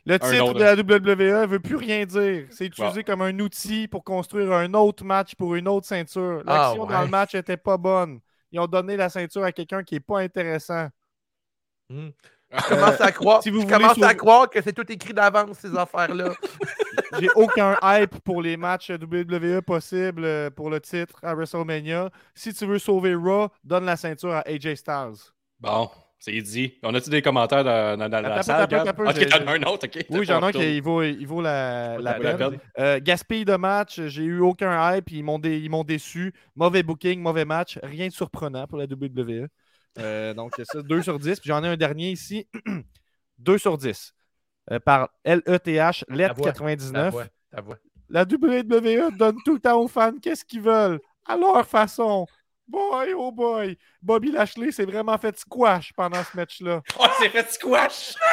[0.10, 0.60] Le titre autre.
[0.60, 2.48] de la WWE veut plus rien dire.
[2.50, 6.42] C'est utilisé comme un outil pour construire un autre match pour une autre ceinture.
[6.48, 8.20] Ah, L'action dans le match était pas bonne.
[8.52, 10.88] Ils ont donné la ceinture à quelqu'un qui est pas intéressant.
[11.92, 15.78] Je commence à croire, si vous je à croire que c'est tout écrit d'avance, ces
[15.78, 16.34] affaires-là.
[17.20, 22.10] J'ai aucun hype pour les matchs WWE possibles euh, pour le titre à WrestleMania.
[22.34, 25.32] Si tu veux sauver Raw, donne la ceinture à AJ Styles.
[25.60, 25.90] Bon,
[26.20, 26.74] c'est dit.
[26.84, 28.62] On a-tu des commentaires dans, dans- dans la salle?
[28.64, 28.88] attends, Gab?
[28.90, 30.06] attends, Ok, t'en as un autre, ok.
[30.10, 32.38] Oui, j'en ai un qui il vaut, il vaut la, la la peine.
[32.38, 32.60] peine.
[32.80, 36.34] Euh, gaspille de match, j'ai eu aucun hype, ils m'ont dé- ils m'ont déçu.
[36.56, 39.48] Mauvais booking, mauvais match, rien de surprenant pour la WWE.
[39.98, 41.40] Euh, donc, ça, 2 sur 10.
[41.40, 42.48] Puis j'en ai un dernier ici,
[43.40, 44.14] 2 sur 10.
[44.72, 47.10] Euh, par LETH, Ta voix, Ta LET99.
[47.12, 47.78] voix, ta voix.
[48.10, 52.26] La WWE donne tout le temps aux fans qu'est-ce qu'ils veulent, à leur façon.
[52.70, 53.78] Boy, oh boy.
[54.02, 56.82] Bobby Lashley s'est vraiment fait squash pendant ce match-là.
[57.00, 58.14] Oh, c'est fait squash!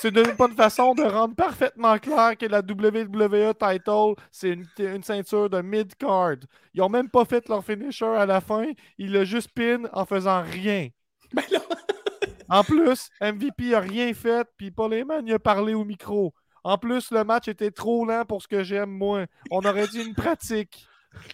[0.00, 5.02] C'est une bonne façon de rendre parfaitement clair que la WWE title, c'est une, une
[5.02, 6.38] ceinture de mid-card.
[6.72, 8.64] Ils ont même pas fait leur finisher à la fin.
[8.98, 10.88] Ils l'ont juste pin en faisant rien.
[11.32, 11.60] Ben là,
[12.48, 16.34] En plus, MVP a rien fait, puis Paul Heyman il a parlé au micro.
[16.64, 19.26] En plus, le match était trop lent pour ce que j'aime, moi.
[19.50, 20.86] On aurait dit une pratique.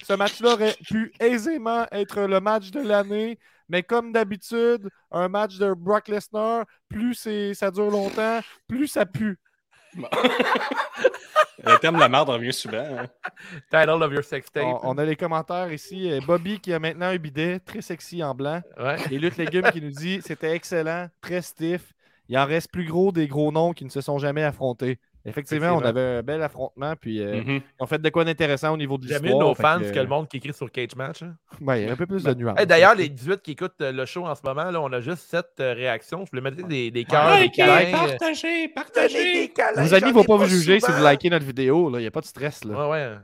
[0.03, 5.59] Ce match-là aurait pu aisément être le match de l'année, mais comme d'habitude, un match
[5.59, 9.39] de Brock Lesnar, plus c'est- ça dure longtemps, plus ça pue.
[11.65, 12.77] le terme la merde revient souvent.
[12.85, 13.07] hein.
[13.71, 14.65] Title of your sex tape.
[14.65, 16.11] On, on a les commentaires ici.
[16.27, 18.61] Bobby qui a maintenant un bidet, très sexy en blanc.
[18.79, 18.97] Ouais.
[19.11, 21.93] Et Lutte Légumes qui nous dit c'était excellent, très stiff.
[22.29, 24.99] Il en reste plus gros des gros noms qui ne se sont jamais affrontés.
[25.29, 27.61] Effectivement, on avait un bel affrontement, puis euh, Mhm.
[27.79, 29.41] ils ont fait de quoi d'intéressant au niveau de J'aime l'histoire.
[29.43, 31.23] mieux nos fans que, que le monde qui écrit sur Cage Match.
[31.23, 31.35] hein.
[31.61, 32.59] Ouais, il y a un peu plus de nuances.
[32.59, 35.01] Hey, D'ailleurs, les 18 qui écoutent euh, le show en ce moment, là, on a
[35.01, 36.25] juste 7 réactions.
[36.25, 37.89] Je voulais mettre des, des cœurs, des Likez, câlins.
[37.89, 39.33] euh, partagez, partagez.
[39.43, 41.91] des câlins, Vos amis ne vont pas vous juger si vous likez notre vidéo.
[41.97, 42.65] Il n'y a pas de stress.
[42.65, 42.75] Là.
[42.89, 43.15] Ouais, ouais.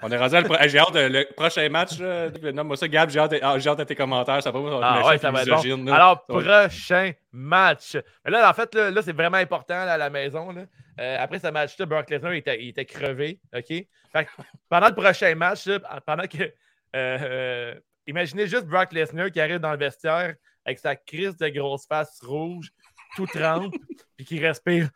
[0.00, 1.98] On est rendu à le pro- hey, J'ai hâte, de- le prochain match.
[1.98, 3.10] là, Nomme-moi ça, Gab.
[3.10, 4.40] J'ai hâte, de- ah, j'ai hâte à tes commentaires.
[4.42, 5.92] Ça va pas Ah ouais, ça va être bon.
[5.92, 7.96] Alors, prochain match.
[8.24, 10.52] Mais là, en fait, là, là, c'est vraiment important là, à la maison.
[10.52, 10.62] Là.
[11.00, 13.40] Euh, après ce match-là, Brock Lesnar il était, il était crevé.
[13.56, 13.66] OK?
[13.66, 13.86] Fait
[14.24, 14.28] que
[14.68, 16.42] pendant le prochain match, là, pendant que.
[16.42, 16.52] euh,
[16.94, 17.74] euh,
[18.06, 20.34] imaginez juste Brock Lesnar qui arrive dans le vestiaire
[20.64, 22.70] avec sa crise de grosse face rouge,
[23.16, 23.74] tout trempe,
[24.16, 24.90] puis qui respire.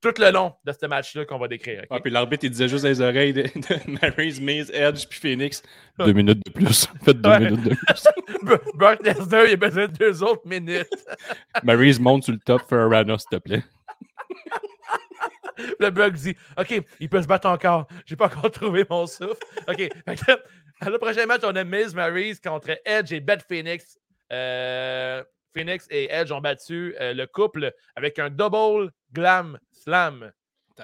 [0.00, 1.84] Tout le long de ce match-là qu'on va décrire.
[1.90, 5.20] Ah, puis l'arbitre, il disait juste dans les oreilles de, de Maryse, Miz, Edge, puis
[5.20, 5.62] Phoenix.
[5.98, 6.86] Deux minutes de plus.
[7.04, 7.38] Faites deux Ouais.
[7.50, 8.68] minutes de plus.
[8.74, 10.88] Brock Lesnar, il a besoin de deux autres minutes.
[11.62, 13.62] Maryse, monte sur le top, fais un Rana, s'il te plaît.
[15.78, 17.86] Le bug dit OK, il peut se battre encore.
[18.06, 19.36] J'ai pas encore trouvé mon souffle.
[19.68, 19.88] OK.
[20.86, 23.98] Le prochain match, on a Miz Maryse contre Edge et Beth Phoenix.
[24.32, 25.22] Euh,
[25.54, 30.32] Phoenix et Edge ont battu euh, le couple avec un double glam slam.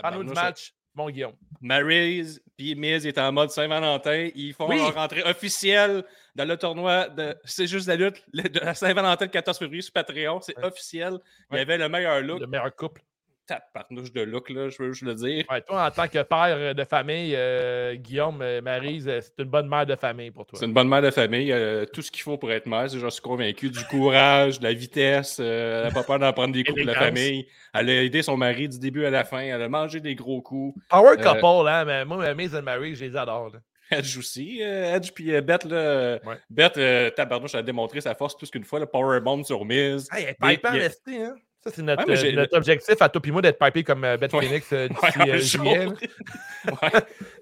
[0.01, 1.35] Parle-nous du match, mon Guillaume.
[1.61, 4.29] Maryse puis Miz est en mode Saint-Valentin.
[4.35, 4.77] Ils font Oui.
[4.77, 9.31] leur rentrée officielle dans le tournoi de C'est juste la lutte de la Saint-Valentin le
[9.31, 10.41] 14 février sur Patreon.
[10.41, 10.65] C'est Ouais.
[10.65, 11.19] officiel.
[11.51, 11.61] Il y Ouais.
[11.61, 12.41] avait le meilleur look.
[12.41, 13.03] Le meilleur couple.
[13.47, 15.45] Tape parnouche de look, là, je veux juste le dire.
[15.51, 19.49] Ouais, toi, en tant que père de famille, euh, Guillaume, euh, Maryse, euh, c'est une
[19.49, 20.59] bonne mère de famille pour toi.
[20.59, 21.53] C'est une bonne mère de famille.
[21.53, 23.71] euh, tout ce qu'il faut pour être mère, c'est, j'en suis convaincu.
[23.71, 25.39] Du courage, de la vitesse.
[25.41, 27.47] euh, elle n'a pas peur d'en prendre des coups pour la famille.
[27.73, 29.39] Elle a aidé son mari du début à la fin.
[29.41, 30.81] Elle a mangé des gros coups.
[30.89, 33.51] Power Euh, couple, hein, mais moi, Miz et Maryse, je les adore.
[33.53, 33.61] là.
[33.89, 34.59] Edge aussi.
[34.63, 36.19] euh, Edge puis euh, Beth, là.
[36.25, 36.35] Ouais.
[36.51, 38.81] Beth, euh, tabarnouche, elle a démontré sa force plus qu'une fois.
[38.81, 40.09] Le powerbomb sur Miz.
[40.13, 41.37] Hey, il y a- esti, hein?
[41.67, 44.17] Ça, c'est notre, Ouais, euh, notre objectif à toi et moi d'être pipé comme euh,
[44.17, 44.47] Beth Ouais.
[44.47, 45.87] Phoenix euh, d'ici Ouais, euh, juillet.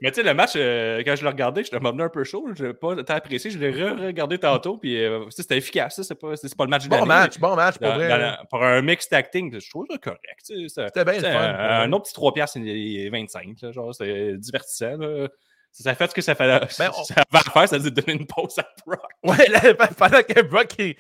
[0.01, 2.47] Mais tu sais, le match, euh, quand je l'ai regardé, je me un peu chaud.
[2.57, 3.51] Je n'ai pas tant apprécié.
[3.51, 4.77] Je l'ai re-regardé tantôt.
[4.79, 4.99] Puis
[5.31, 6.01] c'était efficace.
[6.03, 8.09] C'est pas, pas le match de Bon match, bon match pour dans- vrai.
[8.09, 8.37] dans là.
[8.39, 10.21] la- pour un mixed acting, je trouve ça correct.
[10.43, 11.55] C'était bien le fun.
[11.59, 13.57] un, autre petit 3 piastres et 25.
[13.63, 14.97] là, genre, c'était divertissant.
[14.97, 15.29] là.
[15.77, 16.47] Ça fait ce que ça, fait,
[16.79, 19.01] Ben, on- ça à faire, ça a donner une pause à Brock.
[19.25, 20.95] Ouais, là, pendant que Brock, il,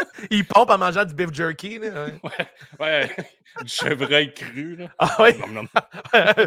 [0.30, 1.78] il pompe en mangeant du beef jerky.
[1.78, 2.20] Là, ouais.
[2.22, 2.46] Ouais,
[2.80, 3.16] ouais.
[3.62, 4.76] Du chevreuil cru.
[4.76, 4.86] Là.
[4.96, 5.16] Ah
[5.52, 5.66] nom.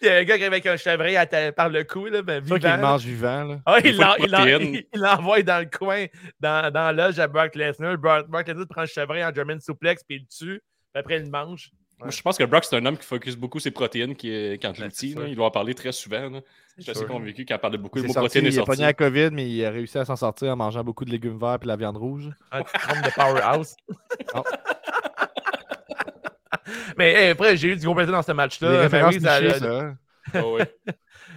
[0.00, 2.06] il y a un gars qui est avec un chevreuil à ta- par le cou,
[2.06, 2.58] là, ben, vivant.
[2.58, 3.44] qu'il mange vivant.
[3.44, 3.58] Là.
[3.66, 3.98] Ah, il
[4.94, 6.06] l'envoie dans le coin,
[6.40, 7.98] dans, dans l'âge à Brock Lesnar.
[7.98, 10.62] Brock, Brock Lesnar prend le chevreuil en German suplex, puis il le tue.
[10.92, 11.70] Puis après, il le mange.
[12.04, 14.28] Moi, je pense que Brock, c'est un homme qui focus beaucoup ses protéines qui,
[14.60, 15.26] quand il sûr.
[15.26, 16.28] Il doit en parler très souvent.
[16.30, 16.40] là.
[16.76, 17.98] Je suis assez convaincu qu'il en parle beaucoup.
[17.98, 20.04] Le mot sorti, protéines est il a pogné la COVID, mais il a réussi à
[20.04, 22.30] s'en sortir en mangeant beaucoup de légumes verts et la viande rouge.
[22.50, 23.74] Un de powerhouse.
[24.34, 24.42] Oh.
[26.96, 28.70] Mais hey, après, j'ai eu du gros plaisir dans ce match-là.
[28.70, 29.80] Les références Maryse, elle nichées, a- ça.
[29.80, 29.96] hein.
[30.32, 30.74] Ah ouais.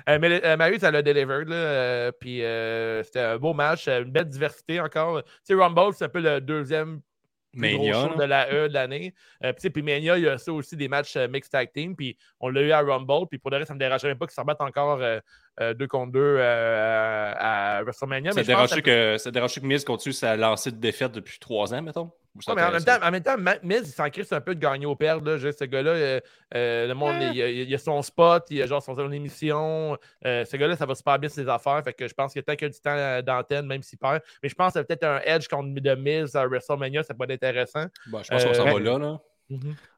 [0.09, 1.49] Euh, mais euh, Maryse, elle a delivered.
[1.49, 5.21] Là, euh, puis euh, c'était un beau match, une belle diversité encore.
[5.23, 7.01] Tu sais, Rumble, c'est un peu le deuxième
[7.57, 9.13] plus gros show de la E de l'année.
[9.43, 11.95] Euh, puis, Mania, il y a ça aussi des matchs euh, mixed tag team.
[11.95, 13.27] Puis on l'a eu à Rumble.
[13.29, 15.01] Puis pour le reste, ça me dérangerait même pas qu'ils se rebattent encore
[15.59, 18.31] euh, euh, deux contre deux euh, à WrestleMania.
[19.19, 22.11] Ça dérange que, que Miz continue sa lancée de défaite depuis trois ans, mettons?
[22.35, 24.53] Ou Ouais, mais en même temps, en même temps, Miz, il s'en crisse un peu
[24.53, 25.27] de gagner au perdre.
[25.27, 25.37] Là.
[25.37, 26.19] Je- Ce gars-là, euh,
[26.53, 29.97] euh, le monde, il, a- il a son spot, il a genre son, son émission.
[30.23, 31.81] Euh, ce gars-là, ça va super bien ses affaires.
[31.83, 33.81] Fait que je pense qu'il y a tant qu'il y a du temps d'antenne, même
[33.81, 34.21] s'il perd.
[34.43, 37.31] Mais je pense que peut-être un Edge contre de Miz à WrestleMania, ça peut être
[37.43, 37.85] intéressant.
[38.11, 38.99] Bon, je pense qu'on s'en va là.
[38.99, 39.19] là.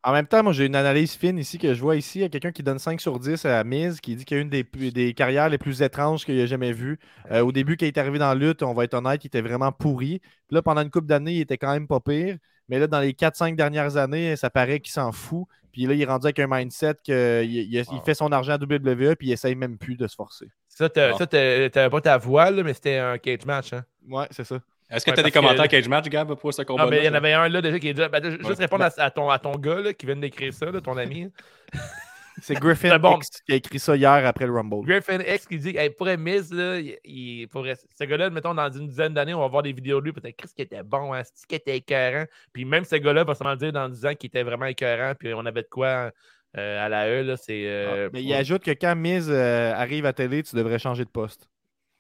[0.04, 2.20] En même temps, moi, j'ai une analyse fine ici que je vois ici.
[2.20, 4.40] Il y a quelqu'un qui donne 5 sur 10 à Miz, qui dit qu'il y
[4.40, 7.00] a une des, carrières les plus étranges qu'il a jamais vues.
[7.32, 9.28] Euh, au début, quand il est arrivé dans la lutte, on va être honnête, il
[9.28, 10.20] était vraiment pourri.
[10.20, 12.38] Puis là, pendant une couple d'années, il était quand même pas pire.
[12.68, 15.48] Mais là, dans les 4-5 dernières années, ça paraît qu'il s'en fout.
[15.72, 18.02] Puis là, il est rendu avec un mindset qu'il il, il Wow.
[18.02, 20.48] fait son argent à WWE, puis il essaye même plus de se forcer.
[20.68, 21.28] Ça, t'as- Ah.
[21.28, 23.74] t'avais pas ta voix, là, mais c'était un cage match.
[23.74, 23.84] Hein?
[24.08, 24.60] Ouais, c'est ça.
[24.90, 26.84] Est-ce que Ouais, tu as des parce que- commentaires Cage Match, Gab, pour ce combat
[26.86, 28.10] Ah, mais il y en avait un là déjà qui est déjà.
[28.10, 28.56] ben, juste Ouais.
[28.58, 31.32] répondre à, à ton, à ton gars là, qui vient d'écrire ça, là, ton ami.
[32.42, 33.18] C'est Griffin bon.
[33.18, 34.86] X qui a écrit ça hier après le Rumble.
[34.88, 38.88] Griffin X qui dit hey, pourrait Miz, là, il, pourrait, ce gars-là, mettons, dans une
[38.88, 41.22] dizaine d'années, on va voir des vidéos de lui, peut-être Chris qui était bon, hein,
[41.24, 42.26] ce qui était écœurant?
[42.54, 45.34] Puis même ce gars-là va sûrement dire dans 10 ans qu'il était vraiment écœurant, puis
[45.34, 46.12] on avait de quoi
[46.58, 47.64] euh, à la E, là, c'est.
[47.68, 51.04] euh, Ah, mais il ajoute que quand Miz euh, arrive à télé, tu devrais changer
[51.04, 51.50] de poste.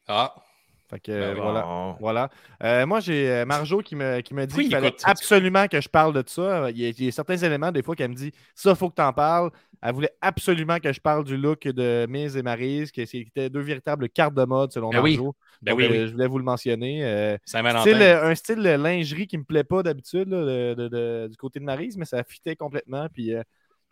[0.07, 0.33] Ah,
[0.89, 1.61] Fait que Ben euh, voilà.
[1.61, 1.95] bon.
[1.99, 2.29] Voilà.
[2.63, 5.67] Euh, moi, j'ai euh, Marjo qui me, qui me dit Oui, qu'il il fallait absolument
[5.67, 6.71] que je parle de ça.
[6.71, 8.89] Il y, a, il y a certains éléments, des fois, qu'elle me dit ça, faut
[8.89, 9.51] que tu en parles.
[9.81, 13.61] Elle voulait absolument que je parle du look de Miz et Maryse, que c'était deux
[13.61, 15.15] véritables cartes de mode, selon Ben oui.
[15.15, 15.35] Marjo.
[15.61, 16.07] ben Donc, oui, euh, oui.
[16.07, 17.05] Je voulais vous le mentionner.
[17.05, 21.97] Euh, style, un style de lingerie qui me plaît pas d'habitude du côté de Maryse,
[21.97, 23.07] mais ça fitait complètement.
[23.13, 23.43] Puis, il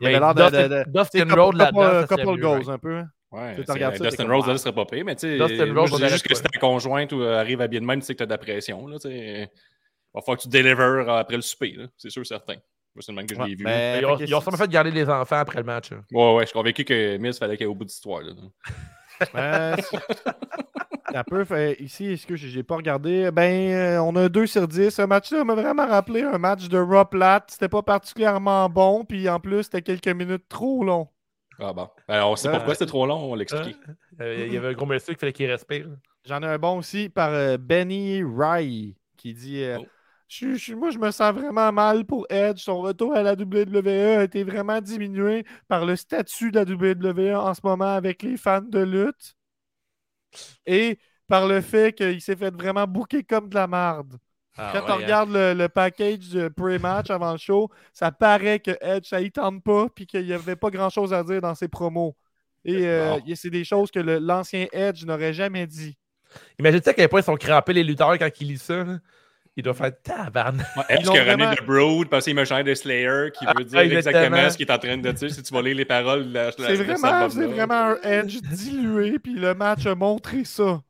[0.02, 0.84] y avait l'air de.
[1.12, 2.08] c'est Road là-dedans.
[2.08, 2.70] couple, couple goals right?
[2.70, 3.04] un peu.
[3.32, 6.26] Ouais, Tu c'est- Dustin comme, Rose, là, serait pas pire, mais tu sais, aurait juste
[6.28, 8.26] que si ta conjointe ou, euh, arrive à bien de même, tu sais que t'as
[8.26, 9.42] de la pression, là, tu sais.
[9.44, 9.50] Il
[10.14, 12.54] va falloir que tu délivres après le souper, là, c'est sûr, certain.
[12.54, 13.64] Moi, c'est le même que je Ouais, l'ai vu.
[13.66, 15.92] mais- Ils ont, ils ont c'est- sûrement fait garder les enfants après le match.
[15.92, 16.04] hein.
[16.12, 18.32] Ouais, ouais, je suis convaincu que Miz fallait ait au bout de l'histoire, là.
[19.36, 23.30] Euh, c'est- un peu fait- ici, est-ce que j'ai pas regardé?
[23.32, 24.90] Ben, euh, on a un 2 sur 10.
[24.92, 27.44] Ce match-là m'a vraiment rappelé un match de Raw Plat.
[27.50, 31.08] C'était pas particulièrement bon, puis en plus, c'était quelques minutes trop long.
[31.60, 31.90] Ah bon.
[32.08, 33.76] Ben, on sait Euh, pourquoi c'était trop long, on va l'expliquer.
[34.22, 35.88] Euh, Il y avait un gros monsieur qui fallait qu'il respire.
[36.26, 39.86] J'en ai un bon aussi par euh, Benny Rye qui dit euh, Oh.
[40.28, 42.60] Je- je- Moi, je me sens vraiment mal pour Edge.
[42.60, 47.34] Son retour à la WWE a été vraiment diminué par le statut de la WWE
[47.38, 49.36] en ce moment avec les fans de lutte
[50.66, 54.18] et par le fait qu'il s'est fait vraiment bouquer comme de la marde.
[54.58, 54.96] Ah Quand ouais, on hein.
[55.04, 59.32] regarde le, le package de pre-match avant le show, ça paraît que Edge, ça y
[59.32, 62.16] tente pas, puis qu'il n'y avait pas grand-chose à dire dans ses promos.
[62.66, 65.96] Et euh, a- c'est des choses que l'ancien Edge n'aurait jamais dit.
[66.60, 68.84] Imagine-tu à quel point ils sont crampés les lutteurs quand ils lisent ça.
[68.84, 68.98] là?
[69.56, 70.68] Ils doivent faire tabarnak.
[70.76, 73.44] Ouais, Edge qui a ramené vraiment- le Brood parce qu'il me change de Slayer qui
[73.46, 74.24] veut dire Ah, exactement.
[74.26, 75.32] exactement ce qu'il est en train de dire.
[75.32, 79.18] Si tu vas lire les paroles de la, la- C'est vraiment, vraiment un Edge dilué,
[79.18, 80.82] puis le match a montré ça.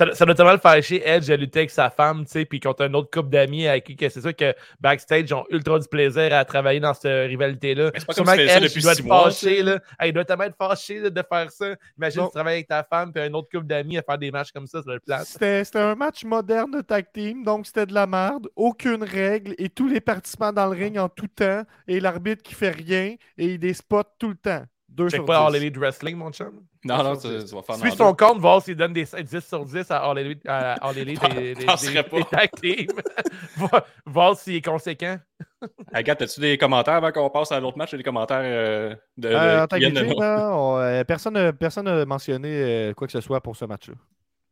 [0.00, 2.44] Ça, ça doit tellement le faire chier Edge à lutter avec sa femme, tu sais,
[2.46, 5.78] puis contre un autre couple d'amis avec qui c'est sûr que backstage ils ont ultra
[5.78, 7.90] du plaisir à travailler dans cette rivalité-là.
[7.94, 9.78] C'est pas comme fais ça Edge, depuis il doit six mois, fâché, là.
[9.98, 11.74] Hey, il doit tellement être fâché là, de faire ça.
[11.98, 12.26] Imagine, Non.
[12.28, 14.66] tu travailles avec ta femme puis un autre couple d'amis à faire des matchs comme
[14.66, 15.26] ça, ça doit être plate.
[15.26, 19.54] C'était c'était un match moderne de tag team, donc c'était de la merde, aucune règle,
[19.58, 23.16] et tous les participants dans le ring en tout temps, et l'arbitre qui fait rien,
[23.36, 24.64] et des spots tout le temps.
[24.92, 25.58] Deux Check sur pas All dix.
[25.58, 26.50] Elite Wrestling, mon chum?
[26.84, 29.64] Non, non, tu, tu vas faire Suis son compte, voir s'il donne des 10 sur
[29.64, 32.16] 10 à All Elite, à All Elite et des, Penserais des- pas.
[32.16, 32.96] des tag teams.
[33.56, 35.16] voir, voir s'il est conséquent.
[35.92, 37.94] Agathe, as-tu des commentaires avant qu'on passe à l'autre match?
[37.94, 42.92] Des commentaires euh, de, de- Euh, de là, on- euh, personne n'a personne mentionné euh,
[42.94, 43.94] quoi que ce soit pour ce match-là.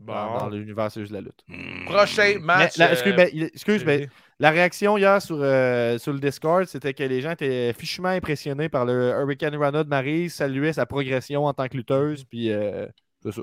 [0.01, 0.12] Bon.
[0.14, 1.42] Dans, dans l'univers, c'est juste la lutte.
[1.49, 1.84] Hmm.
[1.86, 2.76] Prochain Mais match.
[2.76, 6.94] la- excuse, euh, ben, excuse, ben, la réaction hier sur, euh, sur le Discord, c'était
[6.94, 11.46] que les gens étaient fichement impressionnés par le Hurricane Rana de Maryse, saluaient sa progression
[11.46, 12.86] en tant que lutteuse, puis euh,
[13.22, 13.42] c'est ça.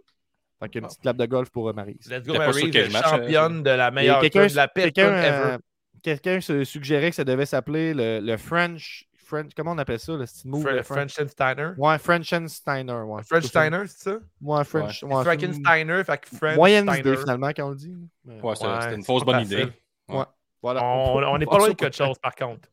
[0.61, 0.87] Fait qu'une Bon.
[0.87, 2.09] petite clap de golf pour euh, Maryse.
[2.09, 2.55] Let's go, match,
[3.09, 5.27] championne de la meilleure quelqu'un de la pire quelqu'un, ever.
[5.27, 5.57] euh,
[6.01, 9.51] quelqu'un se suggérait que ça devait s'appeler le, le French, French.
[9.55, 10.63] Comment on appelle ça, le style move?
[10.65, 11.71] Fre- le French- French-Steiner?
[11.77, 12.93] Ouais, Frenchensteiner.
[12.93, 13.23] Ouais.
[13.23, 14.17] French-Steiner, c'est ça?
[14.41, 15.03] Ouais, French.
[15.03, 17.17] ouais, Frankensteiner, fait que French Moyenne idée, Steiner.
[17.17, 17.95] finalement, quand on le dit.
[18.25, 19.67] Ouais, c'est Ouais, c'était une c'est fausse bonne idée.
[20.61, 20.83] Voilà.
[20.83, 22.69] On n'est pas loin de quelque chose, par contre.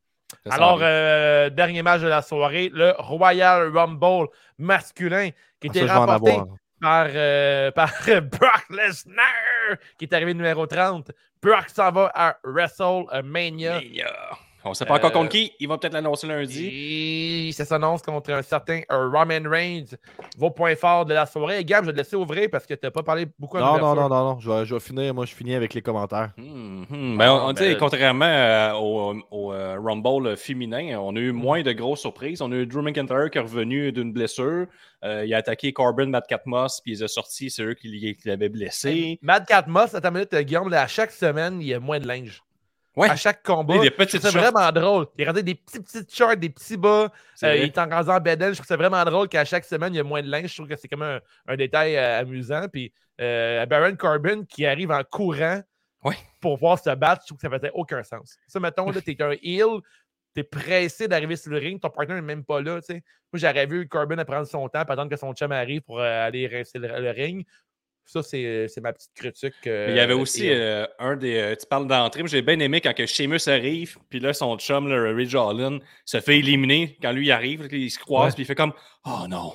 [0.49, 4.29] Alors, euh, dernier match de la soirée, le Royal Rumble
[4.59, 5.29] masculin
[5.61, 6.41] qui Ah, était remporté
[6.81, 11.11] par, euh, par Brock Lesnar, qui est arrivé numéro 30.
[11.43, 13.23] Brock s'en va à WrestleMania.
[13.23, 14.11] Mania.
[14.65, 15.53] On sait pas encore Euh, contre qui.
[15.61, 16.69] Il va peut-être l'annoncer lundi.
[17.49, 19.97] Et ça s'annonce contre un certain euh, Roman Reigns.
[20.39, 21.65] Vos points forts de la soirée.
[21.65, 23.79] Gab, je vais te laisser ouvrir parce que tu n'as pas parlé beaucoup à Non,
[23.79, 24.41] non, non, non, non.
[24.41, 25.13] Je vais, je vais finir.
[25.15, 26.31] Moi, je finis avec les commentaires.
[26.37, 27.19] Hmm, hmm.
[27.19, 31.19] Ben, on, Ah, tu sais, ben- contrairement euh, au, au, euh, Rumble féminin, on a
[31.19, 32.41] eu moins de grosses surprises.
[32.41, 34.67] On a eu Drew McIntyre qui est revenu d'une blessure.
[35.05, 37.51] Euh, il a attaqué Corbin, Matt Catmos, puis il a sortis.
[37.51, 39.19] C'est eux qui, l'avaient blessé.
[39.23, 41.81] Mad Cat Moss, attends une minute, euh, Guillaume, là, à chaque semaine, il y a
[41.81, 42.43] moins de linge.
[42.95, 43.09] Ouais.
[43.09, 43.75] À chaque combat.
[43.97, 44.33] Petites shorts.
[44.33, 45.07] vraiment drôle.
[45.17, 47.11] Il a des petits, petits shorts, des petits bas.
[47.35, 48.51] C'est Euh, il est en en bedaine.
[48.51, 50.51] Je trouve ça vraiment drôle qu'à chaque semaine, il y a moins de linge.
[50.51, 52.67] Je trouve que c'est comme un, un détail euh, amusant.
[52.71, 55.63] Puis euh, Baron Corbin qui arrive en courant
[56.05, 56.17] Ouais.
[56.41, 58.37] pour voir se battre, je trouve que ça faisait aucun sens.
[58.49, 59.79] Ça, mettons, là, t'es un heel,
[60.35, 62.81] t'es pressé d'arriver sur le ring, ton partner n'est même pas là.
[62.81, 63.05] tu sais.
[63.33, 66.49] Moi, j'aurais vu Corbin à prendre son temps, attendre que son chum arrive pour aller
[66.49, 67.47] rincer le, le ring.
[68.05, 69.55] Ça, c'est c'est ma petite critique.
[69.67, 71.37] euh, il y avait aussi euh, un des.
[71.37, 74.59] euh, tu parles d'entrée, mais j'ai bien aimé quand que Sheamus arrive, puis là, son
[74.59, 76.99] chum, le Ridge Holland, se fait éliminer.
[77.01, 78.35] Quand lui il arrive, il se croise, Ouais.
[78.35, 78.73] puis il fait comme
[79.07, 79.53] Oh non!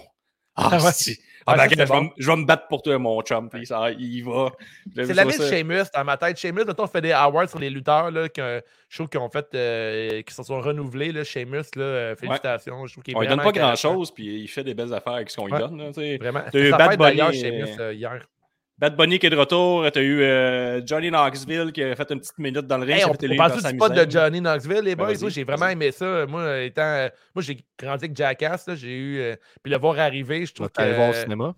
[0.56, 0.92] Ah, Ah ouais.
[0.92, 1.20] si.
[1.50, 2.02] Ah, ça, je, vais, bon.
[2.02, 3.50] me- je vais me battre pour toi, mon chum.
[3.50, 4.52] Puis ça, il va.
[4.96, 6.38] C'est l'année de Sheamus dans ma tête.
[6.38, 9.30] Sheamus, mettons, on fait des awards sur les lutteurs là, que je trouve qu'ils ont
[9.30, 11.14] fait, euh, qui se sont renouvelés.
[11.14, 12.86] Là, Sheamus, là, euh, félicitations.
[12.88, 13.94] Je trouve On lui donne pas grand intéressant.
[13.94, 15.60] chose, puis il fait des belles affaires avec ce qu'on lui Ouais.
[15.60, 15.78] donne.
[15.78, 16.18] là, tu sais.
[16.18, 16.42] Vraiment.
[16.52, 18.28] Bad fête, d'ailleurs, Sheamus, euh, euh, hier.
[18.80, 19.90] Bad Bunny qui est de retour.
[19.92, 22.98] T'as eu euh, Johnny Knoxville qui a fait une petite minute dans le ring.
[22.98, 24.10] Hey, on, on parle du spot de.
[24.12, 25.16] Johnny Knoxville, les Ben, boys?
[25.20, 26.26] Moi, j'ai vraiment aimé ça.
[26.28, 28.68] Moi, euh, étant, euh, moi j'ai grandi avec Jackass.
[28.68, 29.20] là, J'ai eu.
[29.20, 30.80] euh, puis le voir arriver, je Tu trouve que.
[30.82, 31.56] aller voir au cinéma?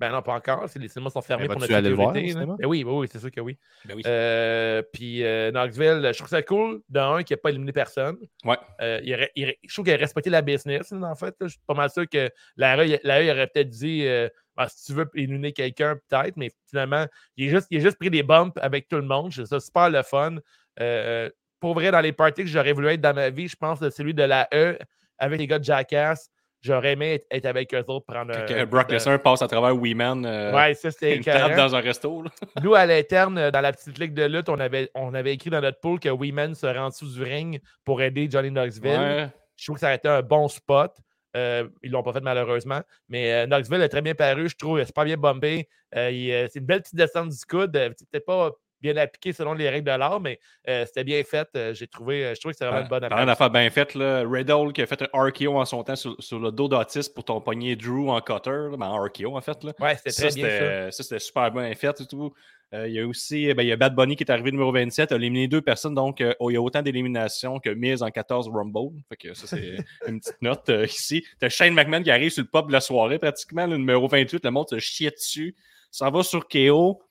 [0.00, 0.64] Ben non, pas encore.
[0.76, 2.32] Les cinémas sont fermés Ben, pour notre aller voir sécurité.
[2.32, 2.56] cinéma?
[2.58, 3.58] Ben oui, oui, oui, c'est sûr que oui.
[3.84, 4.02] Ben oui.
[4.06, 8.16] Euh, puis euh, Knoxville, je trouve ça cool, d'un, qui n'a pas éliminé personne.
[8.46, 8.56] Ouais.
[8.80, 11.34] Euh, il aurait- il aurait- je trouve qu'il a respecté la business, en fait.
[11.38, 11.46] là.
[11.46, 14.30] Je suis pas mal sûr que la RE, il- la aurait peut-être dit euh,
[14.62, 17.06] Ah, si tu veux éliminer quelqu'un, peut-être, mais finalement,
[17.38, 19.32] il a juste, il a juste pris des bumps avec tout le monde.
[19.32, 20.36] C'est super le fun.
[20.80, 21.30] Euh,
[21.60, 23.88] pour vrai, dans les parties que j'aurais voulu être dans ma vie, je pense que
[23.88, 24.78] celui de la E
[25.18, 26.30] avec les gars de Jackass,
[26.60, 28.66] j'aurais aimé être, avec eux autres, prendre un.
[28.66, 30.26] Brock Lesnar passe à travers Weeman.
[30.26, 32.22] Euh, Ouais, ça, c'était une table dans un resto.
[32.22, 32.30] là.
[32.62, 35.48] Nous, à l'interne, euh, dans la petite ligue de lutte, on avait, on avait écrit
[35.48, 38.90] dans notre pool que Weeman serait en dessous du ring pour aider Johnny Knoxville.
[38.98, 39.28] Ouais.
[39.56, 40.92] Je trouve que ça aurait été un bon spot.
[41.36, 42.80] Euh, ils ne l'ont pas fait malheureusement.
[43.08, 44.78] Mais euh, Knoxville a très bien paru, je trouve.
[44.78, 45.68] A super bien bombé.
[45.96, 47.70] Euh, c'est une belle petite descente du coude.
[47.74, 48.50] C'est peut-être pas
[48.80, 51.48] bien appliqué selon les règles de l'art, mais c'était bien fait.
[51.74, 53.26] J'ai trouvé, je trouve que c'est vraiment une bonne Parlant affaire.
[53.26, 56.38] d'affaires bien faites, là, Riddle qui a fait un RKO en son temps sur, sur
[56.38, 59.62] le dos d'Otis pour ton Drew en cutter, là, ben, en RKO en fait.
[59.64, 59.72] Là.
[59.80, 60.50] Ouais, c'était Ça, très bien ça.
[60.50, 62.32] c'était ça, c'était super bien fait et tout.
[62.72, 64.70] Euh, il y a aussi ben, il y a Bad Bunny qui est arrivé numéro
[64.70, 68.10] 27, a éliminé deux personnes, donc euh, il y a autant d'éliminations que Miz en
[68.10, 68.96] 14 Rumble.
[69.08, 71.24] Fait que ça, c'est une petite note euh, ici.
[71.40, 74.44] T'as Shane McMahon qui arrive sur le pop de la soirée, pratiquement, le numéro 28,
[74.44, 75.56] le monde se chiait dessus.
[75.90, 77.02] Ça va sur KO.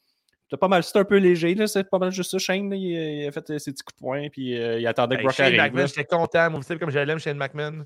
[0.58, 2.38] pas mal, c'était un peu léger, là, c'est pas mal juste ça.
[2.38, 4.88] Shane, là, il, a- il a fait ses petits coups de poing, puis euh, il
[4.88, 5.62] attendait que Hey, Brock Shane arrive.
[5.62, 5.86] McMahon, là.
[5.88, 6.50] j'étais content.
[6.52, 7.86] Moi aussi, comme je l'aime, Shane McMahon.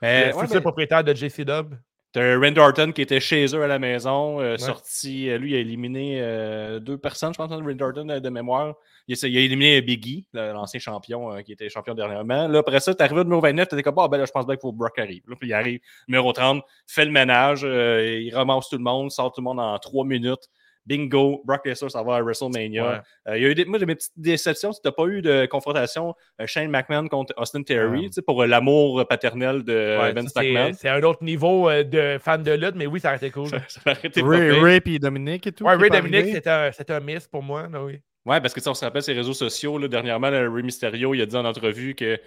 [0.00, 1.74] Mais, le ouais, futur mais propriétaire de JC Dub.
[2.12, 5.56] T'as Randy Orton qui était chez eux à la maison, euh, sorti, euh, lui, il
[5.56, 8.74] a éliminé euh, deux personnes, je pense, Randy Orton euh, de mémoire.
[9.08, 12.48] Il, a- il a éliminé Biggie, l'ancien champion, euh, qui était champion dernièrement.
[12.48, 14.46] Là, après ça, t'es arrivé au numéro 29, t'étais comme, ah, ben là, je pense
[14.46, 15.22] bien qu'il faut que Brock arrive.
[15.26, 19.10] Là, puis il arrive, numéro 30, fait le ménage, euh, il ramasse tout le monde,
[19.10, 20.48] sort tout le monde en trois minutes.
[20.86, 22.84] Bingo, Brock Lesnar s'en va à WrestleMania.
[22.88, 23.00] Ouais.
[23.28, 24.72] Euh, il y a eu des, moi, j'ai mes petites déceptions.
[24.72, 28.06] Tu n'as pas eu de confrontation euh, Shane McMahon contre Austin Theory, Ouais.
[28.06, 30.72] tu sais, pour euh, l'amour paternel de Ouais, c'est- McMahon.
[30.74, 33.48] C'est un autre niveau de fan de lutte, mais oui, ça aurait été cool.
[33.68, 33.80] Ça
[34.16, 34.60] Ray.
[34.60, 35.64] Ray et Dominique et tout.
[35.64, 36.32] Ouais, Ray arrivé.
[36.32, 37.68] c'était un, un miss pour moi.
[37.72, 38.00] là, oui.
[38.24, 39.78] Ouais, parce que tu sais, on se rappelle ses réseaux sociaux.
[39.78, 42.18] Là, dernièrement, là, Ray Mysterio, il a dit en entrevue que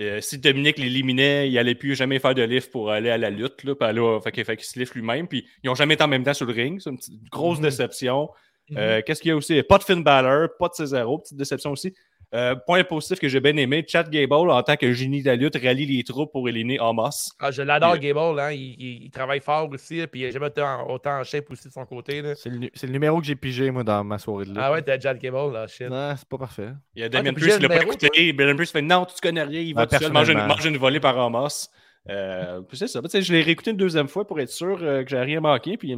[0.00, 3.30] euh, si Dominique l'éliminait, il allait plus jamais faire de lift pour aller à la
[3.30, 3.62] lutte.
[3.64, 5.28] Là, puis là, fait qu'il se lift lui-même.
[5.28, 6.80] Puis ils n'ont jamais été en même temps sur le ring.
[6.80, 7.64] C'est une, petite- grosse Mhm.
[7.64, 8.28] déception.
[8.76, 9.62] Euh, Qu'est-ce qu'il y a aussi?
[9.62, 11.94] Pas de Finn Balor, pas de Cesaro, petite déception aussi.
[12.32, 15.36] Euh, point positif que j'ai bien aimé, Chad Gable, en tant que génie de la
[15.36, 17.10] lutte, rallie les troupes pour éliminer Amos.
[17.38, 18.40] Ah, je l'adore, Gable.
[18.40, 18.50] Hein.
[18.52, 19.98] Il, il- il travaille fort aussi.
[19.98, 22.22] là, Puis il n'a jamais été en- autant en shape aussi de son côté.
[22.34, 24.58] C'est le, numéro que j'ai pigé, moi, dans ma soirée de lutte.
[24.60, 25.88] Ah ouais, t'as Chad Gable, là, shit.
[25.88, 26.70] Non, c'est pas parfait.
[26.96, 28.32] Il y a t'as Damien Priest qui le l'a pas écouté.
[28.32, 30.54] Damien Priest fait Non, tu connais rien, il va Ah, tout seul manger une, personnellement.
[30.56, 31.68] manger une volée par Amos.
[32.10, 33.00] Euh, c'est ça.
[33.08, 35.76] Sais, je l'ai réécouté une deuxième fois pour être sûr euh, que j'ai rien manqué.
[35.76, 35.96] Puis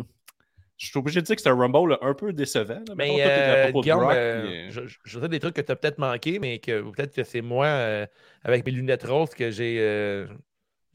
[0.76, 2.82] je suis obligé de dire que c'était un Rumble là, un peu décevant.
[2.86, 2.94] là.
[2.96, 6.38] Mais euh, Guillaume, euh, euh, je, je- sais des trucs que tu as peut-être manqué,
[6.38, 8.06] mais que peut-être que c'est moi, euh,
[8.44, 9.78] avec mes lunettes roses, que j'ai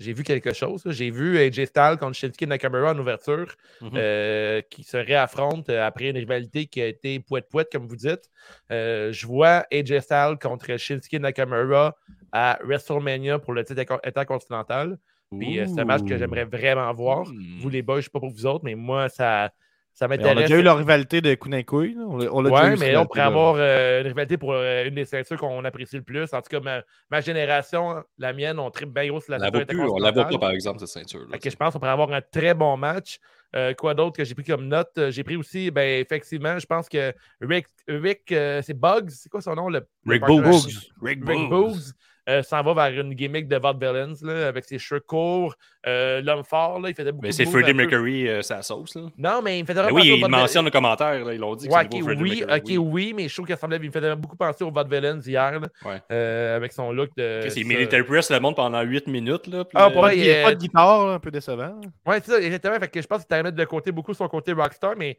[0.02, 0.84] j'ai vu quelque chose.
[0.88, 3.92] J'ai vu AJ Styles contre Shinsuke Nakamura en ouverture, mhm.
[3.96, 8.30] euh, qui se réaffrontent euh, après une rivalité qui a été poète-poète, comme vous dites.
[8.72, 11.96] Euh, je vois AJ Styles contre Shinsuke Nakamura
[12.32, 14.98] à WrestleMania pour le titre intercontinental.
[15.38, 17.28] Puis euh, c'est un match que j'aimerais vraiment voir.
[17.28, 17.60] Hmm.
[17.60, 19.54] Vous, les boys, je ne sais pas pour vous autres, mais moi, ça,
[19.94, 21.98] ça Mais on a déjà eu la rivalité de Kunai-Couille.
[22.08, 24.38] On l'a on l'a déjà Ouais, eu, mais là, on pourrait avoir euh, une rivalité
[24.38, 26.34] pour euh, une des ceintures qu'on apprécie le plus.
[26.34, 29.52] En tout cas, ma, ma génération, la mienne, on tripe bien gros sur la On
[29.52, 31.28] ceinture plus, on la vaut pas, par exemple, cette ceinture.
[31.42, 33.20] Que je pense qu'on pourrait avoir un très bon match.
[33.54, 34.98] Euh, quoi d'autre que j'ai pris comme note?
[35.10, 39.42] J'ai pris aussi, ben, effectivement, je pense que Rick, Rick euh, c'est Bugs, c'est quoi
[39.42, 39.68] son nom?
[39.68, 40.72] Le, le Rick Boogs.
[41.02, 41.92] Rick Boogs
[42.30, 45.56] euh, s'en va vers une gimmick de Villains là, avec ses cheveux courts.
[45.88, 48.96] Euh, L'homme fort, là, il faisait beaucoup Mais de c'est Freddie Mercury, euh, sa sauce.
[48.96, 49.02] Là.
[49.18, 51.26] Non, mais il me faisait Mais vraiment oui, il mentionne le commentaire.
[51.26, 52.78] Là, ils l'ont dit que Ouais, c'est oui, Mercury.
[52.78, 55.20] ok, oui, mais je trouve qu'il ressemblait, il me faisait beaucoup penser au Vaude Villains
[55.22, 56.02] hier, là, Ouais.
[56.12, 57.48] euh, avec son look de.
[57.50, 57.60] Ça.
[57.62, 59.48] military press le monde pendant 8 minutes.
[59.48, 61.82] Là, puis Ah, Ouais, Il n'y a euh, pas de guitare, là, un peu décevant.
[62.06, 62.80] Ouais, c'est ça, exactement.
[62.80, 65.18] Fait que je pense que tu as mettre de côté beaucoup son côté rockstar, mais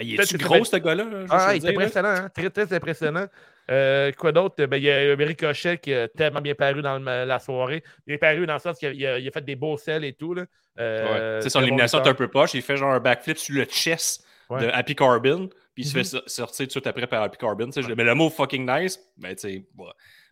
[0.00, 1.04] il est-tu que ça gros, ce gars-là?
[1.30, 1.70] ah, il là?
[1.70, 2.28] impressionnant, hein?
[2.34, 3.26] très, très impressionnant.
[3.70, 4.64] Euh, quoi d'autre?
[4.64, 7.82] Ben, il y a Ricochet qui a tellement bien paru dans le- la soirée.
[8.06, 10.04] Il est paru dans le sens qu'il a, il a- il fait des beaux sels
[10.04, 10.32] et tout.
[10.34, 10.44] Là.
[10.78, 11.50] Euh, Ouais.
[11.50, 12.54] Son élimination est un peu poche.
[12.54, 14.62] Il fait genre un backflip sur le chest Ouais.
[14.62, 16.04] de Happy Corbin, puis il se Mhm.
[16.04, 17.36] fait so- sortir tout de suite après par Happy
[17.82, 19.86] je- Mais le mot fucking nice, ben tu sais, ouais.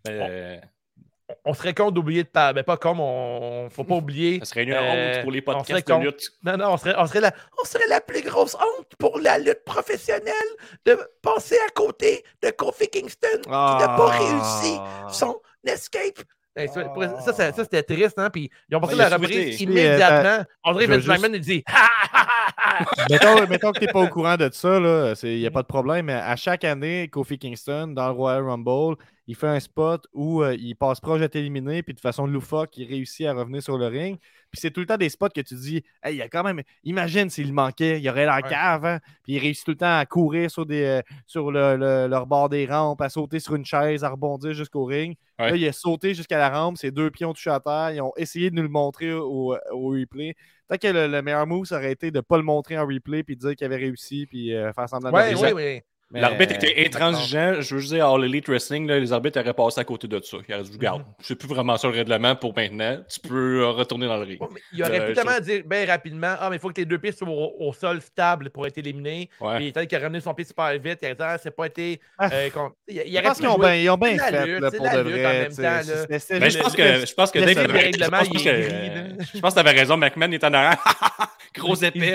[0.04, 0.56] Ben, euh,
[1.48, 2.54] On serait con d'oublier de parler.
[2.56, 4.40] Mais pas comme, on faut pas oublier.
[4.40, 5.98] ça serait une Euh, honte pour les on serait podcasts con.
[6.00, 6.30] de lutte.
[6.42, 7.32] Non, non, on serait, on, serait la,
[7.62, 10.32] on serait la plus grosse honte pour la lutte professionnelle
[10.84, 15.06] de passer à côté de Kofi Kingston qui n'a pas réussi Ah.
[15.10, 16.18] son escape.
[16.56, 16.82] Hey, ça,
[17.20, 18.30] ça, ça, ça, c'était triste, hein?
[18.30, 19.62] Puis ils ont passé Ouais, il a la reprise souhaité.
[19.62, 20.44] immédiatement.
[20.64, 22.26] On dirait McMahon, il dit Ha, ha,
[22.56, 22.86] ha, ha.
[23.10, 24.78] mettons, mettons que tu n'es pas au courant de ça,
[25.24, 28.42] il n'y a pas de problème, mais à chaque année, Kofi Kingston, dans le Royal
[28.44, 28.96] Rumble,
[29.26, 32.76] il fait un spot où euh, il passe proche d'être éliminé, puis de façon loufoque,
[32.78, 34.18] il réussit à revenir sur le ring.
[34.56, 36.42] Puis c'est tout le temps des spots que tu dis, hey, il y a quand
[36.42, 39.00] même, imagine s'il manquait, il y aurait la cave, hein?
[39.22, 42.26] puis il réussit tout le temps à courir sur, des, euh, sur le, le- leur
[42.26, 45.16] bord des rampes, à sauter sur une chaise, à rebondir jusqu'au ring.
[45.38, 45.50] Ouais.
[45.50, 48.00] Là, il a sauté jusqu'à la rampe, ses deux pieds ont touché à terre, ils
[48.00, 50.34] ont essayé de nous le montrer au, au replay.
[50.68, 52.86] Peut-être que le, le meilleur move, ça aurait été de ne pas le montrer en
[52.86, 55.80] replay, puis de dire qu'il avait réussi, puis euh, faire semblant de Ouais, oui, oui.
[56.12, 57.54] Mais- L'arbitre était intransigeant.
[57.60, 60.20] Je veux juste dire, All Elite Wrestling, là, les arbitres auraient passé à côté de
[60.22, 60.36] ça.
[60.48, 62.98] Ils auraient dit, regarde, je sais plus vraiment sur le règlement pour maintenant.
[63.12, 64.38] Tu peux euh, retourner dans le ring.
[64.72, 66.98] Il aurait Euh, pu tellement dire bien rapidement Ah, mais il faut que tes deux
[66.98, 69.28] pieds soient au, au sol stable pour être éliminé.
[69.40, 69.56] Ouais.
[69.56, 70.98] Puis peut-être qu'il a ramené son pied super vite.
[71.02, 72.00] Il a dit Ah, c'est pas été.
[72.18, 72.30] Ah.
[72.32, 72.48] euh,
[72.86, 74.68] il, il Je pense qu'ils ont bien ils ont bien C'est la fait lutte, là,
[74.70, 75.48] c'est pour de vrai.
[75.48, 75.54] tu
[76.50, 77.54] je pense que, je pense que il est
[79.50, 80.78] que t'avais raison, McMahon est en arrière.
[81.54, 82.14] Gros Il épais.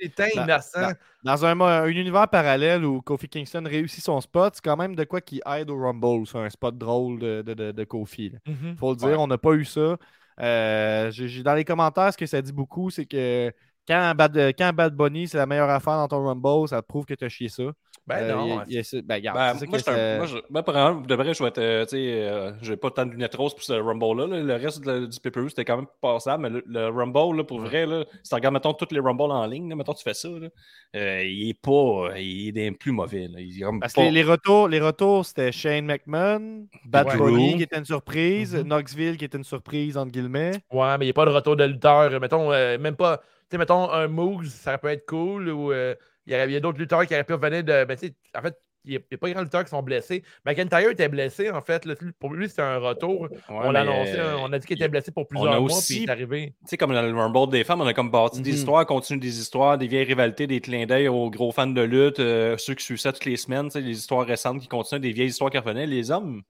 [0.00, 0.92] éteint, Dans- innocent.
[1.24, 5.20] Dans un, univers parallèle où Kofi Kingston réussit son spot, c'est quand même de quoi
[5.20, 6.26] qui aide au Rumble.
[6.26, 8.32] C'est un spot drôle de, de, de- de Kofi.
[8.46, 8.76] Mhm.
[8.76, 9.16] faut le dire, Ouais.
[9.18, 9.96] on n'a pas eu ça.
[10.40, 11.10] Euh,
[11.44, 13.52] dans les commentaires, ce que ça dit beaucoup, c'est que
[13.88, 17.06] quand Bad, quand Bad Bunny, c'est la meilleure affaire dans ton Rumble, ça te prouve
[17.06, 17.64] que tu as chié ça.
[18.06, 18.62] Ben Euh, non.
[18.66, 21.06] il il ben, regarde, Ben, moi, que c'est un- ça- moi, je, ben, par exemple,
[21.06, 21.58] de vrai, je vais être.
[21.58, 24.26] euh, tu sais, euh, j'ai pas tant de lunettes roses pour ce Rumble-là.
[24.28, 24.40] là.
[24.42, 26.42] Le reste de- du pay-per-view, c'était quand même passable.
[26.44, 29.30] Mais le, le Rumble, là, pour vrai, là, si tu regardes, mettons, tous les Rumbles
[29.30, 30.48] en ligne, là, mettons, tu fais ça, là,
[30.96, 32.18] euh, il est pas.
[32.18, 33.28] Il est des plus mauvais.
[33.28, 33.40] Là.
[33.40, 37.08] Il est comme Parce pas- que les, les retours, les retours c'était Shane McMahon, Bad
[37.08, 37.56] Ouais.
[37.58, 38.62] Qui était une surprise, Mhm.
[38.68, 40.52] Knoxville qui était une surprise, entre guillemets.
[40.72, 42.18] Ouais, mais il n'y a pas de retour de lutteur.
[42.22, 43.20] Mettons, euh, même pas.
[43.50, 45.48] Tu sais, mettons, un Moose, ça peut être cool.
[45.48, 45.94] Ou euh,
[46.26, 47.84] il y a, il y a d'autres lutteurs qui auraient pu revenir de.
[47.84, 48.54] Ben, tu sais, en fait,
[48.84, 50.22] il n'y a, a pas grand lutteurs qui sont blessés.
[50.46, 51.84] McIntyre était blessé, en fait.
[51.86, 51.94] là.
[52.20, 53.22] Pour lui, c'était un retour.
[53.22, 54.12] Ouais, on l'a annoncé.
[54.16, 56.08] euh, on a dit qu'il était blessé pour on plusieurs a mois, aussi- puis il
[56.08, 56.54] est arrivé.
[56.62, 58.56] Tu sais, comme dans le Rumble des femmes, on a comme bâti des Mhm.
[58.56, 62.20] histoires, continue des histoires, des vieilles rivalités, des clins d'œil aux gros fans de lutte,
[62.20, 65.28] euh, ceux qui suivent ça toutes les semaines, les histoires récentes qui continuent, des vieilles
[65.30, 65.86] histoires qui revenaient.
[65.86, 66.42] Les hommes,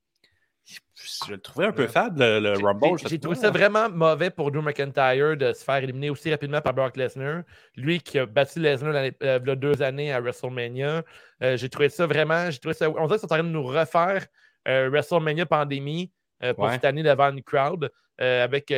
[1.26, 2.98] je le trouvais un peu fade, le, Rumble.
[3.06, 6.74] j'ai- trouvé ça vraiment mauvais pour Drew McIntyre de se faire éliminer aussi rapidement par
[6.74, 7.42] Brock Lesnar.
[7.76, 11.02] Lui qui a battu Lesnar euh, il y a deux années à WrestleMania.
[11.42, 12.48] Euh, j'ai trouvé ça vraiment.
[12.60, 12.90] Trouvé ça.
[12.90, 14.26] On dirait qu'ils sont en train de nous refaire
[14.66, 16.10] euh, WrestleMania pandémie
[16.42, 16.72] euh, pour Ouais.
[16.74, 18.68] cette année devant une crowd avec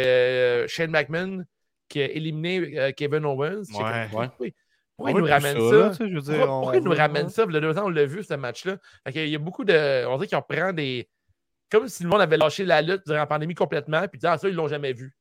[0.68, 1.44] Shane McMahon
[1.88, 3.62] qui a éliminé Kevin Owens.
[3.74, 4.06] Ouais.
[4.96, 7.46] Pourquoi, ils nous ramènent ça, là, dire, Pourquoi, ils nous ramènent ça?
[7.48, 8.76] Il y a deux ans, on l'a vu, ce match-là.
[9.10, 10.04] Qu'il y a beaucoup de.
[10.06, 11.08] On dirait qu'ils reprennent des.
[11.70, 14.38] Comme si le monde avait lâché la lutte durant la pandémie complètement, puis disant ah,
[14.38, 15.12] ça, ils l'ont jamais vu.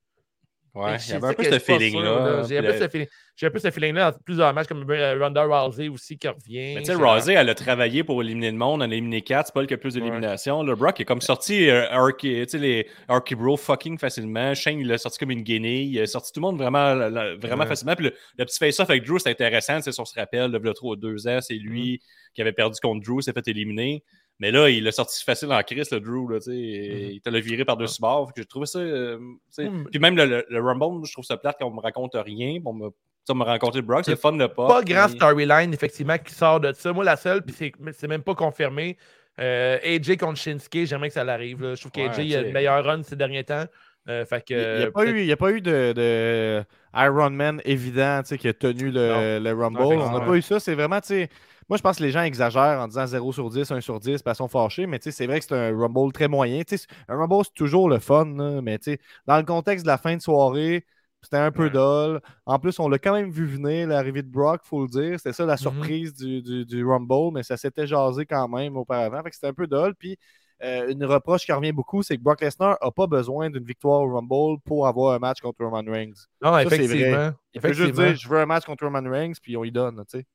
[0.75, 2.43] Ouais, il y avait un c'est peu ce feeling-là.
[2.47, 4.85] J'ai un peu le- ce feeling- j'ai un peu ce feeling-là dans plusieurs matchs comme
[4.91, 6.75] euh, Ronda Rousey aussi qui revient.
[6.75, 9.21] Mais tu sais, C'est- Rousey, elle a travaillé pour éliminer le monde, elle a éliminé
[9.23, 10.61] 4, c'est pas le qui a plus d'élimination.
[10.61, 14.53] Le Brock est comme sorti euh, Arky- tu sais, les Arky Bro fucking facilement.
[14.53, 15.81] Shane, il a sorti comme une guinée.
[15.81, 17.67] Il a sorti tout le monde vraiment, la- vraiment Ouais.
[17.67, 17.95] facilement.
[17.95, 19.81] Puis le, le petit face-off avec Drew, c'est intéressant.
[19.81, 22.33] sais, Si on se rappelle, le trop deux ans, c'est lui Mm-hmm.
[22.35, 24.03] qui avait perdu contre Drew, s'est fait éliminer.
[24.39, 26.29] Mais là, il a sorti facile en crise, le Drew.
[26.31, 27.11] Là, tu sais, Mm-hmm.
[27.13, 28.27] Il te l'a viré par-dessus bord.
[28.27, 28.79] Fait que J'ai trouvé ça.
[28.79, 29.87] euh, tu sais, Mm.
[29.91, 32.59] Puis même le, le- le Rumble, je trouve ça plate qu'on me raconte rien.
[32.65, 32.89] On me,
[33.31, 34.67] on me Brock, c'est fun de pas.
[34.67, 36.93] Pas grand mais- storyline, effectivement, qui sort de ça.
[36.93, 38.97] Moi, la seule, puis c'est- c'est même pas confirmé.
[39.39, 41.61] euh, AJ contre Shinsuke, j'aimerais que ça l'arrive.
[41.61, 41.75] là.
[41.75, 43.63] Je trouve qu'AJ Ouais, a le meilleur run ces derniers temps.
[44.09, 46.63] Euh, fait que, Il n'y a, pas eu- il y a pas eu de, de
[46.95, 49.79] Iron Man évident tu sais, qui a tenu le, le Rumble.
[49.79, 50.59] Non, On n'a pas eu ça.
[50.59, 51.29] C'est vraiment, tu sais,
[51.69, 54.21] moi je pense que les gens exagèrent en disant 0 sur 10, 1 sur 10,
[54.23, 56.63] parce qu'ils sont fâchés, mais tu sais, c'est vrai que c'est un Rumble très moyen.
[56.63, 59.85] Tu sais, un Rumble, c'est toujours le fun, là, mais tu sais, dans le contexte
[59.85, 60.85] de la fin de soirée,
[61.21, 62.21] c'était un peu dull.
[62.45, 65.19] En plus, on l'a quand même vu venir, l'arrivée de Brock, faut le dire.
[65.19, 65.57] C'était ça la Mhm.
[65.57, 69.21] surprise du, du- du Rumble, mais ça s'était jasé quand même auparavant.
[69.23, 69.93] Fait que c'était un peu dull.
[69.99, 70.17] Puis
[70.63, 74.01] euh, une reproche qui revient beaucoup, c'est que Brock Lesnar n'a pas besoin d'une victoire
[74.01, 76.11] au Rumble pour avoir un match contre Roman Reigns.
[76.41, 77.31] Non, Ça, effectivement.
[77.53, 78.07] Il peut juste effectivement.
[78.09, 80.03] dire je veux un match contre Roman Reigns, puis on y donne.
[80.09, 80.25] tu sais.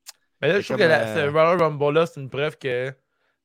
[0.41, 2.93] Mais là, je trouve que la, euh, ce Royal Rumble-là, c'est une preuve que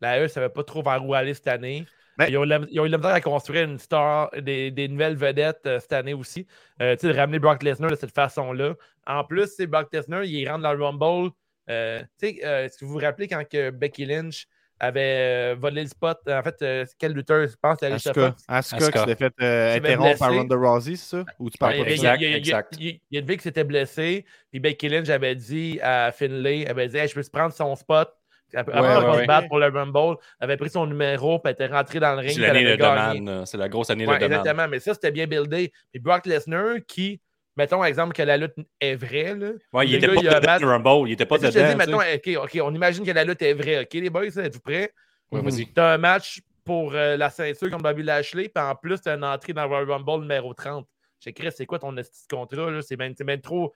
[0.00, 1.86] la E ne savait pas trop vers où aller cette année.
[2.18, 4.88] Mais- Ils, ont, la- ils ont eu la misère à construire une star, des, des
[4.88, 6.46] nouvelles vedettes euh, cette année aussi.
[6.82, 8.74] Euh, tu sais, de ramener Brock Lesnar de cette façon-là.
[9.06, 11.30] En plus, c'est Brock Lesnar, il rentre dans le Rumble.
[11.68, 14.46] Euh, tu sais, est-ce que vous vous rappelez quand que Becky Lynch
[14.80, 16.18] avait euh, volé le spot?
[16.28, 18.34] En fait, euh, quel lutteur, je pense, c'est Alicia Asuka?
[18.48, 20.40] Asuka qui s'était fait euh, interrompre par blessé.
[20.40, 21.24] Ronda Rousey, c'est ça?
[21.38, 22.76] Ou tu parles Ouais, pas il exact, il il exact.
[22.80, 26.70] Il a- il fille qui s'était blessée, puis Becky Lynch avait dit à Finlay, elle
[26.70, 28.10] avait dit Hey, je peux se prendre son spot.
[28.52, 29.26] Après, Ouais, ouais, se ouais.
[29.26, 32.18] battre pour le Rumble, elle avait pris son numéro, puis elle était rentrée dans le
[32.18, 32.32] ring.
[32.32, 33.44] C'est elle l'année de.
[33.44, 35.70] C'est la grosse année Ouais, de exactement, mais ça, c'était bien buildé.
[35.92, 37.20] Puis Brock Lesnar, qui,
[37.60, 39.50] mettons, exemple, que la lutte est vraie, là.
[39.72, 41.08] Ouais, il Le était gars, pas dedans le Rumble.
[41.08, 41.68] Il était pas si je dedans.
[41.68, 43.80] dis, mettons, OK, OK, on imagine que la lutte est vraie.
[43.82, 44.92] OK, les boys, êtes-vous prêts?
[45.30, 45.66] Ouais, vas-y.
[45.72, 49.08] Tu as un match pour euh, la ceinture contre Bobby Lashley, puis en plus, tu
[49.08, 50.86] as une entrée dans le Royal Rumble numéro 30.
[51.20, 51.94] J'ai écrit, c'est quoi ton
[52.30, 52.70] contrat?
[52.70, 52.80] là?
[52.80, 53.74] C'est même, c'est même trop.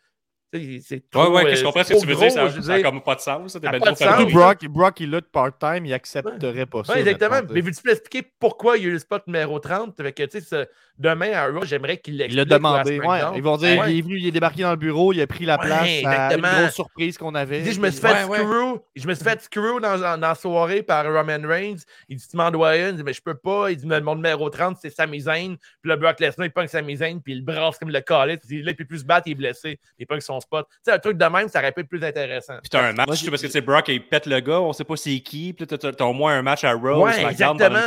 [0.83, 1.33] C'est Ouais, trop.
[1.35, 2.27] ouais, euh, je comprends ce c'est que tu veux dire.
[2.29, 2.87] gros, Ça je veux ça a dire.
[2.91, 3.53] comme pas de sens.
[3.53, 4.33] Ça, pas trop de sens.
[4.33, 6.93] Brock, Brock, il lutte part-time, il accepterait pas ça.
[6.95, 7.41] Ouais, exactement.
[7.51, 9.97] Mais veux-tu m'expliquer pourquoi il y a eu le spot numéro 30?
[9.97, 10.67] Fait que, tu sais, ce-
[10.99, 12.49] demain à Raw, j'aimerais qu'il Il l'explique.
[12.49, 13.01] l'a ou à demandé.
[13.01, 13.93] Ouais, ils vont dire Ouais.
[13.93, 15.81] il est venu, il est débarqué dans le bureau, il a pris la Ouais, place.
[15.83, 16.49] à une exactement.
[16.61, 17.59] grosse surprise qu'on avait.
[17.59, 18.39] Il dit, je me suis fait Ouais, ouais.
[18.39, 18.81] screw.
[18.95, 21.79] Je me suis fait screw dans, la soirée par Roman Reigns.
[22.09, 22.91] Il dit, tu m'en dois une?
[22.91, 23.71] Il dit, mais je peux pas.
[23.71, 25.57] Il dit, mais mon numéro 30, c'est Sami Zayn.
[25.83, 28.35] Puis le Brock Lesnar, il pogne Sami Zayn, puis il le brasse comme le collet.
[28.49, 29.81] Là, il peut plus se battre, il est blessé.
[29.99, 30.67] Il pogne son spot.
[30.71, 32.55] Tu sais, un truc de même, ça aurait pu être plus intéressant.
[32.63, 34.85] Puis t'as un match, Moi, parce que sais, Brock, il pète le gars, on sait
[34.85, 35.53] pas c'est qui.
[35.53, 37.05] Puis t'as- t'as au moins un match à Raw.
[37.05, 37.79] Ouais, exactement.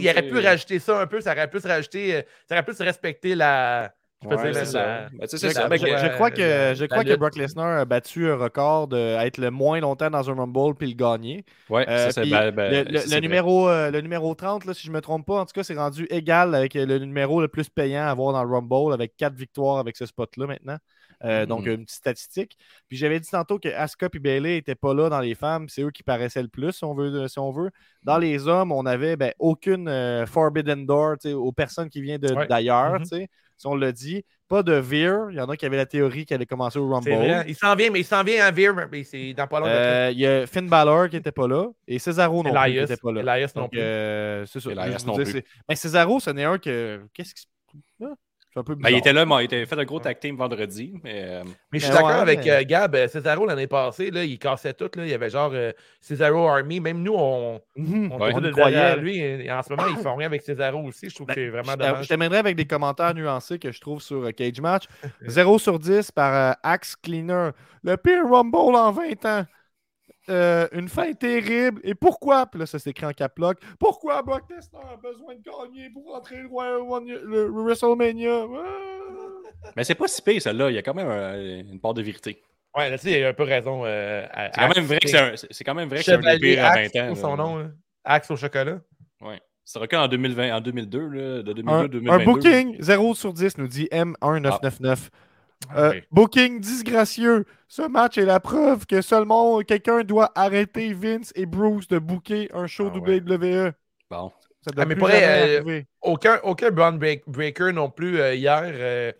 [0.00, 1.20] il aurait pu rajouter ça un peu.
[1.20, 2.16] Ça aurait pu se rajouter.
[2.16, 3.92] euh, Ça aurait pu se respecter la.
[4.22, 4.78] je Ouais, c'est ça.
[4.86, 5.68] la- Ben, Je, c'est ça.
[5.68, 7.14] la- je- la- je crois que, je crois que.
[7.16, 10.94] Brock Lesnar a battu un record d'être le moins longtemps dans un Rumble puis le
[10.94, 11.44] gagner.
[11.68, 14.64] Ouais, Euh, ça, c'est puis ben, ben, le, le- c'est numéro, euh, le numéro 30,
[14.64, 16.98] là, si je ne me trompe pas, en tout cas, c'est rendu égal avec le
[16.98, 20.46] numéro le plus payant à avoir dans le Rumble, avec quatre victoires avec ce spot-là
[20.46, 20.78] maintenant.
[21.24, 21.46] Euh, Mhm.
[21.46, 22.56] Donc, une petite statistique.
[22.88, 25.68] Puis j'avais dit tantôt que Asuka et Bailey n'étaient pas là dans les femmes.
[25.68, 27.26] C'est eux qui paraissaient le plus, si on veut.
[27.28, 27.70] Si on veut.
[28.02, 32.00] Dans les hommes, on n'avait ben, aucune euh, Forbidden Door tu sais, aux personnes qui
[32.02, 32.46] viennent de- Ouais.
[32.46, 32.94] d'ailleurs.
[32.94, 33.02] Mhm.
[33.02, 33.28] tu sais.
[33.58, 35.30] Si on l'a dit, pas de Veer.
[35.30, 37.04] Il y en a qui avaient la théorie qu'elle allait commencer au Rumble.
[37.04, 37.44] C'est vrai.
[37.48, 39.72] Il s'en vient, mais il s'en vient à Veer, mais c'est dans pas longtemps.
[39.72, 42.66] Euh, Il y a Finn Balor qui n'était pas là et Cesaro non plus qui
[42.66, 43.20] Elias, n'était pas là.
[43.22, 43.80] Elias non Donc, plus.
[43.80, 44.70] euh, c'est ça.
[44.70, 45.24] Elias non plus.
[45.24, 47.00] c'est- Mais Cesaro, ce n'est un que.
[47.14, 47.46] Qu'est-ce qui se.
[48.04, 48.12] Ah,
[48.56, 50.94] un peu Ben, il était là, mais il était fait un gros tag team vendredi.
[51.04, 52.94] Mais, euh, Mais je suis Mais d'accord ouais, avec mais- euh, Gab.
[52.94, 54.88] euh, Cesaro, l'année passée, là, il cassait tout.
[54.96, 55.04] Là.
[55.04, 56.80] Il y avait genre euh, Cesaro Army.
[56.80, 58.12] Même nous, on, Mhm.
[58.12, 58.32] on, Ouais.
[58.34, 58.96] On croyait.
[58.96, 59.18] lui.
[59.18, 61.08] Et en ce moment, ils font rien avec Cesaro aussi.
[61.10, 62.04] Je trouve que c'est vraiment Ben, Je t'a- dommage.
[62.04, 64.84] Je t'amènerai avec des commentaires nuancés que je trouve sur euh, Cage Match.
[65.26, 67.50] 0 sur 10 par euh, Axe Cleaner.
[67.84, 69.44] Le pire Rumble en 20 ans.
[70.28, 71.80] Euh, une fin terrible.
[71.84, 72.46] Et pourquoi?
[72.46, 73.58] Puis là, ça s'écrit en cap lock.
[73.78, 78.44] Pourquoi Brock Lesnar a besoin de gagner pour rentrer le, Royal One- le- le WrestleMania?
[78.44, 79.70] Ah!
[79.76, 80.70] mais c'est pas si pire, celle-là.
[80.70, 82.42] Il y a quand même euh, une part de vérité.
[82.76, 83.82] Ouais, là-dessus, il a un peu raison.
[83.84, 85.08] euh, C'est quand même vrai que
[85.50, 87.08] c'est quand même vrai que c'est un des à Axe 20 ans.
[87.08, 87.36] pour son là.
[87.44, 87.56] nom.
[87.58, 87.66] là.
[88.04, 88.80] Axe au chocolat.
[89.22, 89.40] Ouais.
[89.64, 92.22] C'est reculé en 2020, en 2002, là, de 2002 Un, à 2022.
[92.22, 95.08] un booking 0 sur 10 nous dit M1999.
[95.76, 96.00] Euh.
[96.12, 97.44] Booking disgracieux.
[97.68, 102.48] Ce match est la preuve que seulement quelqu'un doit arrêter Vince et Bruce de booker
[102.54, 103.20] un show Ah ouais.
[103.20, 103.72] WWE.
[104.10, 104.32] Bon.
[104.60, 105.82] Ça doit Ah, mais plus pour vrai, euh.
[106.02, 108.62] Aucun, aucun Brown Break- Breaker non plus euh, hier.
[108.64, 109.12] euh,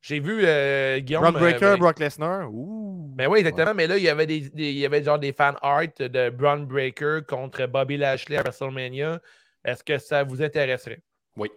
[0.00, 1.22] J'ai vu euh, Guillaume.
[1.22, 2.48] Brock Breaker, euh, ben- Brock Lesnar.
[2.52, 3.12] Ouh.
[3.14, 3.74] Ben oui, exactement.
[3.74, 6.30] Mais là, il y avait des, des- il y avait genre des fan art de
[6.30, 9.20] Braun Breaker contre Bobby Lashley à WrestleMania.
[9.64, 11.02] Est-ce que ça vous intéresserait?
[11.36, 11.48] Oui.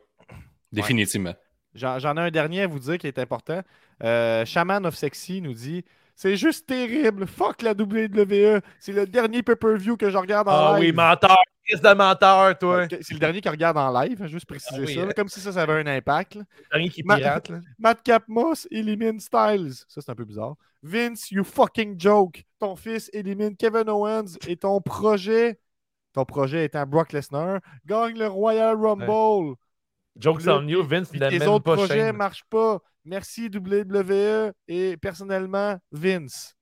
[0.71, 1.33] Définitivement.
[1.73, 3.61] J'en j'en ai un dernier à vous dire qui est important.
[4.03, 5.83] Euh, Shaman of Sexy nous dit
[6.15, 7.25] C'est juste terrible.
[7.27, 8.61] Fuck la WWE.
[8.79, 10.89] C'est le dernier pay-per-view que je regarde en Ah live.
[10.89, 11.37] oui, menteur!
[11.67, 12.85] Fils de menteur, toi!
[13.01, 15.11] C'est le dernier qu'il regarde en live, hein, juste préciser Ah oui, ça, euh.
[15.15, 16.35] comme si ça, ça avait un impact.
[16.35, 16.43] là.
[16.71, 17.59] Rien qui Ma- pirate, là.
[17.79, 19.73] Madcap Moss élimine Styles.
[19.87, 20.55] Ça, c'est un peu bizarre.
[20.83, 22.43] Vince, you fucking joke.
[22.59, 25.59] Ton fils élimine Kevin Owens et ton projet,
[26.13, 29.55] ton projet étant Brock Lesnar, gagne le Royal Rumble.
[30.17, 32.15] Joke's on you, Vince tes même autres pas projets Shane.
[32.15, 32.79] marchent pas.
[33.05, 36.55] Merci WWE et personnellement Vince.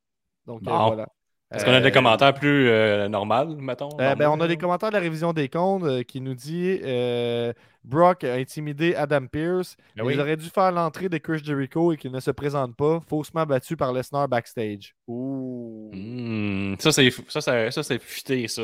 [0.45, 1.07] Donc euh, voilà.
[1.53, 4.02] Est-ce qu'on a des Euh, commentaires plus euh, normaux, mettons?
[4.02, 6.80] euh, ben, on a des commentaires de la révision des comptes euh, qui nous dit
[6.84, 7.53] euh,
[7.84, 9.78] Brock a intimidé Adam Pierce.
[9.95, 10.20] Ben Il oui.
[10.20, 13.78] aurait dû faire l'entrée de Chris Jericho et qu'il ne se présente pas, faussement battu
[13.78, 14.95] par Lesnar backstage.
[15.07, 15.91] Ouh.
[15.91, 18.64] Hmm, ça, c'est ça, ça, ça, c'est futé, ça.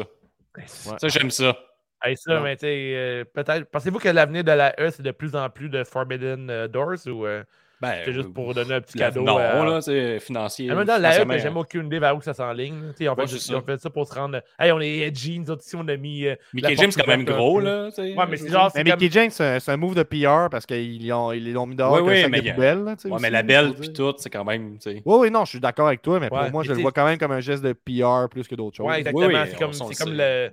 [0.98, 1.56] Ça, j'aime ça.
[2.02, 3.70] Hey, ça, mais euh, peut-être.
[3.70, 7.06] Pensez-vous que l'avenir de la E, c'est de plus en plus de Forbidden euh, Doors
[7.08, 7.44] ou euh,
[7.82, 9.22] Ben, c'est juste pour donner un petit cadeau?
[9.22, 10.70] Non, là, c'est financier.
[10.72, 12.76] En même temps, la E, financièrement, j'ai jamais aucune idée vers où ça s'enligne.
[12.82, 12.90] là.
[12.90, 13.66] Tu sais, En fait, Ouais, c'est on ça.
[13.66, 14.42] fait ça pour se rendre.
[14.60, 16.26] Hey, on est edgy, nous autres ici, on a mis.
[16.26, 17.90] euh, Mickey James, c'est quand même gros, là.
[17.98, 18.72] Ouais, mais c'est genre.
[18.76, 21.94] Mais Mickey James, c'est un, move de PR parce qu'ils l'ont ils l'ont mis dehors
[21.94, 25.02] Oui, oui, mais Ouais, mais la belle puis tout, c'est quand même, tu sais.
[25.06, 27.06] Oui, oui, non, je suis d'accord avec toi, mais pour moi, je le vois quand
[27.06, 28.88] même comme un geste de PR plus que d'autres choses.
[28.88, 29.46] Ouais, exactement.
[29.72, 30.50] C'est on comme, le.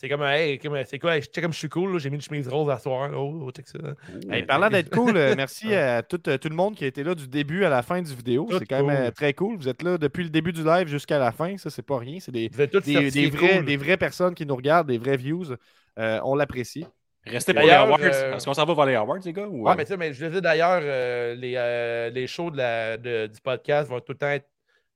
[0.00, 2.22] C'est comme, hey, c'est quoi, je sais comme je suis cool, là, j'ai mis une
[2.22, 3.10] chemise rose à soir.
[3.14, 3.78] Oh, oh, check ça.
[4.30, 7.04] Hey, parlant d'être cool, euh, merci à tout, euh, tout le monde qui a été
[7.04, 8.48] là du début à la fin du vidéo.
[8.50, 9.06] C'est quand même cool.
[9.06, 9.56] euh, très cool.
[9.58, 11.54] Vous êtes là depuis le début du live jusqu'à la fin.
[11.58, 12.18] Ça, c'est pas rien.
[12.18, 13.64] C'est des, Vous êtes tous des, des vrais, cool.
[13.66, 15.52] des vraies personnes qui nous regardent, des vrais views.
[15.98, 16.86] Euh, on l'apprécie.
[17.26, 18.00] Restez pour les awards.
[18.00, 19.46] euh, Est-ce qu'on s'en va voir les awards, les gars?
[19.48, 19.64] Ou...
[19.66, 22.50] Ouais, euh, mais tu sais, mais je le dis d'ailleurs, euh, les, euh, les shows
[22.50, 24.48] de la, de- du podcast vont tout le temps être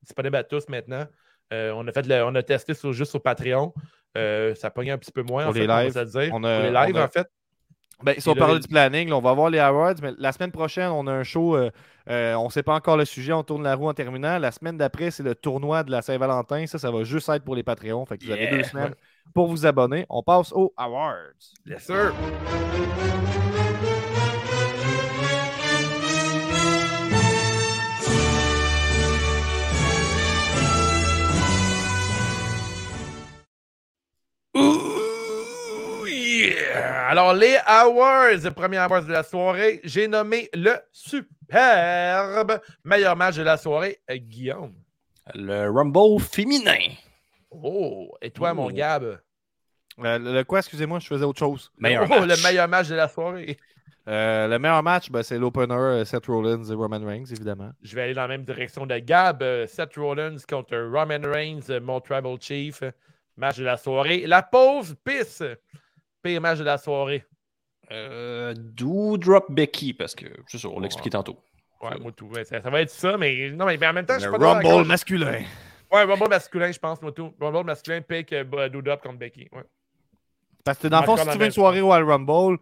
[0.03, 1.05] disponibles à tous maintenant.
[1.53, 3.75] Euh, on, a fait le- on a testé sur, juste sur Patreon.
[4.17, 5.43] Euh, ça pogne un petit peu moins.
[5.45, 6.31] Pour en les fait, on lives, le dire.
[6.33, 7.27] on a- pour les lives, on a- en fait.
[8.03, 10.51] Ben, si on parle du planning, là, on va voir les awards, mais la semaine
[10.53, 11.57] prochaine, on a un show.
[11.57, 11.71] euh,
[12.11, 14.39] euh, on ne sait pas encore le sujet, on tourne la roue en terminant.
[14.39, 16.67] La semaine d'après, c'est le tournoi de la Saint-Valentin.
[16.67, 18.05] Ça, ça va juste être pour les Patreons.
[18.05, 18.95] Fait que vous avez deux semaines
[19.33, 20.05] pour vous abonner.
[20.11, 21.15] On passe aux awards.
[21.65, 22.13] Bien sûr.
[37.07, 43.37] Alors, les awards, le premier awards de la soirée, j'ai nommé le superbe meilleur match
[43.37, 44.73] de la soirée, Guillaume.
[45.35, 46.95] Le Rumble féminin.
[47.51, 48.71] Oh, et toi, mon.
[48.71, 49.21] Gab?
[50.03, 51.71] Euh, le, quoi, excusez-moi, je faisais autre chose.
[51.77, 52.39] Meilleur oh, match.
[52.39, 53.59] le meilleur match de la soirée.
[54.09, 57.71] Euh, le meilleur match, ben, c'est l'opener euh, Seth Rollins et Roman Reigns, évidemment.
[57.83, 59.45] Je vais aller dans la même direction de Gab.
[59.67, 62.83] Seth Rollins contre Roman Reigns, mon Tribal Chief.
[63.37, 64.27] Match de la soirée.
[64.27, 65.43] La pause pisse.
[66.25, 67.25] Pire match de la soirée.
[67.93, 71.39] Euh, do drop Becky, parce que, c'est ça, on l'expliquait tantôt.
[71.83, 72.27] Ouais, moi tout.
[72.29, 74.31] ouais, ça, ça va être ça, mais non, mais, mais en même temps, je suis
[74.31, 74.55] pas.
[74.55, 75.43] Rumble masculin.
[75.93, 77.35] Ouais, Rumble masculin, je pense, moi tout.
[77.39, 79.49] Rumble masculin, pick euh, do drop contre Becky.
[79.53, 79.65] Ouais.
[80.65, 82.59] Parce que dans le fond, si tu veux une soirée au Royal Rumble,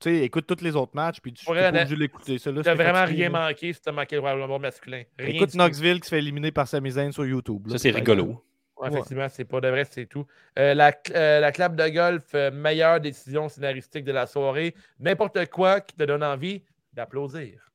[0.00, 2.38] tu sais, écoute tous les autres matchs, puis tu obligé de l'écouter.
[2.38, 5.02] T'as c'est vraiment rien manqué si t'as manqué le Rumble masculin.
[5.18, 5.54] Rien Écoute.
[5.54, 7.66] Knoxville qui se fait éliminer par Sami Zayn sur YouTube.
[7.66, 7.72] là.
[7.72, 8.42] Ça, c'est rigolo.
[8.84, 10.26] Ouais, effectivement, c'est pas de vrai, c'est tout.
[10.58, 14.74] Euh, la, euh, la clap de golf, euh, meilleure décision scénaristique de la soirée.
[15.00, 16.62] N'importe quoi qui te donne envie
[16.92, 17.70] d'applaudir.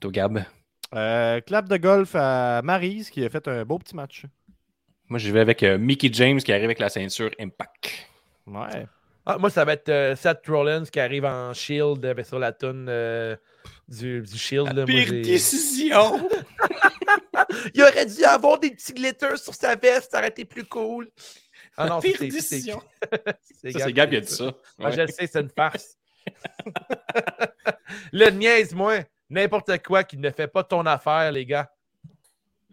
[0.00, 0.44] Toi, Gab?
[0.94, 4.24] Euh, clap de golf à Maryse qui a fait un beau petit match.
[5.08, 7.90] Moi, je vais avec euh, Mickey James qui arrive avec la ceinture Impact.
[8.46, 8.86] Ouais.
[9.26, 12.52] Ah, moi, ça va être euh, Seth Rollins qui arrive en Shield avec sur la
[12.52, 13.36] toune euh,
[13.88, 14.66] du, du Shield.
[14.68, 14.84] là.
[14.86, 16.28] Moi, Pire décision!
[17.74, 21.10] Il aurait dû avoir des petits glitters sur sa veste, ça aurait été plus cool.
[21.76, 22.82] Ah non, c'est- c'est- décision!
[23.62, 24.52] c'est Ça, c'est Gab qui a dit ça.
[24.78, 24.92] Ah, Ouais.
[24.92, 25.96] je le sais, c'est une farce.
[28.12, 29.00] le niaise-moi.
[29.30, 31.68] N'importe quoi qui ne fait pas ton affaire, les gars.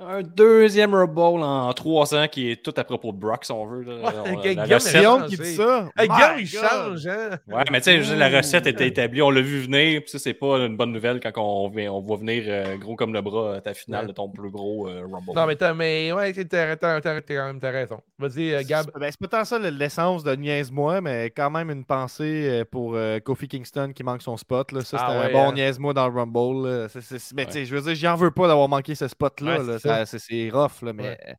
[0.03, 3.84] Un deuxième Rumble en 300 qui est tout à propos de Brock, si on veut.
[3.84, 3.95] là.
[3.95, 5.28] Ouais, On- Guillaume, la recette- changé.
[5.36, 5.90] qui dit ça.
[5.98, 7.30] Hey, Guillaume, il change, hein?
[7.48, 10.34] Ouais, mais tu sais, la recette était établie, on l'a vu venir, puis ça, c'est
[10.34, 13.56] pas une bonne nouvelle quand on, vient- on voit venir euh, gros comme le bras
[13.57, 14.07] à ta finale Ouais.
[14.07, 15.34] de ton plus gros euh, Rumble.
[15.36, 17.99] Non, mais t'as, mais ouais, t'as, t'as, t'as, t'as- t'as quand même t'as raison.
[18.18, 18.86] Vas-y, euh, Gab.
[18.94, 22.64] C'est ben, c'est pas tant ça le- l'essence de niaise-moi, mais quand même une pensée
[22.72, 24.72] pour euh, Kofi Kingston qui manque son spot.
[24.72, 24.82] Là.
[24.82, 25.53] Ça, Ah c'était ouais, un bon hein.
[25.53, 26.68] niaise-moi dans le Rumble.
[26.68, 26.88] là.
[26.90, 29.60] C'est- c'est- mais tu sais, je veux dire, j'en veux pas d'avoir manqué ce spot-là.
[29.60, 29.80] Ouais, là.
[29.97, 30.05] C'est ça.
[30.05, 31.03] Ça- C'est c'est rough, là, mais.
[31.03, 31.35] Ouais.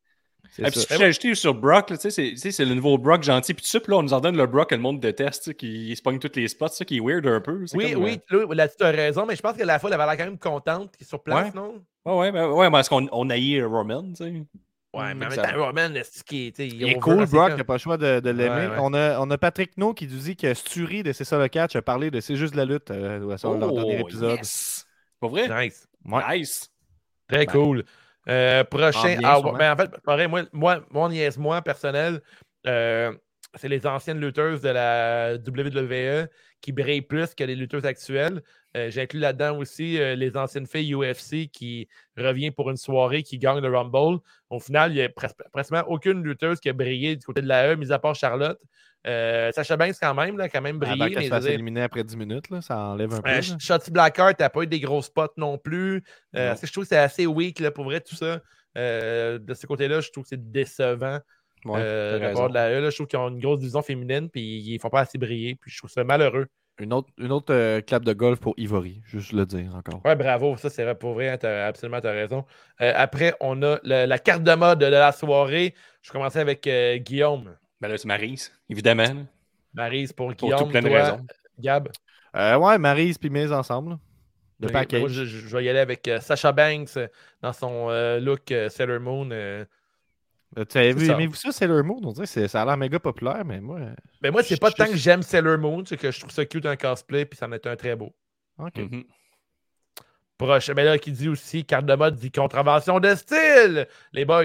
[0.51, 0.87] c'est Ah, puis ça.
[0.87, 3.23] ce que j'ai ajouté sur Brock, tu sais, c'est- tu sais, c'est le nouveau Brock
[3.23, 3.55] gentil.
[3.55, 5.45] Puis tout ça, puis là, on nous en donne le Brock que le monde déteste,
[5.45, 7.67] tu sais, qui il se pogne tous les spots, ça qui est weird un peu.
[7.67, 9.89] c'est Oui, comme, oui, là, là-dessus, tu as raison, mais je pense que la fois,
[9.91, 11.53] elle avait l'air quand même contente qu'il est sur place, Ouais.
[11.55, 11.75] non?
[12.07, 14.25] euh, Ouais, ouais, ben, ouais, mais est-ce qu'on on haït Roman, tu sais?
[14.95, 17.25] Ouais, mais même que temps, ça- Roman, est-ce qu'il est, tu sais, Il est cool,
[17.27, 18.67] Brock, t'as pas le choix de, de l'aimer.
[18.67, 18.77] Ouais, ouais.
[18.81, 21.49] On, a, on a Patrick No qui nous dit que Sturi de C'est ça le
[21.49, 24.33] catch a parlé de C'est juste de la lutte euh, à son- leur dernier épisode.
[24.35, 24.85] Oh, yes!
[25.19, 25.65] Pas vrai?
[25.67, 25.87] Nice.
[26.05, 26.39] Ouais.
[26.41, 26.69] Nice!
[27.27, 27.53] Très Ben.
[27.53, 27.85] cool.
[28.29, 29.15] Euh, prochain.
[29.17, 29.53] Ah, bien, Ah, sûrement.
[29.59, 32.21] ben, en fait, pareil, moi, moi, mon niaise-moi personnel,
[32.67, 33.13] euh,
[33.57, 36.29] c'est les anciennes lutteuses de la WWE
[36.63, 38.41] qui brillent plus que les lutteuses actuelles.
[38.77, 43.37] Euh, J'inclus là-dedans aussi euh, les anciennes filles UFC qui revient pour une soirée, qui
[43.39, 44.21] gagne le Rumble.
[44.49, 47.49] Au final, il n'y a pres- presque aucune lutteuse qui a brillé du côté de
[47.49, 48.59] la E, mis à part Charlotte.
[49.07, 51.13] Euh, Sacha Banks, quand même, là, quand même Avant brillé.
[51.17, 53.41] qu'elle mais se dire, éliminer après 10 minutes, là, ça enlève un peu.
[53.59, 55.97] Shotzi Blackheart, t'as pas eu des gros spots non plus.
[55.97, 56.49] Euh, Non.
[56.51, 58.41] parce que je trouve que c'est assez weak là, pour vrai, tout ça?
[58.79, 61.19] Euh, de ce côté-là, je trouve que c'est décevant
[61.65, 62.81] Ouais, euh, de de la E.
[62.81, 62.91] là.
[62.91, 65.55] Je trouve qu'ils ont une grosse division féminine, puis ils font pas assez briller.
[65.61, 66.47] Puis je trouve ça malheureux.
[66.81, 70.01] Une autre, une autre euh, clap de golf pour Ivory, juste le dire encore.
[70.07, 72.45] Ouais, bravo, ça c'est vrai, pour vrai, hein, t'as- absolument, tu as raison.
[72.81, 75.75] Euh, après, on a le- la carte de mode de la soirée.
[76.01, 77.55] Je commençais avec euh, Guillaume.
[77.81, 79.03] Ben là, c'est Maryse, évidemment.
[79.05, 79.21] là,
[79.75, 80.59] Maryse pour Pour Guillaume.
[80.61, 81.21] tout plein de raisons.
[81.61, 81.89] Gab.
[82.35, 83.99] Euh, ouais, Maryse puis Miz ensemble.
[84.59, 85.01] Le ben package.
[85.01, 86.99] Moi, je, je- vais y aller avec euh, Sacha Banks
[87.43, 89.29] dans son euh, look euh, Sailor Moon.
[91.15, 92.01] Aimez-vous ça, Sailor Moon?
[92.05, 93.79] On dirait que c'est- ça a l'air méga populaire, mais moi.
[93.79, 96.31] euh, Mais moi, c'est pas je- tant que j'aime Sailor Moon, c'est que je trouve
[96.33, 98.13] ça cute un cosplay, puis ça en est un très beau.
[98.59, 98.81] Ok.
[100.39, 104.43] Prochain, mais là, qui dit aussi, carte de mode dit contravention de style, les boys.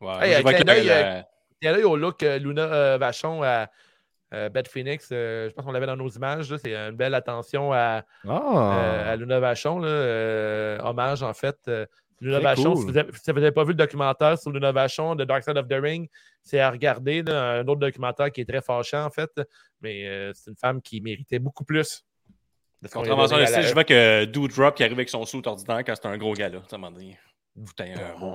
[0.00, 3.68] Ouais, Hey, clin avec d'œil, là, au look euh, Luna euh, Vachon à
[4.34, 7.72] euh, Beth Phoenix, euh, je pense qu'on l'avait dans nos images, c'est une belle attention
[7.72, 8.78] à, Ah!
[8.78, 11.56] euh, à Luna Vachon, là, euh, hommage en fait.
[12.20, 12.92] Luna Vachon, cool.
[13.22, 15.74] si vous n'avez pas vu le documentaire sur Luna Vachon de Dark Side of the
[15.74, 16.08] Ring,
[16.42, 19.30] c'est à regarder, là, un autre documentaire qui est très fâchant en fait,
[19.80, 22.04] mais euh, c'est une femme qui méritait beaucoup plus.
[22.82, 26.06] de Contravention style, je vois que Doudrop qui arrive avec son suit ordinaire quand c'est
[26.06, 26.62] un gros gars là.
[26.68, 27.14] Ça m'a dit.
[27.66, 28.32] Putain, un Bon.
[28.32, 28.34] bon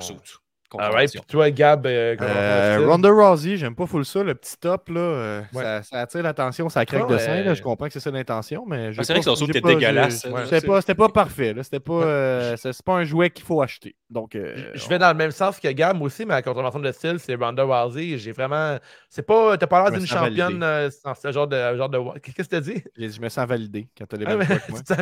[0.79, 0.85] suit.
[0.87, 2.87] All right, puis toi, Gab, euh, comment Euh?
[2.87, 4.99] Ronda Rousey, j'aime pas full ça, le petit top, là.
[4.99, 5.63] euh, Ouais.
[5.63, 7.53] ça, ça attire l'attention, ça craque Ah, de sein, là.
[7.53, 8.93] Je comprends que c'est ça l'intention, mais.
[8.93, 10.45] j'ai c'est vrai que son saut était dégueulasse, ouais.
[10.45, 11.63] C'était pas, c'était pas parfait, là.
[11.63, 13.95] C'était pas, euh, c'est pas un jouet qu'il faut acheter.
[14.09, 14.35] Donc.
[14.35, 17.17] euh, Je vais dans le même sens que Gab aussi, mais la contravention de style,
[17.19, 18.17] c'est Ronda Rousey.
[18.17, 18.77] J'ai vraiment.
[19.09, 19.57] C'est pas.
[19.57, 21.75] T'as pas l'air d'une championne euh, dans ce genre de.
[21.77, 21.99] Genre de...
[22.19, 22.83] Qu'est-ce que tu as dit?
[22.97, 24.47] je me sens validé quand t'as les Ah, mêmes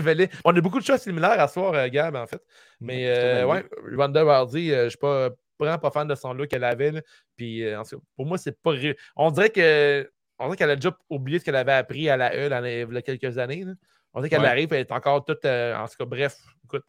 [0.04, 2.42] mais On a beaucoup de choses similaires à soir, Gab, en fait.
[2.82, 3.66] Mais euh, ouais,
[3.98, 5.30] Ronda Rousey, je suis pas
[5.66, 6.92] vraiment pas fan de son look qu'elle avait.
[6.92, 7.02] là.
[7.36, 7.82] Puis euh,
[8.16, 8.74] pour moi, c'est pas.
[9.16, 10.10] On dirait que.
[10.42, 12.48] On dirait qu'elle a déjà oublié ce qu'elle avait appris à la E
[12.90, 13.66] il y a quelques années.
[13.66, 13.74] là.
[14.14, 14.48] On dirait qu'elle Ouais.
[14.48, 15.44] arrive, elle est encore toute.
[15.46, 16.84] euh, en tout cas, bref, écoute,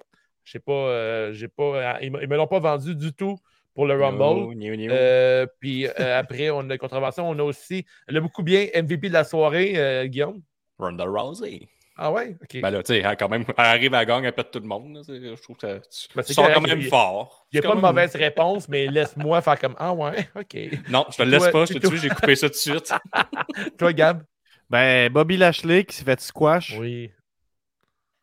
[0.44, 0.72] je sais pas.
[0.72, 3.36] euh, j'ai pas ils, me- l'ont pas vendu du tout
[3.74, 4.55] pour le Rumble.
[4.90, 7.28] Euh, puis euh, après, on a contravention.
[7.28, 10.40] On a aussi le beaucoup bien MVP de la soirée, euh, Guillaume.
[10.78, 11.68] Ronda Rousey.
[12.02, 12.36] Ah ouais?
[12.43, 12.60] OK.
[12.62, 14.59] Ben là, tu sais, elle, quand même, elle arrive à la gang, elle pète tout
[14.60, 14.94] le monde.
[14.97, 17.47] là, c'est- Je trouve que ça- tu, Ben, tu c'est sors quand même il- fort.
[17.52, 20.56] Il n'y a C'est pas de mauvaise réponse, mais laisse-moi faire comme Ah ouais, OK.
[20.89, 22.52] Non, je te le Toi- laisse pas, je te toi- tue, j'ai coupé ça tout
[22.55, 22.93] de suite.
[23.78, 24.22] Toi, Gab?
[24.70, 26.77] Ben, Bobby Lashley qui s'est fait squash.
[26.78, 27.10] Oui.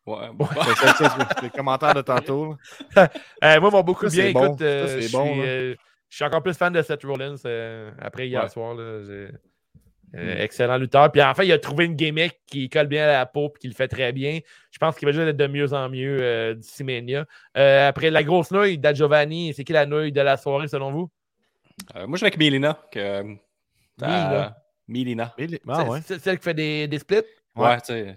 [0.06, 0.46] Ouais, bon.
[0.50, 2.56] C'est ça, ça, c'est- c'est le commentaire de tantôt.
[2.96, 3.08] là.
[3.44, 4.24] Euh, moi, mon beaucoup Ça, bien.
[4.26, 4.46] c'est bon.
[4.46, 5.46] Écoute, euh, Ça, c'est je bon, suis, là.
[5.46, 5.74] euh,
[6.08, 8.48] je suis encore plus fan de Seth Rollins euh, après hier Ouais.
[8.48, 8.74] soir.
[8.74, 9.28] là, j'ai-
[10.14, 10.40] euh, Mm.
[10.40, 11.12] Excellent lutteur.
[11.12, 13.58] Puis en fait, il a trouvé une gimmick qui colle bien à la peau et
[13.60, 14.40] qui le fait très bien.
[14.70, 17.26] Je pense qu'il va juste être de mieux en mieux euh, d'ici Mania.
[17.56, 20.90] Euh, après la grosse nouille d'A Giovanni, c'est qui la nouille de la soirée selon
[20.92, 21.10] vous?
[21.94, 22.78] Euh, moi, je vais avec Melina.
[22.90, 23.22] Que,
[25.46, 26.00] les- C'est- Ah ouais.
[26.04, 27.22] C'est celle qui fait des, des splits?
[27.56, 28.14] Ouais, tu sais.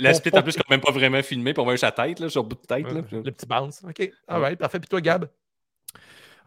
[0.00, 2.18] La split, en plus, quand même pas vraiment filmé, puis on voit juste sa tête,
[2.18, 2.84] là, sur le bout de tête.
[2.92, 3.00] Là.
[3.12, 3.82] Le petit bounce.
[3.88, 4.10] OK.
[4.28, 4.80] All right, parfait.
[4.80, 5.28] Puis toi, Gab?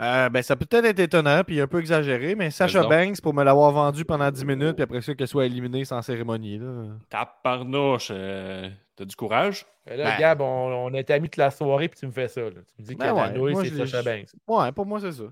[0.02, 2.84] Euh, ben, ça peut peut-être être étonnant puis un peu exagéré, mais Sacha.
[2.84, 6.02] Banks, pour me l'avoir vendu pendant 10 minutes, puis après ça, qu'elle soit éliminée sans
[6.02, 6.58] cérémonie.
[6.58, 6.86] Là.
[7.10, 9.66] Taparnouche, euh, t'as du courage?
[9.86, 10.20] Là, Ben.
[10.20, 12.42] Gab, on, on était amis toute la soirée, puis tu me fais ça.
[12.42, 12.50] là.
[12.52, 14.30] Tu me dis que Ben ouais, c'est Sacha Banks.
[14.48, 15.24] Ouais, pour moi, c'est ça.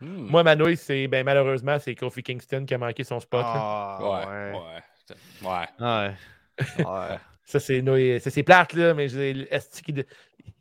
[0.00, 0.28] Hmm.
[0.30, 3.42] Moi, ma nouille, c'est ben, malheureusement, c'est Kofi Kingston qui a manqué son spot.
[3.44, 5.48] Ah, ouais, ouais.
[5.48, 5.66] Ouais.
[5.80, 6.84] ouais.
[6.84, 7.18] Ouais.
[7.46, 7.82] Ça, c'est
[8.20, 10.04] c'est plate, là, mais je- est-ce qu'il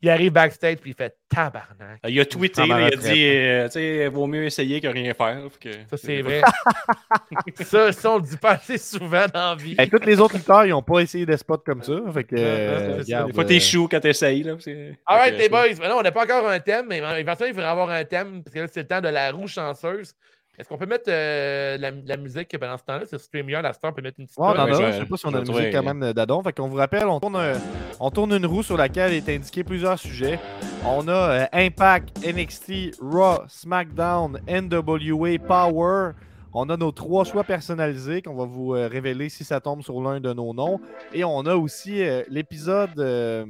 [0.01, 1.99] il arrive backstage, puis il fait tabarnak.
[2.07, 5.13] Il a tweeté, là, il a dit, euh, tu sais, vaut mieux essayer que rien
[5.13, 5.41] faire.
[5.61, 6.41] que- Ça, c'est vrai.
[7.63, 9.75] ça, ça, on le dit pas assez souvent dans la vie.
[9.79, 11.93] Et tous les autres lutteurs, ils n'ont pas essayé des spots comme ça.
[12.13, 14.43] Fait que, euh, regarde, Des fois, euh, t'es chou quand t'essayes.
[14.43, 15.69] Là, c'est- All right, fait que, les boys.
[15.79, 18.53] Maintenant, on n'a pas encore un thème, mais éventuellement, il faudra avoir un thème, parce
[18.53, 20.13] que là, c'est le temps de la roue chanceuse.
[20.57, 23.05] Est-ce qu'on peut mettre euh, la, la musique pendant ce temps-là?
[23.09, 24.75] C'est StreamYard, la star, on peut mettre une petite Ouais, on en note.
[24.75, 26.43] a, Ouais, je sais pas si on a la musique quand même d'adon.
[26.43, 27.59] Fait qu'on vous rappelle, on tourne, un-
[27.99, 30.39] on tourne une roue sur laquelle est indiqué plusieurs sujets.
[30.85, 36.11] On a euh, Impact, NXT, Raw, SmackDown, NWA, Power.
[36.53, 39.99] On a nos trois choix personnalisés qu'on va vous euh, révéler si ça tombe sur
[40.03, 40.79] l'un de nos noms.
[41.13, 43.43] Et on a aussi euh, l'épisode euh,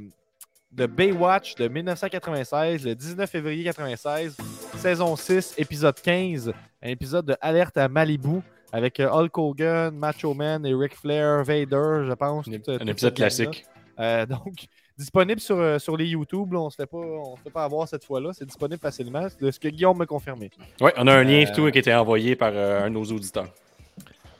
[0.74, 4.36] de Baywatch de 1996, le 19 février 1996,
[4.76, 6.52] saison 6, épisode 15,
[6.82, 8.40] un épisode de Alerte à Malibu
[8.72, 12.48] avec euh, Hulk Hogan, Macho Man et Ric Flair, Vader, je pense.
[12.48, 13.64] Un, épisode classique.
[14.00, 14.66] Euh, donc,
[14.98, 16.52] disponible sur, euh, sur les YouTube.
[16.52, 18.30] là, on ne se fait pas on se fait pas avoir cette fois-là.
[18.32, 19.26] C'est disponible facilement.
[19.40, 20.50] De ce que Guillaume m'a confirmé.
[20.80, 22.94] Ouais, on a un lien Euh, tout qui a été envoyé par euh, un de
[22.94, 23.52] nos auditeurs.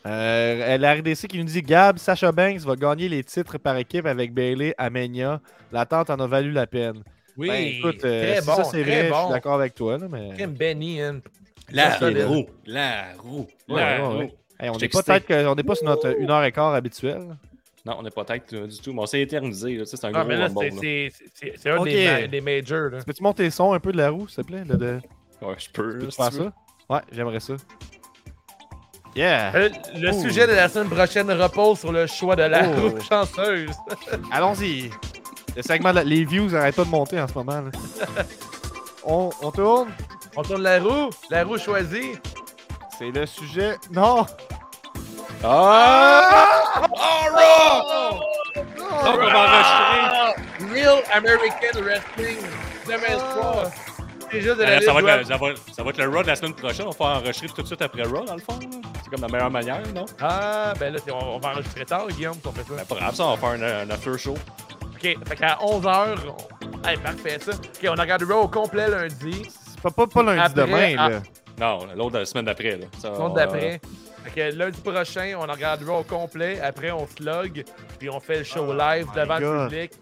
[0.06, 4.04] Euh, la RDC qui nous dit Gab, Sacha Banks va gagner les titres par équipe
[4.06, 5.40] avec Bailey à Mania.
[5.72, 7.02] L'attente en a valu la peine.
[7.36, 9.24] Oui, Ben, écoute, euh, très si bon, ça c'est très vrai, je bon.
[9.24, 9.98] suis d'accord avec toi.
[9.98, 10.30] Là, mais...
[10.34, 11.20] Crème Benny, hein.
[11.72, 14.18] La roue, la roue, Ouais, la ouais, roue.
[14.18, 14.34] ouais.
[14.60, 15.02] Hey, on n'est pas, excité.
[15.12, 17.36] peut-être que- on n'est pas sur notre 1h15 habituelle.
[17.86, 19.78] Non, on n'est pas tête euh, du tout, mais on s'est éternisé.
[19.78, 20.76] tu C'est un Ah, gros mais là, c'est- là.
[20.80, 22.90] c'est c'est- c'est un des, ma- des majors.
[22.90, 22.98] Là.
[23.04, 24.64] Peux-tu monter le son un peu de la roue, s'il te plaît?
[24.64, 25.00] de- de-
[25.42, 25.98] Ouais, je peux.
[25.98, 26.52] Peux-tu si faire tu ça?
[26.88, 27.54] Ouais, j'aimerais ça.
[29.14, 29.52] Yeah!
[29.54, 30.20] Euh, Le Oh.
[30.22, 32.80] sujet de la semaine prochaine repose sur le choix de la Oh.
[32.90, 33.70] roue chanceuse.
[34.32, 34.90] Allons-y!
[35.56, 37.60] Le segment de la- Les views n'arrêtent pas de monter en ce moment.
[37.60, 37.70] là.
[39.04, 39.88] on, on tourne?
[40.36, 42.12] On tourne la roue, la roue choisie.
[42.98, 43.76] C'est le sujet.
[43.92, 44.26] Non!
[45.44, 46.82] Ah!
[46.82, 48.10] Oh,
[49.04, 50.74] Donc, on va enregistrer.
[50.74, 52.38] Real American Wrestling
[52.86, 53.70] 2003.
[54.40, 56.22] De la Euh, ça, va liste être le, ça, va, ça va être le Raw
[56.22, 56.86] de la semaine prochaine.
[56.86, 58.58] On va faire enregistrer tout de suite après Raw, dans le fond.
[59.02, 60.06] C'est comme la meilleure manière, non?
[60.20, 62.74] Ah, ben là, on, on va enregistrer tard, Guillaume, qu'on fait ça.
[62.76, 63.50] Ben, pas grave, ça, on va faire
[63.82, 64.34] un, un after show.
[64.34, 66.88] OK, fait qu'à 11h, on...
[66.88, 67.52] hey, parfait ça.
[67.52, 69.42] OK, on regarde Raw au complet lundi.
[69.48, 71.08] C'est pas, pas, pas lundi Après, demain, ah.
[71.10, 71.22] là.
[71.60, 72.76] Non, l'autre de la semaine d'après.
[72.78, 72.86] là.
[73.18, 73.80] On- d'après.
[74.24, 76.58] Fait que lundi prochain, on regarde Raw au complet.
[76.60, 77.62] Après, on se log.
[77.98, 79.92] Puis on fait le show live my devant le public.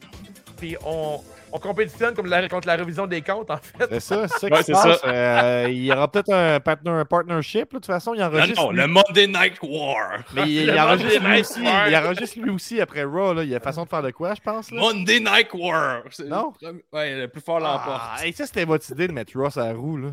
[0.56, 1.20] Puis on,
[1.52, 3.86] on compétitionne comme la, contre la révision des comptes, en fait.
[3.90, 5.00] C'est ça, c'est ça Ouais, qui se c'est passe.
[5.00, 5.08] ça.
[5.08, 7.72] Euh, il y aura peut-être un, partner, un partnership.
[7.72, 7.78] là.
[7.78, 8.62] De toute façon, il Non, enregistre.
[8.62, 8.80] non, lui.
[8.80, 10.18] le Monday Night War.
[10.34, 11.62] Mais il, enregistre Monday lui Night aussi.
[11.62, 11.88] War.
[11.88, 13.34] Il enregistre lui aussi après Raw.
[13.34, 13.42] Là.
[13.44, 14.70] Il y a façon de faire de quoi, je pense.
[14.70, 14.80] Là?
[14.80, 16.02] Monday Night War.
[16.26, 16.52] Non?
[16.92, 18.00] Ouais, le plus fort l'emporte.
[18.18, 19.96] Ah, et ça, c'était votre idée de mettre Raw à la roue.
[19.98, 20.08] Là.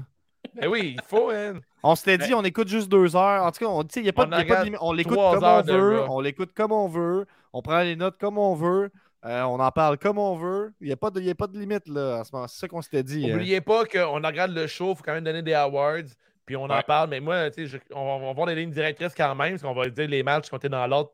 [0.55, 1.59] Ben oui, il faut, hein.
[1.83, 3.43] On s'était dit, on écoute juste deux heures.
[3.43, 4.45] En tout cas, on dit, il y a pas, On de- il y a pas
[4.45, 4.79] de regarde limite.
[4.81, 6.01] On l'écoute comme on veut.
[6.09, 7.25] On l'écoute comme on veut.
[7.53, 8.91] On prend les notes comme on veut.
[9.25, 10.73] Euh, on en parle comme on veut.
[10.79, 12.47] Il n'y a, pas de- il y a pas de limite là, en ce moment.
[12.47, 13.29] C'est ça qu'on s'était dit.
[13.29, 13.35] hein.
[13.35, 16.03] Oubliez pas qu'on regarde le show, il faut quand même donner des awards.
[16.45, 17.09] Puis on en parle.
[17.09, 19.51] Mais moi, tu sais, je- on, va- on va voir des lignes directrices quand même,
[19.51, 21.11] parce qu'on va dire les matchs comptés dans l'ordre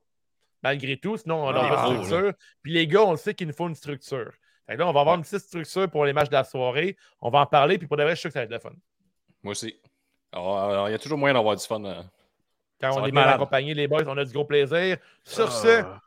[0.64, 1.18] malgré tout.
[1.18, 2.34] Sinon, on n'a Ah, pas de structure.
[2.62, 4.32] Puis les gars, on le sait qu'il nous faut une structure.
[4.68, 6.96] Fait que là, on va avoir une petite structure pour les matchs de la soirée.
[7.22, 7.78] On va en parler.
[7.78, 8.76] Puis pour de vrai, je suis sûr que ça va être le fun.
[9.44, 9.76] Moi aussi.
[10.34, 10.40] Il
[10.92, 11.84] y a toujours moyen d'avoir du fun.
[11.84, 12.02] euh.
[12.82, 13.36] Quand Ça on est malade.
[13.36, 14.98] accompagnés, les boys, on a du gros plaisir.
[15.24, 16.02] Sur ce, Ah,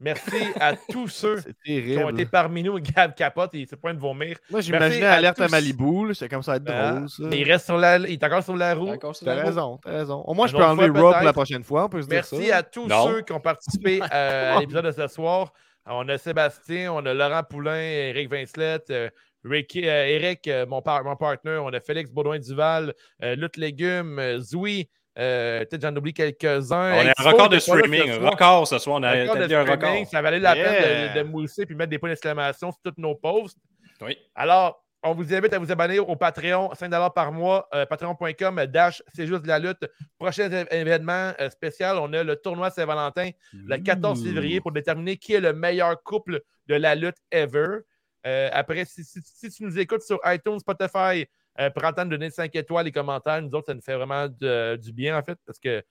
[0.00, 2.78] merci à tous ceux c'est qui ont été parmi nous.
[2.80, 4.36] Gab capote, il se point de vomir.
[4.50, 5.50] Moi, j'imaginais à alerte à tous.
[5.52, 6.14] Malibu.
[6.14, 7.08] C'était comme ça être Ah, drôle.
[7.08, 7.22] Ça.
[7.24, 8.94] Mais il reste sur la, il est encore sur la roue.
[9.14, 10.22] C'est T'as raison, t'as raison.
[10.26, 11.84] Au moins, je peux enlever Raw pour la prochaine fois.
[11.84, 12.56] On peut se dire Merci ça.
[12.58, 13.06] à tous Non.
[13.08, 15.52] ceux qui ont participé euh, à l'épisode de ce soir.
[15.90, 19.08] On a Sébastien, on a Laurent Poulain, Eric Vincelette, euh,
[19.42, 22.92] Ricky- euh, Eric, euh, mon, par- mon partner, on a Félix Baudouin-Duval,
[23.22, 26.92] euh, Lutte Légumes, euh, Zoui, euh, peut-être j'en oublie quelques-uns.
[26.94, 28.10] On a un record de streaming.
[28.10, 28.98] Un record ce soir.
[29.00, 30.06] On a Record de un record.
[30.10, 30.64] Ça valait la Yeah.
[30.72, 33.58] peine de, de mousser puis mettre des points d'exclamation sur tous nos posts.
[34.00, 34.16] Oui.
[34.34, 39.00] Alors, on vous invite à vous abonner au Patreon, 5 par mois, euh, patreon.com, dash,
[39.14, 39.86] c'est juste de la lutte.
[40.18, 45.34] Prochain événement euh, spécial, on a le tournoi Saint-Valentin le 14 février pour déterminer qui
[45.34, 47.78] est le meilleur couple de la lutte ever.
[48.26, 51.26] Euh, après, si, si- si tu nous écoutes sur iTunes, Spotify,
[51.60, 53.40] euh, prends le temps de donner 5 étoiles, les commentaires.
[53.42, 55.82] Nous autres, ça nous fait vraiment de- du bien, en fait, parce que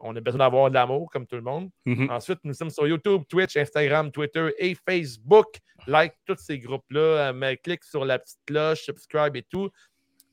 [0.00, 1.70] On a besoin d'avoir de l'amour, comme tout le monde.
[1.84, 2.08] Mhm.
[2.08, 5.56] Ensuite, nous sommes sur YouTube, Twitch, Instagram, Twitter et Facebook.
[5.88, 7.00] Like tous ces groupes-là.
[7.00, 9.70] euh, mais clique sur la petite cloche, subscribe et tout.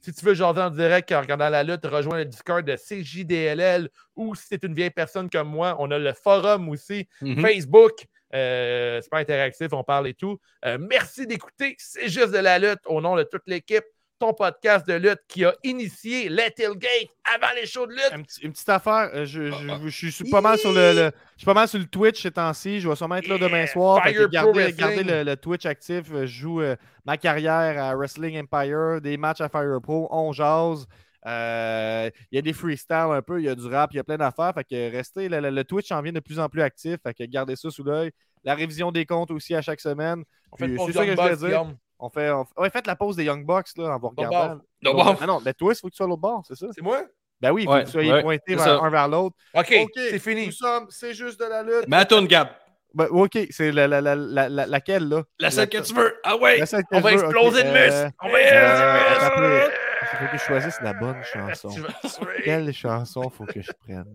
[0.01, 3.89] Si tu veux jaser en direct en regardant la lutte, rejoins le Discord de CJDLL
[4.15, 7.41] ou si tu es une vieille personne comme moi, on a le forum aussi, Mhm.
[7.41, 8.05] Facebook.
[8.35, 10.39] Euh, c'est pas interactif, on parle et tout.
[10.65, 11.75] Euh, merci d'écouter.
[11.79, 13.85] C'est juste de la lutte au nom de toute l'équipe.
[14.17, 18.11] Ton podcast de lutte qui a initié Let Gate avant les shows de lutte.
[18.41, 21.45] Une petite affaire, euh, je, je- je suis pas mal sur le, le- je suis
[21.45, 22.79] pas mal sur le Twitch ces temps-ci.
[22.79, 24.01] Je vais sûrement être là demain soir.
[24.13, 26.05] Fire gardez, le, le Twitch actif.
[26.13, 30.31] Euh, Je joue euh, ma carrière à Wrestling Empire, des matchs à Fire Pro, on
[30.31, 30.85] jase.
[31.27, 33.99] Euh, Il y a des freestyles un peu, il y a du rap, il y
[33.99, 34.53] a plein d'affaires.
[34.53, 36.97] Fait que restez, le, Twitch en vient de plus en plus actif.
[37.03, 38.11] Fait que gardez ça sous l'œil.
[38.45, 40.23] La révision des comptes aussi à chaque semaine.
[40.67, 41.49] Puis, c'est ça que je voulais dire.
[41.99, 44.59] On fait, on fait- ouais, faites la pause des Young Bucks là, en vous regardant.
[44.85, 46.67] Ah non, mais toi, il faut que tu sois à l'autre bord, c'est ça?
[46.73, 47.01] C'est moi?
[47.41, 49.35] Ben oui, il faut Ouais, que vous soyez ouais, pointés vers- un vers l'autre.
[49.53, 50.45] OK, c'est fini.
[50.47, 51.85] Nous sommes, c'est juste de la lutte.
[51.87, 52.47] Mais attends, Gab.
[52.93, 55.23] Ben, OK, c'est la, la, la, la, la- laquelle, là?
[55.39, 56.15] La seule que tu veux.
[56.23, 56.59] Ah ouais.
[56.59, 58.11] Que On va exploser euh, muscle.
[58.23, 59.71] On va euh, exploser de muscle.
[60.01, 61.69] Il faut que je choisisse la bonne chanson.
[62.45, 64.05] Quelle chanson faut que je prenne?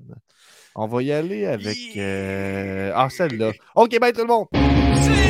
[0.74, 1.76] On va y aller avec...
[1.98, 3.52] euh, Ah, celle-là.
[3.74, 4.46] OK, bye tout le monde!
[5.02, 5.29] C'est